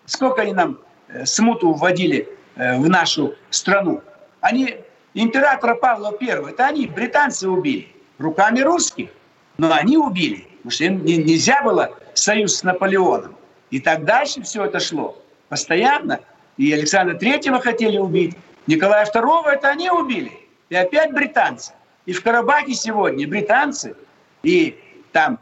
Сколько 0.05 0.43
они 0.43 0.53
нам 0.53 0.77
э, 1.07 1.25
смуту 1.25 1.73
вводили 1.73 2.29
э, 2.55 2.77
в 2.77 2.87
нашу 2.87 3.33
страну. 3.49 4.01
Они 4.41 4.77
императора 5.15 5.75
Павла 5.75 6.13
I, 6.19 6.51
это 6.51 6.67
они, 6.67 6.85
британцы, 6.87 7.49
убили. 7.49 7.87
Руками 8.19 8.59
русских. 8.59 9.09
Но 9.57 9.73
они 9.73 9.97
убили. 9.97 10.47
Потому 10.57 10.71
что 10.71 10.83
им 10.83 11.05
нельзя 11.05 11.63
было 11.63 11.91
союз 12.13 12.57
с 12.57 12.63
Наполеоном. 12.63 13.35
И 13.71 13.79
так 13.79 14.05
дальше 14.05 14.41
все 14.43 14.65
это 14.65 14.79
шло. 14.79 15.21
Постоянно. 15.49 16.19
И 16.57 16.71
Александра 16.71 17.15
Третьего 17.15 17.59
хотели 17.59 17.97
убить. 17.97 18.35
Николая 18.67 19.05
II 19.05 19.47
это 19.47 19.69
они 19.69 19.89
убили. 19.89 20.31
И 20.69 20.75
опять 20.75 21.11
британцы. 21.11 21.73
И 22.05 22.13
в 22.13 22.23
Карабахе 22.23 22.73
сегодня 22.73 23.27
британцы. 23.27 23.95
И 24.43 24.79
там 25.11 25.39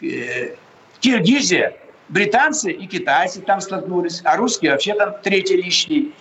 Э, 0.00 0.54
Киргизия, 1.00 1.76
британцы 2.08 2.72
и 2.72 2.86
китайцы 2.86 3.40
там 3.40 3.60
столкнулись, 3.60 4.20
а 4.24 4.36
русские 4.36 4.72
вообще 4.72 4.94
там 4.94 5.14
третий 5.22 5.56
лишний. 5.56 6.12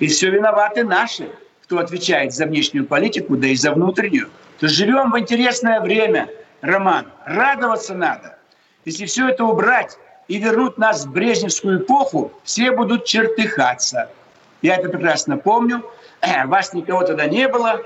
И 0.00 0.08
все 0.08 0.30
виноваты 0.30 0.84
наши, 0.84 1.30
кто 1.62 1.78
отвечает 1.78 2.32
за 2.32 2.46
внешнюю 2.46 2.86
политику, 2.86 3.36
да 3.36 3.46
и 3.46 3.54
за 3.54 3.72
внутреннюю. 3.72 4.28
То 4.58 4.66
живем 4.66 5.12
в 5.12 5.18
интересное 5.18 5.80
время, 5.80 6.28
Роман. 6.62 7.06
Радоваться 7.24 7.94
надо. 7.94 8.38
Если 8.84 9.04
все 9.06 9.28
это 9.28 9.44
убрать 9.44 9.96
и 10.28 10.38
вернуть 10.38 10.78
нас 10.78 11.04
в 11.04 11.12
брежневскую 11.12 11.80
эпоху, 11.80 12.32
все 12.44 12.70
будут 12.70 13.04
чертыхаться. 13.04 14.08
Я 14.62 14.76
это 14.76 14.88
прекрасно 14.88 15.36
помню. 15.36 15.82
Вас 16.46 16.72
никого 16.72 17.02
тогда 17.02 17.26
не 17.26 17.48
было. 17.48 17.80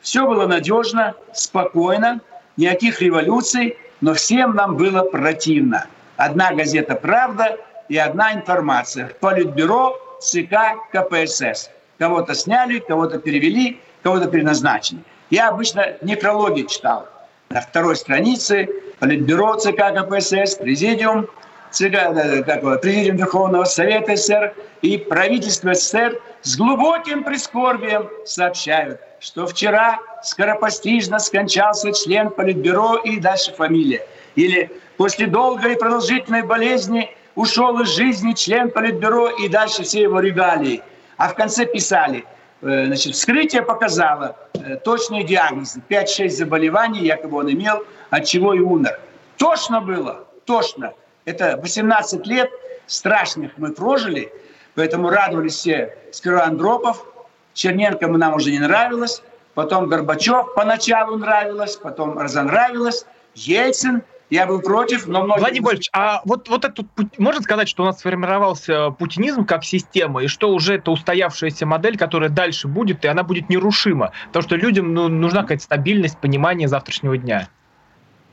Все 0.00 0.26
было 0.26 0.46
надежно, 0.46 1.14
спокойно, 1.32 2.20
никаких 2.56 3.00
революций 3.00 3.78
но 4.04 4.12
всем 4.12 4.54
нам 4.54 4.76
было 4.76 5.02
противно. 5.02 5.86
Одна 6.18 6.52
газета 6.52 6.94
«Правда» 6.94 7.56
и 7.88 7.96
одна 7.96 8.34
информация. 8.34 9.10
Политбюро, 9.18 9.96
ЦК, 10.20 10.76
КПСС. 10.92 11.70
Кого-то 11.98 12.34
сняли, 12.34 12.80
кого-то 12.80 13.18
перевели, 13.18 13.80
кого-то 14.02 14.26
переназначили. 14.26 15.00
Я 15.30 15.48
обычно 15.48 15.94
некрологи 16.02 16.66
читал. 16.66 17.08
На 17.48 17.62
второй 17.62 17.96
странице 17.96 18.68
Политбюро, 18.98 19.56
ЦК, 19.56 19.94
КПСС, 19.94 20.56
Президиум, 20.56 21.26
ЦК, 21.74 22.44
как, 22.46 22.80
Президиум 22.80 23.16
Верховного 23.16 23.64
Совета 23.64 24.16
СССР 24.16 24.54
и 24.82 24.98
правительство 24.98 25.74
СССР 25.74 26.20
с 26.42 26.56
глубоким 26.56 27.24
прискорбием 27.24 28.08
сообщают– 28.24 29.00
что 29.24 29.46
вчера 29.46 30.00
скоропостижно 30.22 31.18
скончался 31.18 31.92
член 31.92 32.28
Политбюро 32.28 32.96
и 32.96 33.18
дальше 33.18 33.52
фамилия. 33.54 34.06
Или 34.34 34.70
после 34.98 35.26
долгой 35.26 35.72
и 35.72 35.78
продолжительной 35.78 36.42
болезни 36.42 37.10
ушел 37.34 37.80
из 37.80 37.88
жизни 37.88 38.34
член 38.34 38.70
Политбюро 38.70 39.30
и 39.30 39.48
дальше 39.48 39.82
все 39.82 40.02
его 40.02 40.20
регалии. 40.20 40.82
А 41.16 41.28
в 41.28 41.34
конце 41.36 41.64
писали, 41.64 42.26
э, 42.60 42.84
значит, 42.84 43.14
вскрытие 43.14 43.62
показало 43.62 44.36
э, 44.52 44.76
точные 44.76 45.24
диагнозы. 45.24 45.80
5-6 45.88 46.28
заболеваний 46.28 47.00
якобы 47.00 47.38
он 47.38 47.50
имел, 47.50 47.82
от 48.10 48.26
чего 48.26 48.52
и 48.52 48.58
умер. 48.58 49.00
Точно 49.38 49.80
было, 49.80 50.26
точно. 50.44 50.92
Это 51.24 51.56
18 51.56 52.26
лет 52.26 52.50
страшных 52.86 53.52
мы 53.56 53.72
прожили, 53.72 54.32
поэтому 54.74 55.08
радовались 55.08 55.54
все. 55.54 55.96
Скоро 56.12 56.44
Андропов, 56.44 57.06
Черненко 57.54 58.06
нам 58.08 58.34
уже 58.34 58.50
не 58.50 58.58
нравилось, 58.58 59.22
потом 59.54 59.88
Горбачев 59.88 60.54
поначалу 60.54 61.16
нравилось, 61.16 61.76
потом 61.76 62.18
разонравилось, 62.18 63.06
Ельцин, 63.34 64.02
я 64.30 64.46
был 64.46 64.60
против, 64.60 65.06
но 65.06 65.22
многие... 65.22 65.40
Владимир 65.40 65.62
Борисович, 65.64 65.90
а 65.92 66.20
вот, 66.24 66.48
вот 66.48 66.64
этот, 66.64 66.86
можно 67.18 67.40
сказать, 67.42 67.68
что 67.68 67.82
у 67.84 67.86
нас 67.86 68.00
сформировался 68.00 68.90
путинизм 68.90 69.44
как 69.44 69.64
система, 69.64 70.24
и 70.24 70.26
что 70.26 70.50
уже 70.50 70.74
это 70.74 70.90
устоявшаяся 70.90 71.66
модель, 71.66 71.96
которая 71.96 72.30
дальше 72.30 72.68
будет, 72.68 73.04
и 73.04 73.08
она 73.08 73.22
будет 73.22 73.48
нерушима, 73.48 74.12
потому 74.26 74.42
что 74.42 74.56
людям 74.56 74.92
ну, 74.92 75.08
нужна 75.08 75.42
какая-то 75.42 75.64
стабильность, 75.64 76.18
понимание 76.18 76.68
завтрашнего 76.68 77.16
дня. 77.16 77.48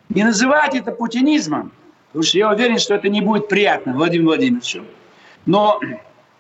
Не 0.10 0.24
называть 0.24 0.76
это 0.76 0.92
путинизмом, 0.92 1.72
потому 2.12 2.24
что 2.24 2.38
я 2.38 2.50
уверен, 2.50 2.78
что 2.78 2.96
это 2.96 3.08
не 3.08 3.22
будет 3.22 3.48
приятно 3.48 3.94
Владимиру 3.94 4.30
Владимировичу. 4.30 4.84
Но 5.46 5.80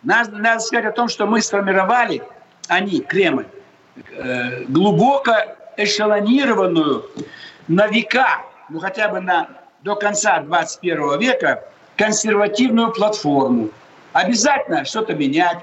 надо, 0.03 0.31
надо 0.38 0.60
сказать 0.60 0.86
о 0.86 0.91
том, 0.91 1.07
что 1.07 1.25
мы 1.25 1.41
сформировали 1.41 2.21
они, 2.67 2.99
Кремль, 3.01 3.45
э, 4.12 4.65
глубоко 4.65 5.34
эшелонированную 5.77 7.05
на 7.67 7.88
века, 7.88 8.41
ну 8.69 8.79
хотя 8.79 9.07
бы 9.07 9.21
на, 9.21 9.49
до 9.84 9.95
конца 9.95 10.39
21 10.41 11.19
века, 11.19 11.63
консервативную 11.97 12.91
платформу. 12.91 13.69
Обязательно 14.13 14.84
что-то 14.84 15.13
менять, 15.13 15.59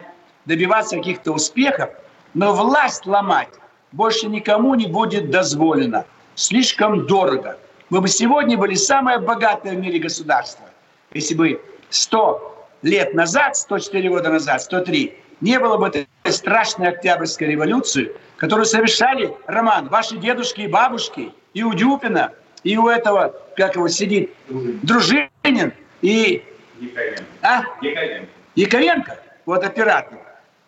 добиваться 0.46 0.96
каких-то 0.96 1.32
успехов, 1.32 1.90
но 2.32 2.54
власть 2.54 3.04
ломать 3.04 3.48
больше 3.92 4.28
никому 4.28 4.74
не 4.74 4.86
будет 4.86 5.30
дозволено. 5.30 6.04
Слишком 6.34 7.06
дорого. 7.06 7.58
Мы 7.90 8.02
бы 8.02 8.08
сегодня 8.08 8.58
были 8.58 8.74
самое 8.74 9.18
богатое 9.18 9.74
в 9.74 9.78
мире 9.78 9.98
государство, 9.98 10.66
если 11.12 11.34
бы 11.34 11.62
100 11.88 12.68
лет 12.82 13.14
назад, 13.14 13.56
104 13.56 14.08
года 14.10 14.30
назад, 14.30 14.62
103, 14.62 15.16
не 15.40 15.58
было 15.58 15.78
бы 15.78 15.88
этой 15.88 16.06
страшной 16.30 16.88
Октябрьской 16.88 17.48
революции, 17.48 18.12
которую 18.36 18.66
совершали, 18.66 19.34
Роман, 19.46 19.88
ваши 19.88 20.18
дедушки 20.18 20.62
и 20.62 20.68
бабушки, 20.68 21.32
и 21.54 21.62
у 21.62 21.72
Дюпина, 21.72 22.32
и 22.62 22.76
у 22.76 22.88
этого, 22.88 23.34
как 23.56 23.76
его 23.76 23.88
сидит, 23.88 24.34
Дружинин, 24.48 25.72
и... 26.02 26.44
Яковенко. 26.80 27.24
А? 27.42 27.62
Яковенко. 27.80 28.28
Яковенко, 28.54 29.18
вот 29.46 29.64
оператор. 29.64 30.18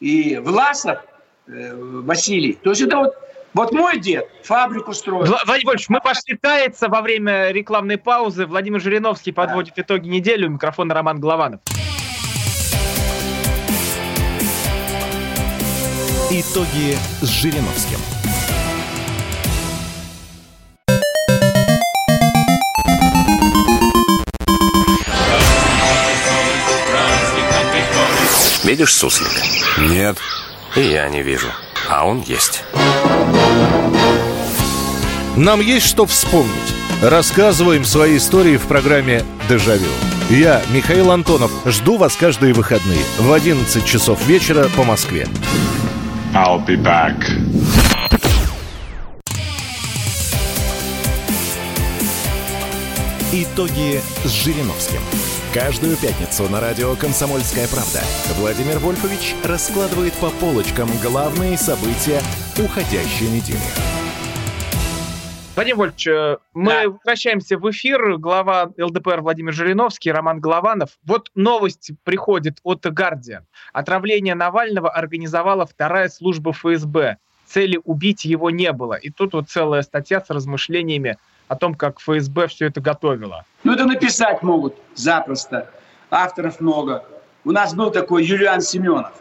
И 0.01 0.39
Власов, 0.39 1.01
э, 1.49 1.75
Василий. 1.75 2.55
То 2.63 2.71
есть 2.71 2.83
это 2.83 2.97
вот 2.97 3.15
Вот 3.53 3.73
мой 3.73 3.99
дед 3.99 4.29
фабрику 4.45 4.93
строил. 4.93 5.27
Владимир 5.27 5.47
Владимирович, 5.47 5.89
мы 5.89 6.01
пошли 6.01 6.37
каяться 6.37 6.89
во 6.89 7.03
время 7.03 7.51
рекламной 7.51 7.99
паузы. 7.99 8.47
Владимир 8.47 8.81
Жириновский 8.81 9.33
подводит 9.33 9.79
итоги 9.79 10.09
недели. 10.09 10.47
У 10.47 10.51
микрофона 10.51 10.95
Роман 10.95 11.21
Голованов. 11.21 11.61
Итоги 16.31 16.97
с 17.23 17.27
Жириновским. 17.27 17.99
Видишь 28.63 28.95
суслика? 28.95 29.43
Нет. 29.81 30.19
И 30.77 30.83
я 30.83 31.09
не 31.09 31.23
вижу. 31.23 31.49
А 31.91 32.07
он 32.07 32.23
есть. 32.23 32.63
Нам 35.37 35.61
есть 35.61 35.87
что 35.87 36.07
вспомнить. 36.07 36.53
Рассказываем 37.03 37.85
свои 37.85 38.17
истории 38.19 38.57
в 38.57 38.67
программе 38.67 39.25
«Дежавю». 39.49 39.89
Я, 40.29 40.63
Михаил 40.73 41.11
Антонов, 41.11 41.51
жду 41.67 41.97
вас 41.97 42.15
каждые 42.15 42.53
выходные 42.53 43.03
в 43.19 43.33
11 43.33 43.85
часов 43.85 44.25
вечера 44.29 44.69
по 44.77 44.85
Москве. 44.85 45.27
I'll 46.33 46.65
be 46.65 46.81
back. 46.81 47.17
Итоги 53.33 54.01
с 54.25 54.31
Жириновским. 54.31 55.01
Каждую 55.53 55.97
пятницу 55.97 56.49
на 56.49 56.61
радио 56.61 56.95
«Комсомольская 56.95 57.67
правда» 57.67 57.99
Владимир 58.39 58.79
Вольфович 58.79 59.35
раскладывает 59.43 60.13
по 60.15 60.31
полочкам 60.31 60.89
главные 61.03 61.57
события 61.57 62.21
уходящей 62.57 63.29
недели. 63.29 63.59
Владимир 65.57 65.77
Вольфович, 65.77 66.07
э, 66.07 66.37
мы 66.55 66.71
Да. 66.71 66.89
возвращаемся 66.91 67.59
в 67.59 67.69
эфир. 67.69 68.17
Глава 68.19 68.71
ЛДПР 68.79 69.23
Владимир 69.23 69.53
Жириновский, 69.53 70.13
Роман 70.13 70.39
Голованов. 70.39 70.91
Вот 71.05 71.33
новость 71.35 71.91
приходит 72.05 72.59
от 72.63 72.87
«Гардиан». 72.87 73.45
Отравление 73.73 74.37
Навального 74.37 74.89
организовала 74.89 75.67
вторая 75.67 76.09
служба 76.11 76.53
ФСБ. 76.53 77.17
Цели 77.47 77.81
убить 77.83 78.25
его 78.25 78.51
не 78.51 78.71
было. 78.71 78.95
И 78.95 79.11
тут 79.11 79.33
вот 79.33 79.51
целая 79.51 79.83
статья 79.83 80.21
с 80.21 80.31
размышлениями 80.31 81.17
о 81.51 81.57
том, 81.57 81.75
как 81.75 81.99
ФСБ 81.99 82.47
все 82.47 82.67
это 82.67 82.81
готовило. 82.81 83.45
Ну, 83.65 83.73
это 83.73 83.85
написать 83.85 84.41
могут 84.41 84.77
запросто. 84.95 85.69
Авторов 86.09 86.61
много. 86.61 87.05
У 87.45 87.51
нас 87.51 87.75
был 87.75 87.91
такой 87.91 88.25
Юлиан 88.25 88.61
Семенов. 88.61 89.13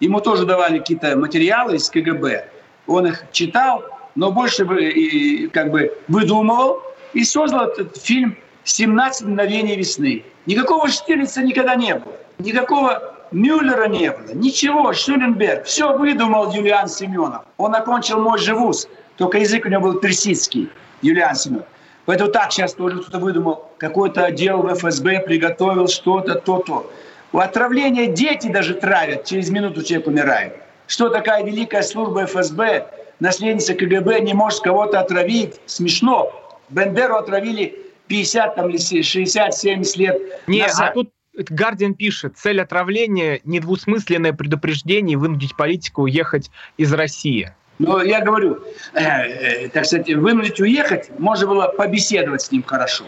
Ему 0.00 0.20
тоже 0.20 0.46
давали 0.46 0.78
какие-то 0.78 1.14
материалы 1.14 1.76
из 1.76 1.90
КГБ. 1.90 2.48
Он 2.86 3.06
их 3.08 3.24
читал, 3.32 3.84
но 4.14 4.32
больше 4.32 4.64
бы 4.64 4.82
и, 4.82 5.46
как 5.48 5.70
бы 5.70 5.92
выдумывал 6.08 6.80
и 7.12 7.22
создал 7.22 7.66
этот 7.66 7.98
фильм 7.98 8.38
«17 8.64 9.26
мгновений 9.26 9.76
весны». 9.76 10.24
Никакого 10.46 10.88
Штирлица 10.88 11.42
никогда 11.42 11.74
не 11.74 11.94
было. 11.96 12.14
Никакого 12.38 13.14
Мюллера 13.30 13.88
не 13.88 14.10
было. 14.10 14.34
Ничего, 14.34 14.94
Шуленберг. 14.94 15.66
Все 15.66 15.94
выдумал 15.98 16.50
Юлиан 16.50 16.88
Семенов. 16.88 17.42
Он 17.58 17.74
окончил 17.74 18.22
мой 18.22 18.38
же 18.38 18.54
вуз. 18.54 18.88
Только 19.18 19.38
язык 19.38 19.66
у 19.66 19.68
него 19.68 19.82
был 19.82 20.00
персидский. 20.00 20.70
Юлиан 21.02 21.34
Семенов. 21.34 21.66
Поэтому 22.06 22.30
так 22.30 22.52
сейчас 22.52 22.74
тоже 22.74 23.00
кто-то 23.00 23.18
выдумал. 23.18 23.68
Какой-то 23.78 24.26
отдел 24.26 24.62
в 24.62 24.74
ФСБ 24.74 25.20
приготовил 25.20 25.88
что-то, 25.88 26.34
то-то. 26.34 26.90
У 27.32 27.38
отравления 27.38 28.06
дети 28.06 28.48
даже 28.48 28.74
травят. 28.74 29.24
Через 29.24 29.50
минуту 29.50 29.82
человек 29.82 30.06
умирает. 30.06 30.54
Что 30.86 31.08
такая 31.08 31.44
великая 31.44 31.82
служба 31.82 32.26
ФСБ, 32.26 32.86
наследница 33.20 33.74
КГБ 33.74 34.20
не 34.20 34.34
может 34.34 34.60
кого-то 34.60 35.00
отравить? 35.00 35.60
Смешно. 35.66 36.32
Бендеру 36.68 37.16
отравили 37.16 37.76
50 38.08 38.54
там, 38.54 38.68
или 38.68 38.78
60-70 38.78 39.98
лет 39.98 40.20
Не, 40.46 40.62
назад. 40.62 40.90
а 40.90 40.92
тут 40.92 41.10
Гардиан 41.36 41.94
пишет, 41.94 42.36
цель 42.36 42.60
отравления– 42.60 43.40
недвусмысленное 43.44 44.32
предупреждение 44.32 45.18
вынудить 45.18 45.56
политику 45.56 46.02
уехать 46.02 46.50
из 46.76 46.92
России. 46.92 47.52
Но 47.78 48.02
я 48.02 48.20
говорю, 48.20 48.62
э, 48.94 49.00
э, 49.02 49.68
так 49.68 49.84
сказать, 49.84 50.08
вынудить 50.14 50.60
уехать, 50.60 51.10
можно 51.18 51.46
было 51.46 51.68
побеседовать 51.68 52.42
с 52.42 52.52
ним 52.52 52.62
хорошо. 52.62 53.04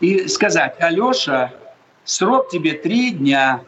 И 0.00 0.28
сказать, 0.28 0.74
Алеша, 0.78 1.52
срок 2.04 2.50
тебе 2.50 2.72
три 2.72 3.12
дня. 3.12 3.62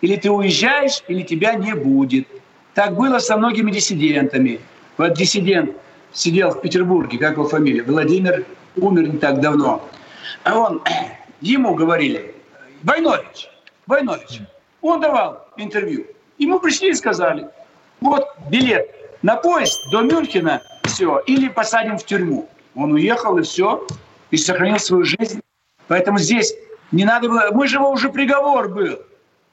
Или 0.00 0.16
ты 0.16 0.30
уезжаешь, 0.30 1.02
или 1.08 1.22
тебя 1.22 1.54
не 1.54 1.74
будет. 1.74 2.28
Так 2.74 2.94
было 2.94 3.18
со 3.18 3.36
многими 3.36 3.70
диссидентами. 3.70 4.60
Вот 4.98 5.14
диссидент 5.14 5.74
сидел 6.12 6.50
в 6.50 6.60
Петербурге, 6.60 7.18
как 7.18 7.32
его 7.32 7.48
фамилия, 7.48 7.82
Владимир, 7.82 8.44
умер 8.76 9.08
не 9.08 9.18
так 9.18 9.40
давно. 9.40 9.88
А 10.44 10.58
он, 10.58 10.82
ему 11.40 11.74
говорили, 11.74 12.34
Войнович, 12.82 13.48
Войнович, 13.86 14.40
он 14.82 15.00
давал 15.00 15.48
интервью. 15.56 16.06
Ему 16.36 16.60
пришли 16.60 16.90
и 16.90 16.94
сказали, 16.94 17.48
вот 18.00 18.28
билет 18.50 18.97
на 19.22 19.36
поезд 19.36 19.80
до 19.90 20.02
Мюнхена, 20.02 20.62
все, 20.84 21.18
или 21.26 21.48
посадим 21.48 21.98
в 21.98 22.04
тюрьму. 22.04 22.48
Он 22.74 22.92
уехал 22.92 23.38
и 23.38 23.42
все, 23.42 23.86
и 24.30 24.36
сохранил 24.36 24.78
свою 24.78 25.04
жизнь. 25.04 25.40
Поэтому 25.88 26.18
здесь 26.18 26.54
не 26.92 27.04
надо 27.04 27.28
было... 27.28 27.48
Мы 27.52 27.66
же 27.66 27.76
его 27.76 27.90
уже 27.90 28.10
приговор 28.10 28.68
был. 28.68 29.00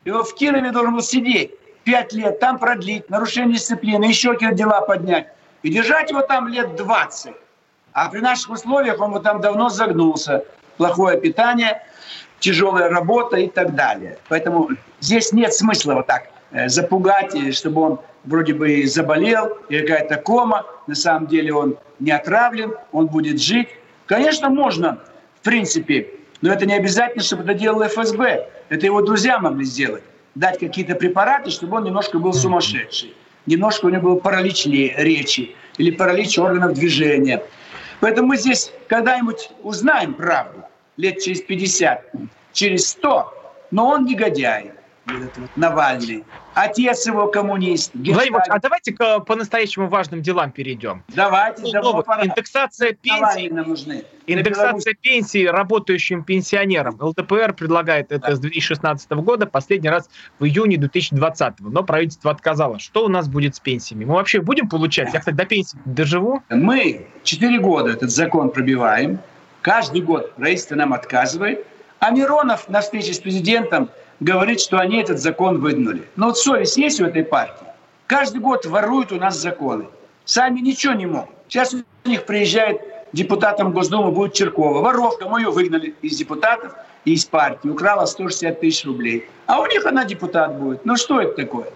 Его 0.03 0.23
в 0.23 0.35
Кирове 0.35 0.71
должен 0.71 0.93
был 0.93 1.01
сидеть 1.01 1.51
пять 1.85 2.13
лет, 2.13 2.39
там 2.39 2.59
продлить, 2.59 3.09
нарушение 3.09 3.55
дисциплины, 3.55 4.05
еще 4.05 4.33
какие-то 4.33 4.55
дела 4.55 4.81
поднять. 4.81 5.27
И 5.63 5.69
держать 5.69 6.09
его 6.09 6.21
там 6.21 6.47
лет 6.47 6.75
20. 6.75 7.33
А 7.93 8.09
при 8.09 8.19
наших 8.19 8.49
условиях 8.49 8.99
он 8.99 9.11
вот 9.11 9.23
там 9.23 9.39
давно 9.39 9.69
загнулся. 9.69 10.43
Плохое 10.77 11.19
питание, 11.19 11.81
тяжелая 12.39 12.89
работа 12.89 13.37
и 13.37 13.47
так 13.47 13.75
далее. 13.75 14.17
Поэтому 14.27 14.69
здесь 14.99 15.31
нет 15.31 15.53
смысла 15.53 15.93
вот 15.93 16.07
так 16.07 16.27
э, 16.51 16.67
запугать, 16.67 17.33
и 17.33 17.51
чтобы 17.51 17.81
он 17.81 17.99
вроде 18.25 18.53
бы 18.53 18.85
заболел, 18.85 19.57
и 19.69 19.79
какая-то 19.79 20.17
кома. 20.17 20.65
На 20.87 20.95
самом 20.95 21.27
деле 21.27 21.53
он 21.53 21.77
не 21.99 22.11
отравлен, 22.11 22.73
он 22.91 23.07
будет 23.07 23.41
жить. 23.41 23.69
Конечно, 24.05 24.49
можно, 24.49 24.99
в 25.39 25.43
принципе, 25.43 26.09
но 26.41 26.51
это 26.51 26.65
не 26.65 26.73
обязательно, 26.73 27.23
чтобы 27.23 27.43
это 27.43 27.53
делал 27.53 27.81
ФСБ. 27.83 28.49
Это 28.69 28.85
его 28.85 29.01
друзья 29.01 29.39
могли 29.39 29.65
сделать. 29.65 30.03
Дать 30.35 30.59
какие-то 30.59 30.95
препараты, 30.95 31.49
чтобы 31.49 31.77
он 31.77 31.85
немножко 31.85 32.19
был 32.19 32.33
сумасшедший. 32.33 33.15
Немножко 33.45 33.85
у 33.85 33.89
него 33.89 34.01
был 34.01 34.19
паралич 34.19 34.65
речи 34.65 35.55
или 35.77 35.91
паралич 35.91 36.37
органов 36.37 36.73
движения. 36.73 37.43
Поэтому 37.99 38.29
мы 38.29 38.37
здесь 38.37 38.71
когда-нибудь 38.87 39.49
узнаем 39.63 40.13
правду. 40.13 40.63
Лет 40.97 41.19
через 41.19 41.41
50, 41.41 42.11
через 42.53 42.89
100. 42.89 43.33
Но 43.71 43.87
он 43.89 44.05
негодяй. 44.05 44.71
Вот 45.05 45.15
этот 45.21 45.37
вот 45.37 45.49
Навальный. 45.55 46.23
Отец 46.55 47.05
его 47.05 47.27
коммунист. 47.27 47.91
Владимир 47.93 48.41
а 48.49 48.59
давайте 48.59 48.93
к 48.93 49.19
по-настоящему 49.19 49.87
важным 49.87 50.21
делам 50.21 50.51
перейдем. 50.51 51.03
Давайте, 51.09 51.63
Ну, 51.81 52.01
пора. 52.01 52.25
индексация 52.25 52.93
пенсий, 52.93 53.49
нужны. 53.49 54.03
Индексация 54.25 54.95
пенсии 54.95 55.45
работающим 55.45 56.23
пенсионерам. 56.23 56.97
ЛДПР 56.99 57.53
предлагает 57.53 58.11
это 58.11 58.35
с 58.35 58.39
2016 58.39 59.11
года, 59.21 59.45
последний 59.45 59.89
раз 59.89 60.09
в 60.39 60.45
июне 60.45 60.77
2020, 60.77 61.59
но 61.59 61.83
правительство 61.83 62.31
отказало. 62.31 62.79
Что 62.79 63.05
у 63.05 63.07
нас 63.07 63.27
будет 63.27 63.55
с 63.55 63.59
пенсиями? 63.59 64.05
Мы 64.05 64.15
вообще 64.15 64.41
будем 64.41 64.69
получать? 64.69 65.13
Я, 65.13 65.19
кстати, 65.19 65.35
до 65.35 65.45
пенсии 65.45 65.77
доживу? 65.85 66.41
Мы 66.49 67.07
4 67.23 67.59
года 67.59 67.91
этот 67.91 68.09
закон 68.09 68.49
пробиваем. 68.49 69.19
Каждый 69.61 70.01
год 70.01 70.33
правительство 70.35 70.75
нам 70.75 70.93
отказывает. 70.93 71.65
А 71.99 72.11
Миронов 72.11 72.69
на 72.69 72.81
встрече 72.81 73.13
с 73.13 73.19
президентом 73.19 73.89
говорит, 74.19 74.61
что 74.61 74.77
они 74.77 75.01
этот 75.01 75.19
закон 75.19 75.59
выдвинули. 75.59 76.07
Но 76.15 76.27
вот 76.27 76.37
совесть 76.37 76.77
есть 76.77 77.01
у 77.01 77.05
этой 77.05 77.23
партии? 77.23 77.67
Каждый 78.07 78.39
год 78.39 78.65
воруют 78.65 79.11
у 79.11 79.15
нас 79.15 79.37
законы. 79.37 79.85
Сами 80.25 80.59
ничего 80.59 80.93
не 80.93 81.05
могут. 81.05 81.35
Сейчас 81.47 81.73
у 81.73 82.09
них 82.09 82.25
приезжает 82.25 82.81
депутатом 83.13 83.71
Госдумы 83.71 84.11
будет 84.11 84.33
Черкова. 84.33 84.81
Воровка, 84.81 85.27
мы 85.27 85.41
ее 85.41 85.49
выгнали 85.49 85.95
из 86.01 86.17
депутатов 86.17 86.73
и 87.05 87.13
из 87.13 87.25
партии. 87.25 87.69
Украла 87.69 88.05
160 88.05 88.59
тысяч 88.59 88.85
рублей. 88.85 89.25
А 89.47 89.61
у 89.61 89.65
них 89.67 89.85
она 89.85 90.05
депутат 90.05 90.57
будет. 90.59 90.85
Ну 90.85 90.97
что 90.97 91.21
это 91.21 91.33
такое? 91.33 91.67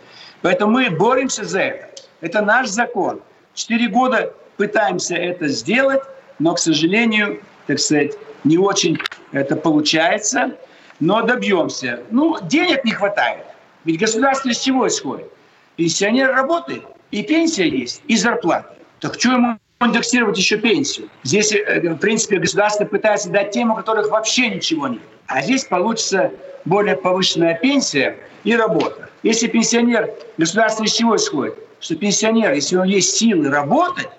Поэтому 0.41 0.73
мы 0.73 0.89
боремся 0.89 1.43
за 1.43 1.61
это. 1.61 1.89
Это 2.21 2.41
наш 2.41 2.67
закон. 2.67 3.21
Четыре 3.53 3.87
года 3.87 4.33
пытаемся 4.57 5.15
это 5.15 5.47
сделать, 5.47 6.01
но, 6.39 6.53
к 6.53 6.59
сожалению, 6.59 7.41
так 7.67 7.79
сказать, 7.79 8.13
не 8.43 8.57
очень 8.57 8.97
это 9.31 9.55
получается. 9.55 10.55
Но 10.99 11.21
добьемся. 11.21 12.01
Ну, 12.11 12.37
денег 12.41 12.83
не 12.83 12.91
хватает. 12.91 13.45
Ведь 13.85 13.99
государство 13.99 14.49
из 14.49 14.59
чего 14.59 14.87
исходит? 14.87 15.31
Пенсионер 15.77 16.31
работает, 16.31 16.83
и 17.11 17.23
пенсия 17.23 17.69
есть, 17.69 18.01
и 18.07 18.17
зарплата. 18.17 18.75
Так 18.99 19.17
что 19.17 19.31
ему 19.31 19.57
индексировать 19.79 20.37
еще 20.37 20.57
пенсию? 20.57 21.09
Здесь, 21.23 21.53
э, 21.53 21.89
в 21.89 21.97
принципе, 21.97 22.37
государство 22.37 22.83
пытается 22.83 23.29
дать 23.29 23.51
тем, 23.51 23.71
у 23.71 23.75
которых 23.75 24.09
вообще 24.09 24.49
ничего 24.49 24.89
нет. 24.89 25.01
А 25.27 25.41
здесь 25.41 25.63
получится 25.63 26.33
более 26.65 26.97
повышенная 26.97 27.55
пенсия 27.55 28.17
и 28.43 28.55
работа. 28.55 29.09
Если 29.23 29.47
пенсионер, 29.47 30.13
государство 30.37 30.83
из 30.83 30.91
чего 30.91 31.15
исходит? 31.15 31.57
Что 31.79 31.95
пенсионер, 31.95 32.51
если 32.51 32.75
у 32.75 32.83
него 32.83 32.95
есть 32.95 33.15
силы 33.15 33.49
работать, 33.49 34.09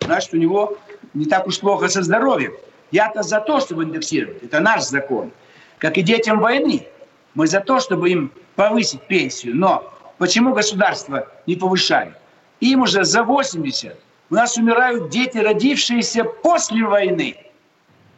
значит, 0.00 0.34
у 0.34 0.36
него 0.36 0.76
не 1.12 1.26
так 1.26 1.46
уж 1.46 1.60
плохо 1.60 1.88
со 1.88 2.02
здоровьем. 2.02 2.54
Я-то 2.90 3.22
за 3.22 3.40
то, 3.40 3.60
чтобы 3.60 3.84
индексировать. 3.84 4.42
Это 4.42 4.58
наш 4.58 4.82
закон. 4.82 5.30
Как 5.84 5.98
и 5.98 6.02
детям 6.02 6.40
войны. 6.40 6.86
Мы 7.34 7.46
за 7.46 7.60
то, 7.60 7.78
чтобы 7.78 8.08
им 8.08 8.32
повысить 8.56 9.02
пенсию. 9.02 9.54
Но 9.54 9.92
почему 10.16 10.54
государство 10.54 11.28
не 11.46 11.56
повышает? 11.56 12.14
Им 12.60 12.80
уже 12.80 13.04
за 13.04 13.22
80. 13.22 13.94
У 14.30 14.34
нас 14.34 14.56
умирают 14.56 15.10
дети, 15.10 15.36
родившиеся 15.36 16.24
после 16.24 16.86
войны. 16.86 17.36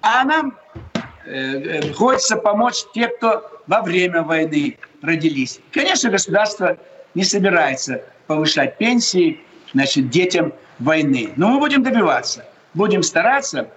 А 0.01 0.23
нам 0.23 0.57
э, 0.85 1.01
э, 1.25 1.93
хочется 1.95 2.37
помочь 2.37 2.85
тем, 2.95 3.11
кто 3.17 3.43
во 3.67 3.83
время 3.83 4.23
войны 4.23 4.79
родились. 5.03 5.59
Конечно, 5.73 6.09
государство 6.09 6.79
не 7.17 7.25
собирается 7.25 8.01
повышать 8.29 8.79
пенсии 8.79 9.41
значит, 9.73 10.09
детям 10.11 10.53
войны. 10.79 11.33
Но 11.35 11.49
мы 11.49 11.59
будем 11.59 11.83
добиваться, 11.83 12.47
будем 12.75 13.03
стараться. 13.03 13.69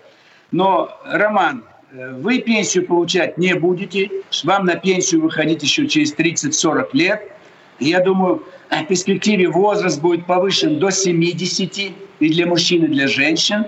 Но, 0.51 0.95
Роман, 1.05 1.63
вы 1.91 2.39
пенсию 2.39 2.85
получать 2.85 3.37
не 3.37 3.55
будете. 3.55 4.09
Вам 4.43 4.65
на 4.65 4.75
пенсию 4.75 5.21
выходить 5.21 5.63
еще 5.63 5.87
через 5.87 6.13
30-40 6.13 6.89
лет. 6.93 7.31
И 7.79 7.85
я 7.85 8.01
думаю, 8.01 8.43
в 8.69 8.85
перспективе 8.85 9.47
возраст 9.47 9.99
будет 9.99 10.25
повышен 10.25 10.79
до 10.79 10.91
70 10.91 11.93
и 12.19 12.29
для 12.29 12.45
мужчин, 12.45 12.85
и 12.85 12.87
для 12.87 13.07
женщин. 13.07 13.65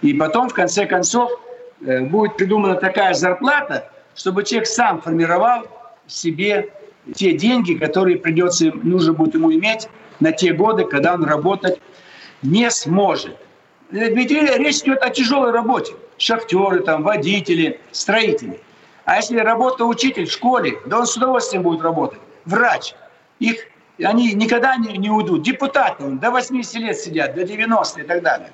И 0.00 0.14
потом, 0.14 0.48
в 0.48 0.54
конце 0.54 0.86
концов, 0.86 1.30
э, 1.84 2.04
будет 2.04 2.36
придумана 2.36 2.76
такая 2.76 3.14
зарплата, 3.14 3.90
чтобы 4.14 4.44
человек 4.44 4.68
сам 4.68 5.02
формировал 5.02 5.66
себе 6.06 6.72
те 7.14 7.32
деньги, 7.32 7.74
которые 7.74 8.18
придется, 8.18 8.72
нужно 8.82 9.12
будет 9.12 9.34
ему 9.34 9.52
иметь 9.52 9.88
на 10.20 10.32
те 10.32 10.52
годы, 10.52 10.84
когда 10.84 11.14
он 11.14 11.24
работать 11.24 11.80
не 12.42 12.70
сможет. 12.70 13.36
Ведь 13.90 14.30
речь 14.30 14.80
идет 14.80 15.02
о 15.02 15.10
тяжелой 15.10 15.50
работе. 15.50 15.94
Шахтеры, 16.18 16.80
там, 16.80 17.02
водители, 17.02 17.80
строители. 17.90 18.60
А 19.04 19.16
если 19.16 19.38
работа 19.38 19.84
учитель 19.86 20.26
в 20.26 20.32
школе, 20.32 20.78
да 20.84 21.00
он 21.00 21.06
с 21.06 21.16
удовольствием 21.16 21.62
будет 21.62 21.80
работать. 21.80 22.20
Врач. 22.44 22.94
Их, 23.38 23.66
они 24.02 24.34
никогда 24.34 24.76
не, 24.76 24.98
не 24.98 25.08
уйдут. 25.08 25.42
Депутаты 25.42 26.04
до 26.04 26.30
80 26.30 26.74
лет 26.74 26.98
сидят, 26.98 27.34
до 27.34 27.44
90 27.44 28.02
и 28.02 28.04
так 28.04 28.22
далее. 28.22 28.50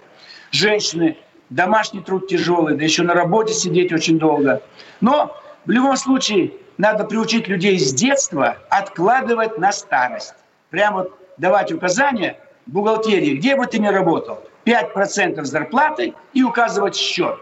Женщины, 0.53 1.19
домашний 1.51 2.01
труд 2.01 2.29
тяжелый, 2.29 2.77
да 2.77 2.85
еще 2.85 3.03
на 3.03 3.15
работе 3.15 3.55
сидеть 3.55 3.93
очень 3.93 4.19
долго. 4.19 4.63
Но 5.01 5.37
в 5.65 5.71
любом 5.71 5.97
случае 5.97 6.53
надо 6.79 7.05
приучить 7.05 7.49
людей 7.49 7.79
с 7.79 7.93
детства 7.93 8.59
откладывать 8.71 9.59
на 9.59 9.73
старость. 9.73 10.35
Прямо 10.71 11.07
давать 11.39 11.73
указания 11.73 12.39
бухгалтерии, 12.67 13.37
где 13.37 13.57
бы 13.57 13.67
ты 13.67 13.79
ни 13.79 13.89
работал, 13.89 14.41
5% 14.65 15.45
зарплаты 15.45 16.15
и 16.33 16.43
указывать 16.43 16.97
счет. 16.97 17.39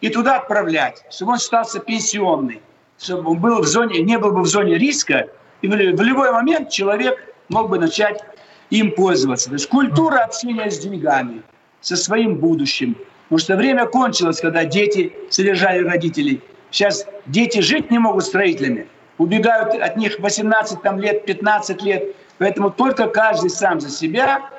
И 0.00 0.08
туда 0.08 0.36
отправлять, 0.36 1.04
чтобы 1.10 1.32
он 1.32 1.38
считался 1.38 1.80
пенсионный, 1.80 2.60
чтобы 2.98 3.30
он 3.30 3.40
был 3.40 3.60
в 3.60 3.66
зоне, 3.66 4.00
не 4.00 4.18
был 4.18 4.32
бы 4.32 4.42
в 4.42 4.46
зоне 4.46 4.76
риска, 4.76 5.28
и 5.62 5.68
в 5.68 5.74
любой 5.74 6.32
момент 6.32 6.70
человек 6.70 7.34
мог 7.48 7.70
бы 7.70 7.78
начать 7.78 8.22
им 8.70 8.92
пользоваться. 8.92 9.48
То 9.48 9.54
есть 9.54 9.68
культура 9.68 10.18
общения 10.18 10.70
с 10.70 10.78
деньгами, 10.78 11.42
со 11.80 11.96
своим 11.96 12.36
будущим. 12.36 12.96
Потому 13.24 13.38
что 13.38 13.56
время 13.56 13.86
кончилось, 13.86 14.40
когда 14.40 14.64
дети 14.64 15.12
содержали 15.30 15.84
родителей. 15.84 16.42
Сейчас 16.70 17.06
дети 17.26 17.60
жить 17.60 17.90
не 17.90 17.98
могут 17.98 18.24
строителями. 18.24 18.86
Убегают 19.18 19.74
от 19.74 19.96
них 19.96 20.18
18 20.18 20.82
там, 20.82 21.00
лет, 21.00 21.24
15 21.24 21.82
лет. 21.82 22.14
Поэтому 22.38 22.70
только 22.70 23.06
каждый 23.08 23.50
сам 23.50 23.80
за 23.80 23.88
себя. 23.88 24.50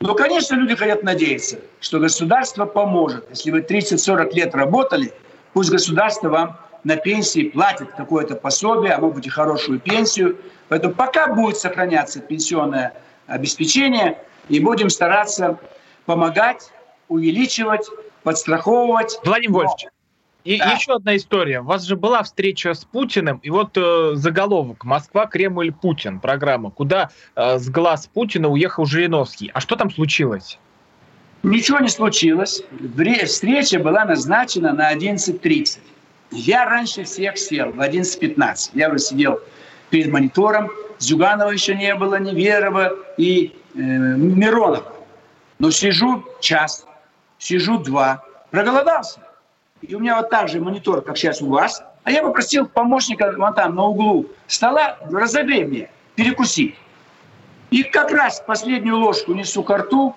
Но, 0.00 0.14
конечно, 0.14 0.54
люди 0.54 0.74
хотят 0.74 1.02
надеяться, 1.02 1.58
что 1.80 1.98
государство 1.98 2.66
поможет. 2.66 3.28
Если 3.30 3.50
вы 3.50 3.60
30-40 3.60 4.32
лет 4.34 4.54
работали, 4.54 5.12
пусть 5.52 5.70
государство 5.70 6.28
вам 6.28 6.58
на 6.84 6.96
пенсии 6.96 7.48
платит 7.48 7.90
какое-то 7.92 8.36
пособие, 8.36 8.92
а 8.92 9.00
может 9.00 9.16
быть 9.16 9.26
и 9.26 9.30
хорошую 9.30 9.80
пенсию. 9.80 10.36
Поэтому 10.68 10.94
пока 10.94 11.28
будет 11.28 11.56
сохраняться 11.56 12.20
пенсионное 12.20 12.92
обеспечение, 13.26 14.18
и 14.48 14.60
будем 14.60 14.90
стараться 14.90 15.58
помогать, 16.04 16.70
увеличивать, 17.08 17.86
подстраховывать. 18.22 19.18
Владимир 19.24 19.54
Вольфович, 19.54 19.86
и 20.46 20.58
да. 20.58 20.72
еще 20.72 20.94
одна 20.94 21.16
история. 21.16 21.60
У 21.60 21.64
вас 21.64 21.82
же 21.82 21.96
была 21.96 22.22
встреча 22.22 22.72
с 22.72 22.84
Путиным, 22.84 23.38
и 23.42 23.50
вот 23.50 23.76
э, 23.76 24.12
заголовок 24.14 24.84
«Москва, 24.84 25.26
Кремль, 25.26 25.72
Путин» 25.72 26.20
программа, 26.20 26.70
куда 26.70 27.10
э, 27.34 27.58
с 27.58 27.68
глаз 27.68 28.08
Путина 28.12 28.48
уехал 28.48 28.86
Жириновский. 28.86 29.50
А 29.52 29.60
что 29.60 29.74
там 29.74 29.90
случилось? 29.90 30.58
Ничего 31.42 31.80
не 31.80 31.88
случилось. 31.88 32.62
Встреча 33.26 33.80
была 33.80 34.04
назначена 34.04 34.72
на 34.72 34.94
11.30. 34.94 35.78
Я 36.30 36.64
раньше 36.64 37.04
всех 37.04 37.36
сел 37.38 37.72
в 37.72 37.80
11.15. 37.80 38.70
Я 38.74 38.88
уже 38.88 38.98
сидел 39.00 39.40
перед 39.90 40.12
монитором. 40.12 40.70
Зюганова 40.98 41.50
еще 41.50 41.74
не 41.74 41.94
было, 41.94 42.18
Неверова 42.20 42.92
и 43.16 43.52
э, 43.74 43.78
Миронова. 43.78 44.92
Но 45.58 45.70
сижу 45.70 46.24
час, 46.40 46.86
сижу 47.38 47.78
два. 47.78 48.24
Проголодался. 48.50 49.25
И 49.82 49.94
у 49.94 50.00
меня 50.00 50.16
вот 50.16 50.30
так 50.30 50.48
же 50.48 50.60
монитор, 50.60 51.02
как 51.02 51.16
сейчас 51.16 51.42
у 51.42 51.48
вас. 51.48 51.82
А 52.04 52.10
я 52.10 52.22
попросил 52.22 52.66
помощника 52.66 53.32
вон 53.36 53.54
там 53.54 53.74
на 53.74 53.84
углу 53.84 54.26
стола, 54.46 54.98
разогрей 55.10 55.64
мне, 55.64 55.90
перекусить. 56.14 56.74
И 57.70 57.82
как 57.82 58.10
раз 58.10 58.42
последнюю 58.46 58.98
ложку 58.98 59.34
несу 59.34 59.62
к 59.62 59.76
рту, 59.76 60.14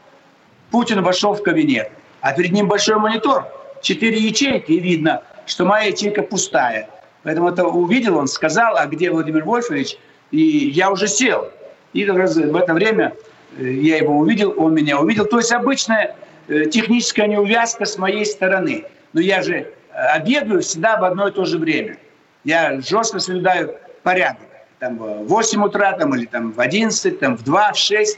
Путин 0.72 1.02
вошел 1.02 1.34
в 1.34 1.44
кабинет. 1.44 1.92
А 2.22 2.34
перед 2.34 2.52
ним 2.52 2.68
большой 2.68 2.98
монитор, 2.98 3.48
четыре 3.82 4.18
ячейки, 4.18 4.72
и 4.72 4.80
видно, 4.80 5.24
что 5.46 5.66
моя 5.66 5.88
ячейка 5.88 6.22
пустая. 6.22 6.90
Поэтому 7.24 7.50
это 7.50 7.66
увидел 7.66 8.18
он, 8.18 8.28
сказал, 8.28 8.78
а 8.78 8.86
где 8.86 9.10
Владимир 9.12 9.44
Вольфович? 9.44 9.98
И 10.32 10.40
я 10.40 10.92
уже 10.92 11.08
сел. 11.08 11.50
И 11.94 12.06
как 12.06 12.18
раз 12.18 12.36
в 12.36 12.56
это 12.56 12.74
время 12.74 13.16
э, 13.58 13.64
я 13.64 13.98
его 13.98 14.20
увидел, 14.20 14.54
он 14.58 14.76
меня 14.76 15.00
увидел. 15.00 15.26
То 15.26 15.38
есть 15.38 15.52
обычная 15.52 16.16
э, 16.48 16.66
техническая 16.66 17.28
неувязка 17.28 17.86
с 17.86 17.98
моей 17.98 18.26
стороны– 18.26 18.86
но 19.14 19.22
я 19.22 19.42
же 19.42 19.56
э, 19.56 19.68
обедаю 19.92 20.62
всегда 20.62 21.00
в 21.00 21.04
одно 21.04 21.28
и 21.28 21.32
то 21.32 21.46
же 21.46 21.58
время. 21.58 21.98
Я 22.44 22.80
жестко 22.82 23.20
соблюдаю 23.20 23.76
порядок. 24.04 24.48
Там 24.80 24.98
в 24.98 25.28
8 25.28 25.64
утра, 25.64 25.94
там, 25.94 26.16
или 26.16 26.26
там 26.26 26.54
в 26.54 26.60
11, 26.60 27.20
там, 27.20 27.36
в 27.38 27.44
2, 27.44 27.74
в 27.74 27.78
6, 27.78 28.18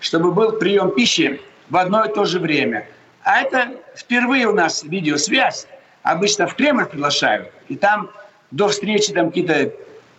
чтобы 0.00 0.32
был 0.32 0.52
прием 0.52 0.90
пищи 0.94 1.40
в 1.70 1.76
одно 1.76 2.04
и 2.04 2.12
то 2.12 2.24
же 2.24 2.38
время. 2.38 2.86
А 3.22 3.40
это 3.40 3.68
впервые 3.96 4.46
у 4.48 4.52
нас 4.52 4.82
видеосвязь. 4.82 5.66
Обычно 6.02 6.46
в 6.48 6.54
Кремль 6.54 6.86
приглашают, 6.86 7.50
и 7.68 7.76
там 7.76 8.10
до 8.50 8.68
встречи 8.68 9.12
там 9.12 9.28
какие-то 9.28 9.72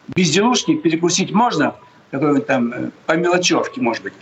безделушки 0.07 0.77
перекусить 0.77 1.31
можно, 1.31 1.75
какой-нибудь 2.09 2.47
там 2.47 2.73
э, 2.73 2.89
по 3.05 3.13
мелочевке, 3.13 3.81
может 3.81 4.03
быть. 4.03 4.13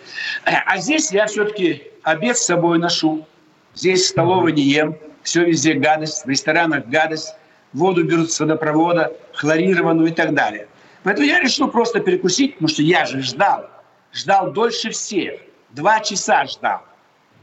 А 0.43 0.77
здесь 0.77 1.11
я 1.11 1.27
все-таки 1.27 1.83
обед 2.03 2.37
с 2.37 2.45
собой 2.45 2.79
ношу. 2.79 3.27
Здесь 3.75 4.05
в 4.05 4.07
столовой 4.07 4.51
не 4.53 4.63
ем 4.63 4.97
все 5.23 5.45
везде 5.45 5.73
гадость, 5.73 6.25
в 6.25 6.29
ресторанах 6.29 6.85
гадость, 6.87 7.35
воду 7.73 8.03
берут 8.03 8.31
с 8.31 8.39
водопровода, 8.39 9.13
хлорированную 9.33 10.09
и 10.09 10.11
так 10.11 10.33
далее. 10.33 10.67
Поэтому 11.03 11.25
я 11.25 11.39
решил 11.39 11.67
просто 11.67 11.99
перекусить, 11.99 12.53
потому 12.53 12.67
что 12.67 12.81
я 12.83 13.05
же 13.05 13.21
ждал, 13.21 13.69
ждал 14.13 14.51
дольше 14.51 14.91
всех, 14.91 15.39
два 15.71 15.99
часа 15.99 16.45
ждал. 16.45 16.81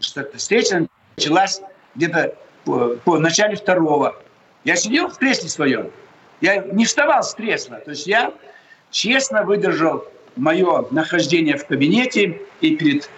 Что 0.00 0.28
встреча 0.36 0.86
началась 1.16 1.60
где-то 1.96 2.34
по, 2.64 2.96
по 3.04 3.18
начале 3.18 3.56
второго. 3.56 4.14
Я 4.64 4.76
сидел 4.76 5.08
в 5.08 5.18
кресле 5.18 5.48
своем, 5.48 5.90
я 6.40 6.58
не 6.58 6.84
вставал 6.84 7.22
с 7.22 7.34
кресла, 7.34 7.78
то 7.78 7.90
есть 7.90 8.06
я 8.06 8.32
честно 8.90 9.42
выдержал 9.42 10.04
мое 10.36 10.86
нахождение 10.90 11.56
в 11.56 11.66
кабинете 11.66 12.40
и 12.60 12.76
перед 12.76 13.10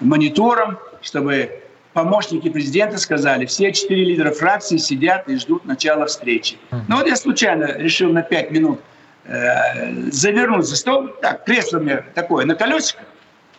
монитором, 0.00 0.78
чтобы 1.02 1.62
помощники 1.94 2.50
президента 2.50 2.98
сказали, 2.98 3.46
все 3.46 3.72
четыре 3.72 4.04
лидера 4.04 4.32
фракции 4.32 4.76
сидят 4.76 5.28
и 5.28 5.36
ждут 5.36 5.64
начала 5.64 6.06
встречи. 6.06 6.58
Ну 6.88 6.96
вот 6.96 7.06
я 7.06 7.16
случайно 7.16 7.78
решил 7.78 8.12
на 8.12 8.22
пять 8.22 8.50
минут 8.50 8.80
э, 9.24 10.10
завернуть 10.10 10.66
за 10.66 10.76
стол. 10.76 11.08
Так, 11.22 11.44
кресло 11.44 11.78
у 11.78 11.80
меня 11.80 12.04
такое 12.14 12.44
на 12.44 12.54
колесиках, 12.54 13.04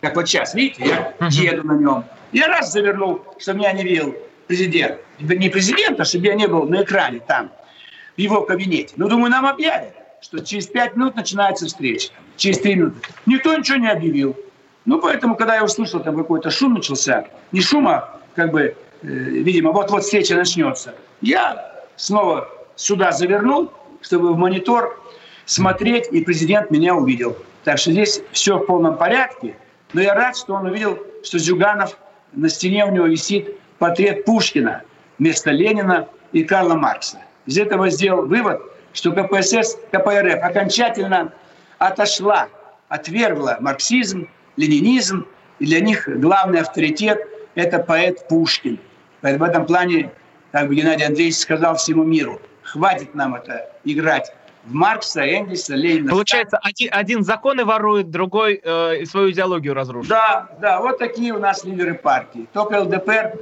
как 0.00 0.14
вот 0.14 0.28
сейчас, 0.28 0.54
видите, 0.54 0.84
я 0.84 1.14
еду 1.52 1.66
на 1.66 1.72
нем. 1.72 2.04
Я 2.32 2.48
раз 2.48 2.72
завернул, 2.72 3.24
чтобы 3.38 3.60
меня 3.60 3.72
не 3.72 3.82
видел 3.82 4.14
президент. 4.46 4.98
Не 5.18 5.48
президент, 5.48 5.98
а 5.98 6.04
чтобы 6.04 6.26
я 6.26 6.34
не 6.34 6.46
был 6.46 6.68
на 6.68 6.82
экране 6.82 7.20
там, 7.26 7.50
в 8.16 8.20
его 8.20 8.42
кабинете. 8.42 8.94
Ну, 8.96 9.08
думаю, 9.08 9.30
нам 9.30 9.46
объявят, 9.46 9.94
что 10.20 10.40
через 10.40 10.66
пять 10.66 10.94
минут 10.94 11.16
начинается 11.16 11.66
встреча. 11.66 12.10
Через 12.36 12.58
три 12.58 12.74
минуты. 12.74 12.96
Никто 13.24 13.56
ничего 13.56 13.78
не 13.78 13.90
объявил. 13.90 14.36
Ну, 14.84 15.00
поэтому, 15.00 15.36
когда 15.36 15.56
я 15.56 15.64
услышал, 15.64 16.00
там 16.00 16.16
какой-то 16.16 16.50
шум 16.50 16.74
начался, 16.74 17.26
не 17.50 17.60
шума, 17.60 18.20
как 18.36 18.52
бы, 18.52 18.76
э, 19.02 19.06
видимо, 19.06 19.72
вот-вот 19.72 20.04
встреча 20.04 20.36
начнется. 20.36 20.94
Я 21.22 21.72
снова 21.96 22.48
сюда 22.76 23.10
завернул, 23.10 23.72
чтобы 24.02 24.34
в 24.34 24.36
монитор 24.36 25.02
смотреть, 25.46 26.08
и 26.12 26.22
президент 26.22 26.70
меня 26.70 26.94
увидел. 26.94 27.36
Так 27.64 27.78
что 27.78 27.90
здесь 27.90 28.20
все 28.32 28.58
в 28.58 28.66
полном 28.66 28.96
порядке. 28.96 29.56
Но 29.94 30.02
я 30.02 30.14
рад, 30.14 30.36
что 30.36 30.54
он 30.54 30.66
увидел, 30.66 30.98
что 31.24 31.38
Зюганов, 31.38 31.98
на 32.32 32.48
стене 32.48 32.84
у 32.84 32.90
него 32.90 33.06
висит 33.06 33.58
портрет 33.78 34.24
Пушкина 34.24 34.82
вместо 35.18 35.50
Ленина 35.50 36.06
и 36.32 36.44
Карла 36.44 36.74
Маркса. 36.74 37.22
Из 37.46 37.56
этого 37.58 37.88
сделал 37.88 38.26
вывод, 38.26 38.60
что 38.92 39.12
КПСС, 39.12 39.78
КПРФ 39.92 40.42
окончательно 40.42 41.32
отошла, 41.78 42.48
отвергла 42.88 43.56
марксизм, 43.60 44.28
ленинизм, 44.56 45.26
и 45.58 45.66
для 45.66 45.80
них 45.80 46.06
главный 46.20 46.60
авторитет– 46.60 47.26
это 47.56 47.80
поэт 47.80 48.28
Пушкин. 48.28 48.78
В 49.22 49.42
этом 49.42 49.66
плане, 49.66 50.12
как 50.52 50.68
бы 50.68 50.76
Геннадий 50.76 51.04
Андреевич 51.04 51.38
сказал 51.38 51.74
всему 51.76 52.04
миру, 52.04 52.40
хватит 52.62 53.14
нам 53.14 53.34
это 53.34 53.68
играть 53.82 54.32
в 54.64 54.72
Маркса, 54.72 55.22
Энгельса, 55.22 55.74
Ленина. 55.74 56.10
Получается, 56.10 56.58
один, 56.62 56.90
один 56.92 57.24
законы 57.24 57.64
ворует, 57.64 58.10
другой 58.10 58.60
э, 58.62 59.04
свою 59.06 59.30
идеологию 59.30 59.74
разрушит. 59.74 60.10
Да, 60.10 60.48
да, 60.60 60.80
вот 60.80 60.98
такие 60.98 61.32
у 61.32 61.38
нас 61.38 61.64
лидеры 61.64 61.94
партии. 61.94 62.46
Только 62.52 62.80
ЛДПР 62.82 63.32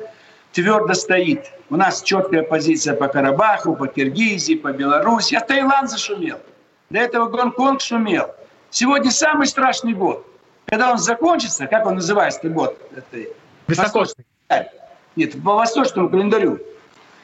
твердо 0.52 0.94
стоит. 0.94 1.50
У 1.70 1.76
нас 1.76 2.02
четкая 2.02 2.42
позиция 2.42 2.94
по 2.94 3.08
Карабаху, 3.08 3.74
по 3.74 3.86
Киргизии, 3.86 4.54
по 4.54 4.72
Беларуси. 4.72 5.34
А 5.34 5.40
Таиланд 5.40 5.90
зашумел. 5.90 6.38
До 6.90 6.98
этого 6.98 7.28
Гонконг 7.28 7.80
шумел. 7.80 8.34
Сегодня 8.70 9.10
самый 9.10 9.46
страшный 9.46 9.94
год. 9.94 10.26
Когда 10.66 10.92
он 10.92 10.98
закончится, 10.98 11.66
как 11.66 11.86
он 11.86 11.96
называется, 11.96 12.48
год? 12.48 12.78
Это, 12.94 13.28
Высокосный. 13.66 14.24
Нет, 15.16 15.40
по 15.42 15.54
восточному 15.54 16.08
календарю. 16.08 16.58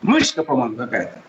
Мышка, 0.03 0.43
по-моему, 0.43 0.77
какая-то. 0.77 1.21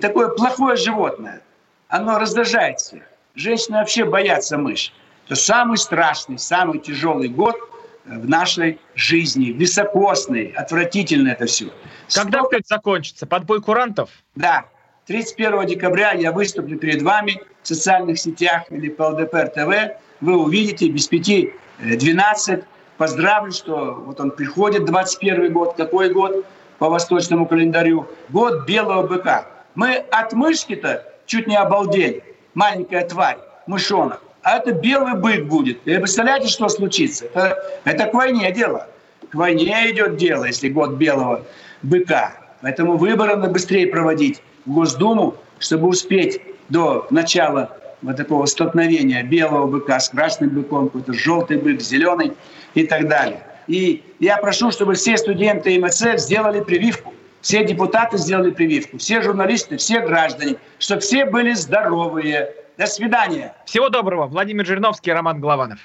Такое 0.00 0.28
плохое 0.28 0.76
животное. 0.76 1.40
Оно 1.88 2.18
раздражает 2.18 2.78
всех. 2.80 3.02
Женщины 3.34 3.78
вообще 3.78 4.04
боятся 4.04 4.58
мышь. 4.58 4.92
Это 5.26 5.36
самый 5.36 5.78
страшный, 5.78 6.38
самый 6.38 6.78
тяжелый 6.78 7.28
год 7.28 7.56
в 8.04 8.28
нашей 8.28 8.78
жизни. 8.94 9.46
Високосный, 9.46 10.52
отвратительно 10.56 11.30
это 11.30 11.46
все. 11.46 11.66
Когда 12.12 12.40
Столько... 12.40 12.56
опять 12.56 12.68
закончится? 12.68 13.26
Подбой 13.26 13.62
курантов? 13.62 14.10
Да. 14.34 14.66
31 15.06 15.66
декабря 15.66 16.12
я 16.12 16.32
выступлю 16.32 16.78
перед 16.78 17.02
вами 17.02 17.40
в 17.62 17.68
социальных 17.68 18.18
сетях 18.18 18.64
или 18.70 18.88
по 18.88 19.04
ЛДПР 19.08 19.48
ТВ. 19.48 19.96
Вы 20.20 20.36
увидите 20.36 20.88
без 20.88 21.08
пяти 21.08 21.52
12. 21.80 22.64
Поздравлю, 22.96 23.50
что 23.50 23.94
вот 24.06 24.20
он 24.20 24.30
приходит, 24.30 24.84
21 24.84 25.52
год. 25.52 25.74
Какой 25.76 26.12
год 26.12 26.44
по 26.78 26.88
восточному 26.88 27.46
календарю? 27.46 28.06
Год 28.28 28.66
белого 28.66 29.06
быка. 29.06 29.46
Мы 29.74 29.96
от 29.96 30.32
мышки-то 30.32 31.04
чуть 31.26 31.48
не 31.48 31.56
обалдели. 31.56 32.22
Маленькая 32.54 33.06
тварь, 33.08 33.38
мышонок. 33.66 34.22
А 34.42 34.58
это 34.58 34.72
белый 34.72 35.14
бык 35.14 35.46
будет. 35.46 35.78
И 35.86 35.96
представляете, 35.96 36.48
что 36.48 36.68
случится? 36.68 37.24
Это, 37.26 37.80
это 37.84 38.06
к 38.06 38.14
войне 38.14 38.52
дело. 38.52 38.86
К 39.30 39.34
войне 39.34 39.90
идет 39.90 40.16
дело, 40.16 40.44
если 40.44 40.68
год 40.68 40.92
белого 40.92 41.42
быка. 41.82 42.34
Поэтому 42.60 42.96
выборы 42.96 43.34
надо 43.34 43.50
быстрее 43.50 43.88
проводить 43.88 44.40
в 44.66 44.72
Госдуму, 44.72 45.34
чтобы 45.58 45.88
успеть 45.88 46.40
до 46.68 47.06
начала 47.10 47.76
вот 48.02 48.16
такого 48.16 48.46
столкновения 48.46 49.22
белого 49.22 49.66
быка 49.66 49.98
с 49.98 50.10
красным 50.10 50.50
быком, 50.50 50.88
какой-то 50.88 51.12
желтый 51.12 51.56
бык, 51.56 51.80
зеленый 51.80 52.34
и 52.74 52.86
так 52.86 53.08
далее. 53.08 53.40
И 53.66 54.02
я 54.20 54.36
прошу, 54.36 54.70
чтобы 54.70 54.94
все 54.94 55.16
студенты 55.16 55.78
МСФ 55.78 56.18
сделали 56.18 56.60
прививку. 56.60 57.14
Все 57.40 57.62
депутаты 57.62 58.16
сделали 58.16 58.50
прививку, 58.52 58.96
все 58.96 59.20
журналисты, 59.20 59.76
все 59.76 60.00
граждане, 60.00 60.56
чтобы 60.78 61.02
все 61.02 61.26
были 61.26 61.52
здоровые. 61.52 62.48
До 62.78 62.86
свидания. 62.86 63.54
Всего 63.66 63.90
доброго. 63.90 64.26
Владимир 64.26 64.64
Жириновский, 64.64 65.12
Роман 65.12 65.40
Голованов. 65.40 65.78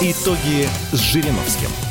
Итоги 0.00 0.68
с 0.92 1.00
Жириновским. 1.00 1.83